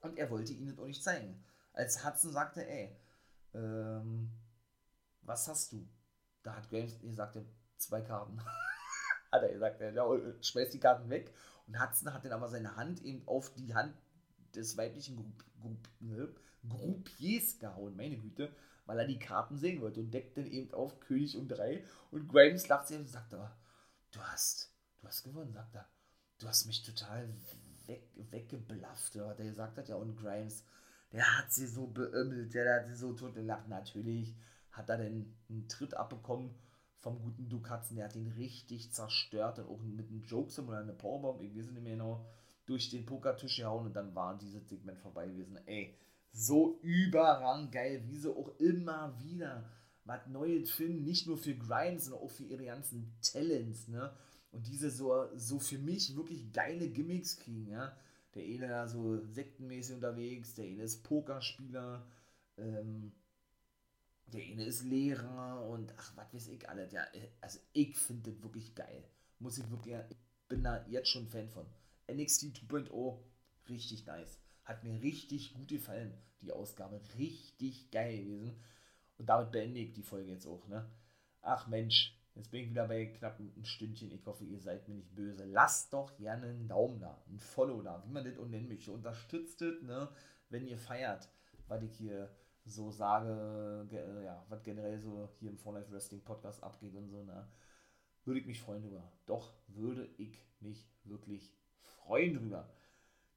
Und 0.00 0.18
er 0.18 0.30
wollte 0.30 0.52
ihnen 0.52 0.68
das 0.68 0.78
auch 0.78 0.86
nicht 0.86 1.02
zeigen. 1.02 1.44
Als 1.72 2.04
Hudson 2.04 2.32
sagte, 2.32 2.68
ey, 2.68 2.96
ähm, 3.54 4.30
was 5.22 5.48
hast 5.48 5.72
du? 5.72 5.88
Da 6.42 6.56
hat 6.56 6.68
Grimes 6.68 6.98
gesagt, 7.00 7.38
zwei 7.76 8.02
Karten. 8.02 8.40
hat 9.32 9.42
er 9.42 9.52
gesagt, 9.52 9.80
ja, 9.80 10.06
schmeißt 10.42 10.74
die 10.74 10.80
Karten 10.80 11.08
weg. 11.08 11.32
Und 11.66 11.80
Hudson 11.80 12.12
hat 12.12 12.24
dann 12.24 12.32
aber 12.32 12.48
seine 12.48 12.76
Hand 12.76 13.02
eben 13.02 13.26
auf 13.26 13.54
die 13.54 13.74
Hand 13.74 13.94
des 14.54 14.76
weiblichen 14.76 15.16
Group, 15.16 15.44
Group, 15.60 15.88
ne, 16.00 16.28
Groupiers 16.68 17.58
gehauen, 17.58 17.96
meine 17.96 18.18
Güte 18.18 18.52
weil 18.86 18.98
er 18.98 19.06
die 19.06 19.18
Karten 19.18 19.56
sehen 19.56 19.80
wollte 19.80 20.00
und 20.00 20.10
deckt 20.12 20.36
dann 20.36 20.46
eben 20.46 20.72
auf 20.74 21.00
König 21.00 21.36
und 21.36 21.48
drei 21.48 21.84
und 22.10 22.28
Grimes 22.28 22.68
lacht 22.68 22.88
sich 22.88 22.98
und 22.98 23.08
sagt, 23.08 23.32
oh, 23.34 23.48
du 24.10 24.20
hast, 24.20 24.74
du 25.00 25.06
hast 25.06 25.22
gewonnen, 25.22 25.52
sagt 25.52 25.74
er. 25.74 25.88
Du 26.38 26.48
hast 26.48 26.66
mich 26.66 26.82
total 26.82 27.28
weg, 27.86 28.08
weggeblafft, 28.14 29.14
ja, 29.14 29.32
der 29.34 29.46
gesagt 29.46 29.78
hat, 29.78 29.88
ja, 29.88 29.96
und 29.96 30.16
Grimes, 30.16 30.64
der 31.12 31.38
hat 31.38 31.52
sie 31.52 31.66
so 31.66 31.86
beömmelt, 31.86 32.54
der 32.54 32.80
hat 32.80 32.88
sie 32.88 32.96
so 32.96 33.12
tot 33.12 33.34
gelacht. 33.34 33.68
Natürlich 33.68 34.34
hat 34.70 34.88
er 34.88 34.98
denn 34.98 35.34
einen 35.48 35.68
Tritt 35.68 35.94
abbekommen 35.94 36.54
vom 36.96 37.20
guten 37.20 37.48
Dukatzen, 37.48 37.96
der 37.96 38.06
hat 38.06 38.16
ihn 38.16 38.28
richtig 38.28 38.92
zerstört 38.92 39.58
und 39.58 39.66
auch 39.66 39.82
mit 39.82 40.08
einem 40.08 40.22
Jokesum 40.22 40.68
oder 40.68 40.78
einer 40.78 40.92
Powerbomb, 40.92 41.42
ich 41.42 41.56
weiß 41.56 41.70
nicht 41.70 41.82
mehr 41.82 41.94
genau, 41.94 42.24
durch 42.64 42.90
den 42.90 43.04
Pokertisch 43.04 43.56
gehauen 43.56 43.86
und 43.86 43.96
dann 43.96 44.14
war 44.14 44.38
dieses 44.38 44.68
Segment 44.68 44.98
vorbei 45.00 45.26
gewesen. 45.26 45.58
Ey, 45.66 45.98
so 46.32 46.78
überrang 46.80 47.70
geil, 47.70 48.04
wie 48.06 48.16
sie 48.16 48.30
auch 48.30 48.56
immer 48.58 49.18
wieder 49.20 49.68
was 50.04 50.26
Neues 50.28 50.70
finden, 50.70 51.04
nicht 51.04 51.26
nur 51.26 51.38
für 51.38 51.54
Grimes, 51.54 52.04
sondern 52.04 52.22
auch 52.22 52.30
für 52.30 52.44
ihre 52.44 52.64
ganzen 52.64 53.12
Talents, 53.20 53.88
ne? 53.88 54.12
Und 54.50 54.66
diese 54.66 54.90
so, 54.90 55.28
so 55.34 55.58
für 55.58 55.78
mich 55.78 56.14
wirklich 56.16 56.52
geile 56.52 56.88
Gimmicks 56.88 57.38
kriegen, 57.38 57.68
ja. 57.68 57.96
Der 58.34 58.44
eine 58.44 58.68
da 58.68 58.88
so 58.88 59.24
sektenmäßig 59.26 59.96
unterwegs, 59.96 60.54
der 60.54 60.66
eine 60.66 60.84
ist 60.84 61.02
Pokerspieler, 61.02 62.06
ähm, 62.56 63.12
der 64.26 64.42
eine 64.42 64.64
ist 64.64 64.84
Lehrer 64.84 65.68
und 65.68 65.92
ach, 65.98 66.16
was 66.16 66.32
weiß 66.32 66.48
ich 66.48 66.68
alles, 66.68 66.92
ja. 66.92 67.04
Also 67.40 67.58
ich 67.72 67.96
finde 67.96 68.30
das 68.30 68.42
wirklich 68.42 68.74
geil. 68.74 69.04
Muss 69.38 69.58
ich 69.58 69.70
wirklich, 69.70 69.96
ich 70.08 70.16
bin 70.48 70.62
da 70.62 70.84
jetzt 70.86 71.08
schon 71.08 71.28
Fan 71.28 71.48
von. 71.50 71.66
NXT 72.10 72.68
2.0, 72.68 73.18
richtig 73.68 74.06
nice. 74.06 74.38
Hat 74.64 74.84
mir 74.84 75.02
richtig 75.02 75.54
gut 75.54 75.68
gefallen, 75.68 76.14
die 76.40 76.52
Ausgabe. 76.52 77.00
Richtig 77.18 77.90
geil 77.90 78.24
gewesen. 78.24 78.56
Und 79.18 79.28
damit 79.28 79.52
beende 79.52 79.80
ich 79.80 79.92
die 79.92 80.02
Folge 80.02 80.30
jetzt 80.30 80.46
auch, 80.46 80.66
ne? 80.68 80.88
Ach 81.42 81.66
Mensch, 81.66 82.16
jetzt 82.34 82.50
bin 82.50 82.62
ich 82.62 82.70
wieder 82.70 82.88
bei 82.88 83.06
knapp 83.06 83.38
einem 83.38 83.64
Stündchen. 83.64 84.10
Ich 84.10 84.26
hoffe, 84.26 84.44
ihr 84.44 84.60
seid 84.60 84.88
mir 84.88 84.94
nicht 84.94 85.14
böse. 85.14 85.44
Lasst 85.44 85.92
doch 85.92 86.16
gerne 86.16 86.46
einen 86.46 86.68
Daumen 86.68 87.00
da, 87.00 87.22
ein 87.28 87.38
Follow 87.38 87.82
da, 87.82 88.02
wie 88.06 88.12
man 88.12 88.24
das 88.24 88.34
nennen 88.48 88.68
möchte. 88.68 88.92
Unterstützt 88.92 89.62
es, 89.62 89.82
ne? 89.82 90.08
Wenn 90.48 90.66
ihr 90.66 90.78
feiert, 90.78 91.28
was 91.68 91.82
ich 91.82 91.94
hier 91.94 92.30
so 92.64 92.90
sage, 92.90 93.88
ja, 94.24 94.44
was 94.48 94.62
generell 94.62 94.98
so 94.98 95.28
hier 95.38 95.50
im 95.50 95.58
For 95.58 95.74
Life 95.74 95.90
Wrestling 95.90 96.22
Podcast 96.22 96.62
abgeht 96.62 96.94
und 96.94 97.08
so, 97.08 97.22
ne? 97.22 97.48
Würde 98.24 98.40
ich 98.40 98.46
mich 98.46 98.60
freuen 98.60 98.82
drüber. 98.82 99.12
Doch, 99.26 99.52
würde 99.66 100.08
ich 100.16 100.38
mich 100.60 100.88
wirklich 101.04 101.52
freuen 101.80 102.34
drüber. 102.34 102.68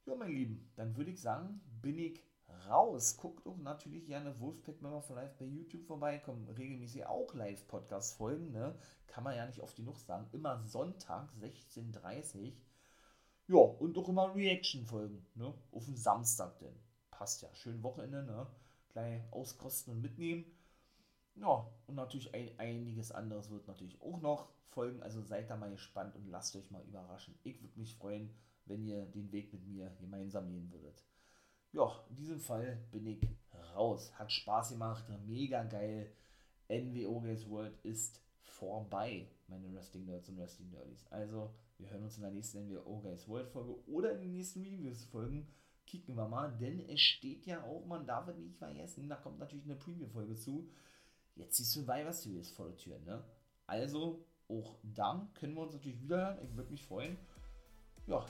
Ja, 0.05 0.15
mein 0.15 0.31
Lieben, 0.31 0.71
dann 0.75 0.95
würde 0.95 1.09
ich 1.09 1.19
sagen, 1.19 1.59
bin 1.81 1.97
ich 1.97 2.21
raus. 2.67 3.17
Guckt 3.17 3.45
auch 3.47 3.57
natürlich 3.57 4.05
gerne 4.05 4.39
Wolfpack 4.39 4.81
Member 4.81 5.01
for 5.01 5.15
Life 5.15 5.35
bei 5.39 5.45
YouTube 5.45 5.85
vorbei. 5.85 6.19
Kommen 6.19 6.47
regelmäßig 6.49 7.05
auch 7.05 7.33
Live-Podcast-Folgen, 7.33 8.51
ne? 8.51 8.75
Kann 9.07 9.23
man 9.23 9.35
ja 9.35 9.45
nicht 9.45 9.61
oft 9.61 9.75
genug 9.75 9.97
sagen. 9.99 10.27
Immer 10.31 10.63
Sonntag, 10.63 11.29
16.30 11.41 12.35
Uhr. 12.35 12.51
Ja, 13.47 13.57
und 13.57 13.97
auch 13.97 14.09
immer 14.09 14.33
Reaction-Folgen, 14.33 15.25
ne? 15.35 15.53
Auf 15.71 15.85
den 15.85 15.97
Samstag 15.97 16.57
denn. 16.59 16.75
Passt 17.11 17.41
ja. 17.41 17.53
Schön 17.53 17.83
Wochenende, 17.83 18.23
ne? 18.23 18.47
Gleich 18.89 19.21
auskosten 19.31 19.93
und 19.93 20.01
mitnehmen. 20.01 20.45
Ja, 21.35 21.67
und 21.87 21.95
natürlich 21.95 22.33
ein, 22.33 22.57
einiges 22.57 23.11
anderes 23.11 23.49
wird 23.49 23.67
natürlich 23.67 24.01
auch 24.01 24.19
noch 24.21 24.49
folgen. 24.69 25.03
Also 25.03 25.21
seid 25.21 25.49
da 25.49 25.57
mal 25.57 25.71
gespannt 25.71 26.15
und 26.15 26.27
lasst 26.27 26.55
euch 26.55 26.71
mal 26.71 26.83
überraschen. 26.83 27.37
Ich 27.43 27.61
würde 27.61 27.79
mich 27.79 27.95
freuen, 27.95 28.33
wenn 28.65 28.83
ihr 28.83 29.05
den 29.05 29.31
Weg 29.31 29.53
mit 29.53 29.65
mir 29.67 29.89
gemeinsam 29.99 30.49
gehen 30.49 30.71
würdet. 30.71 31.03
Ja, 31.75 31.91
in 32.09 32.15
diesem 32.15 32.39
Fall 32.39 32.77
bin 32.89 33.05
ich 33.05 33.19
raus. 33.75 34.13
Hat 34.17 34.31
Spaß 34.31 34.69
gemacht, 34.69 35.03
mega 35.25 35.61
geil. 35.63 36.09
NWO 36.69 37.19
Games 37.19 37.49
World 37.49 37.77
ist 37.83 38.21
vorbei, 38.43 39.27
meine 39.49 39.73
Wrestling 39.73 40.05
Nerds 40.05 40.29
und 40.29 40.37
Wrestling 40.37 40.71
Nerdies. 40.71 41.05
Also, 41.11 41.53
wir 41.77 41.89
hören 41.89 42.03
uns 42.03 42.15
in 42.15 42.21
der 42.21 42.31
nächsten 42.31 42.65
NWO 42.65 43.01
Guys 43.01 43.27
World 43.27 43.49
Folge 43.49 43.75
oder 43.89 44.13
in 44.13 44.21
den 44.21 44.31
nächsten 44.31 44.61
Reviews 44.61 45.03
Folgen. 45.03 45.49
Kicken 45.85 46.15
wir 46.15 46.29
mal, 46.29 46.55
denn 46.57 46.79
es 46.87 47.01
steht 47.01 47.45
ja 47.45 47.61
auch, 47.65 47.85
man 47.85 48.07
darf 48.07 48.29
es 48.29 48.37
nicht 48.37 48.55
vergessen, 48.55 49.09
da 49.09 49.17
kommt 49.17 49.39
natürlich 49.39 49.65
eine 49.65 49.75
Premium 49.75 50.09
Folge 50.09 50.35
zu. 50.35 50.69
Jetzt 51.35 51.59
die 51.59 51.63
Survivor 51.63 52.13
Series 52.13 52.51
vor 52.51 52.67
der 52.67 52.77
Tür, 52.77 52.99
ne? 52.99 53.21
Also, 53.67 54.23
auch 54.47 54.77
dann 54.81 55.33
können 55.33 55.55
wir 55.55 55.63
uns 55.63 55.73
natürlich 55.73 56.01
wieder 56.01 56.17
hören. 56.17 56.39
Ich 56.41 56.55
würde 56.55 56.71
mich 56.71 56.85
freuen. 56.85 57.17
Ja, 58.07 58.25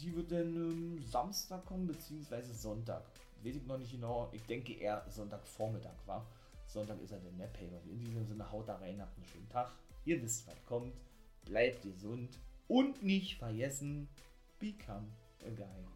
die 0.00 0.14
wird 0.14 0.32
dann 0.32 0.54
ähm, 0.54 1.02
Samstag 1.02 1.64
kommen, 1.66 1.86
beziehungsweise 1.86 2.54
Sonntag. 2.54 3.04
Weiß 3.42 3.56
ich 3.56 3.66
noch 3.66 3.78
nicht 3.78 3.92
genau. 3.92 4.28
Ich 4.32 4.42
denke 4.44 4.72
eher 4.74 5.04
Sonntagvormittag, 5.08 5.94
war. 6.06 6.26
Sonntag 6.66 7.00
ist 7.00 7.12
er 7.12 7.18
der 7.18 7.32
der 7.32 7.46
Paper. 7.46 7.80
In 7.90 8.00
diesem 8.00 8.26
Sinne, 8.26 8.50
haut 8.50 8.68
da 8.68 8.76
rein, 8.76 9.00
habt 9.00 9.16
einen 9.16 9.26
schönen 9.26 9.48
Tag. 9.48 9.72
Ihr 10.04 10.22
wisst, 10.22 10.46
was 10.46 10.64
kommt. 10.66 10.94
Bleibt 11.44 11.82
gesund 11.82 12.38
und 12.68 13.02
nicht 13.02 13.38
vergessen, 13.38 14.08
become 14.58 15.06
a 15.44 15.50
guy. 15.50 15.95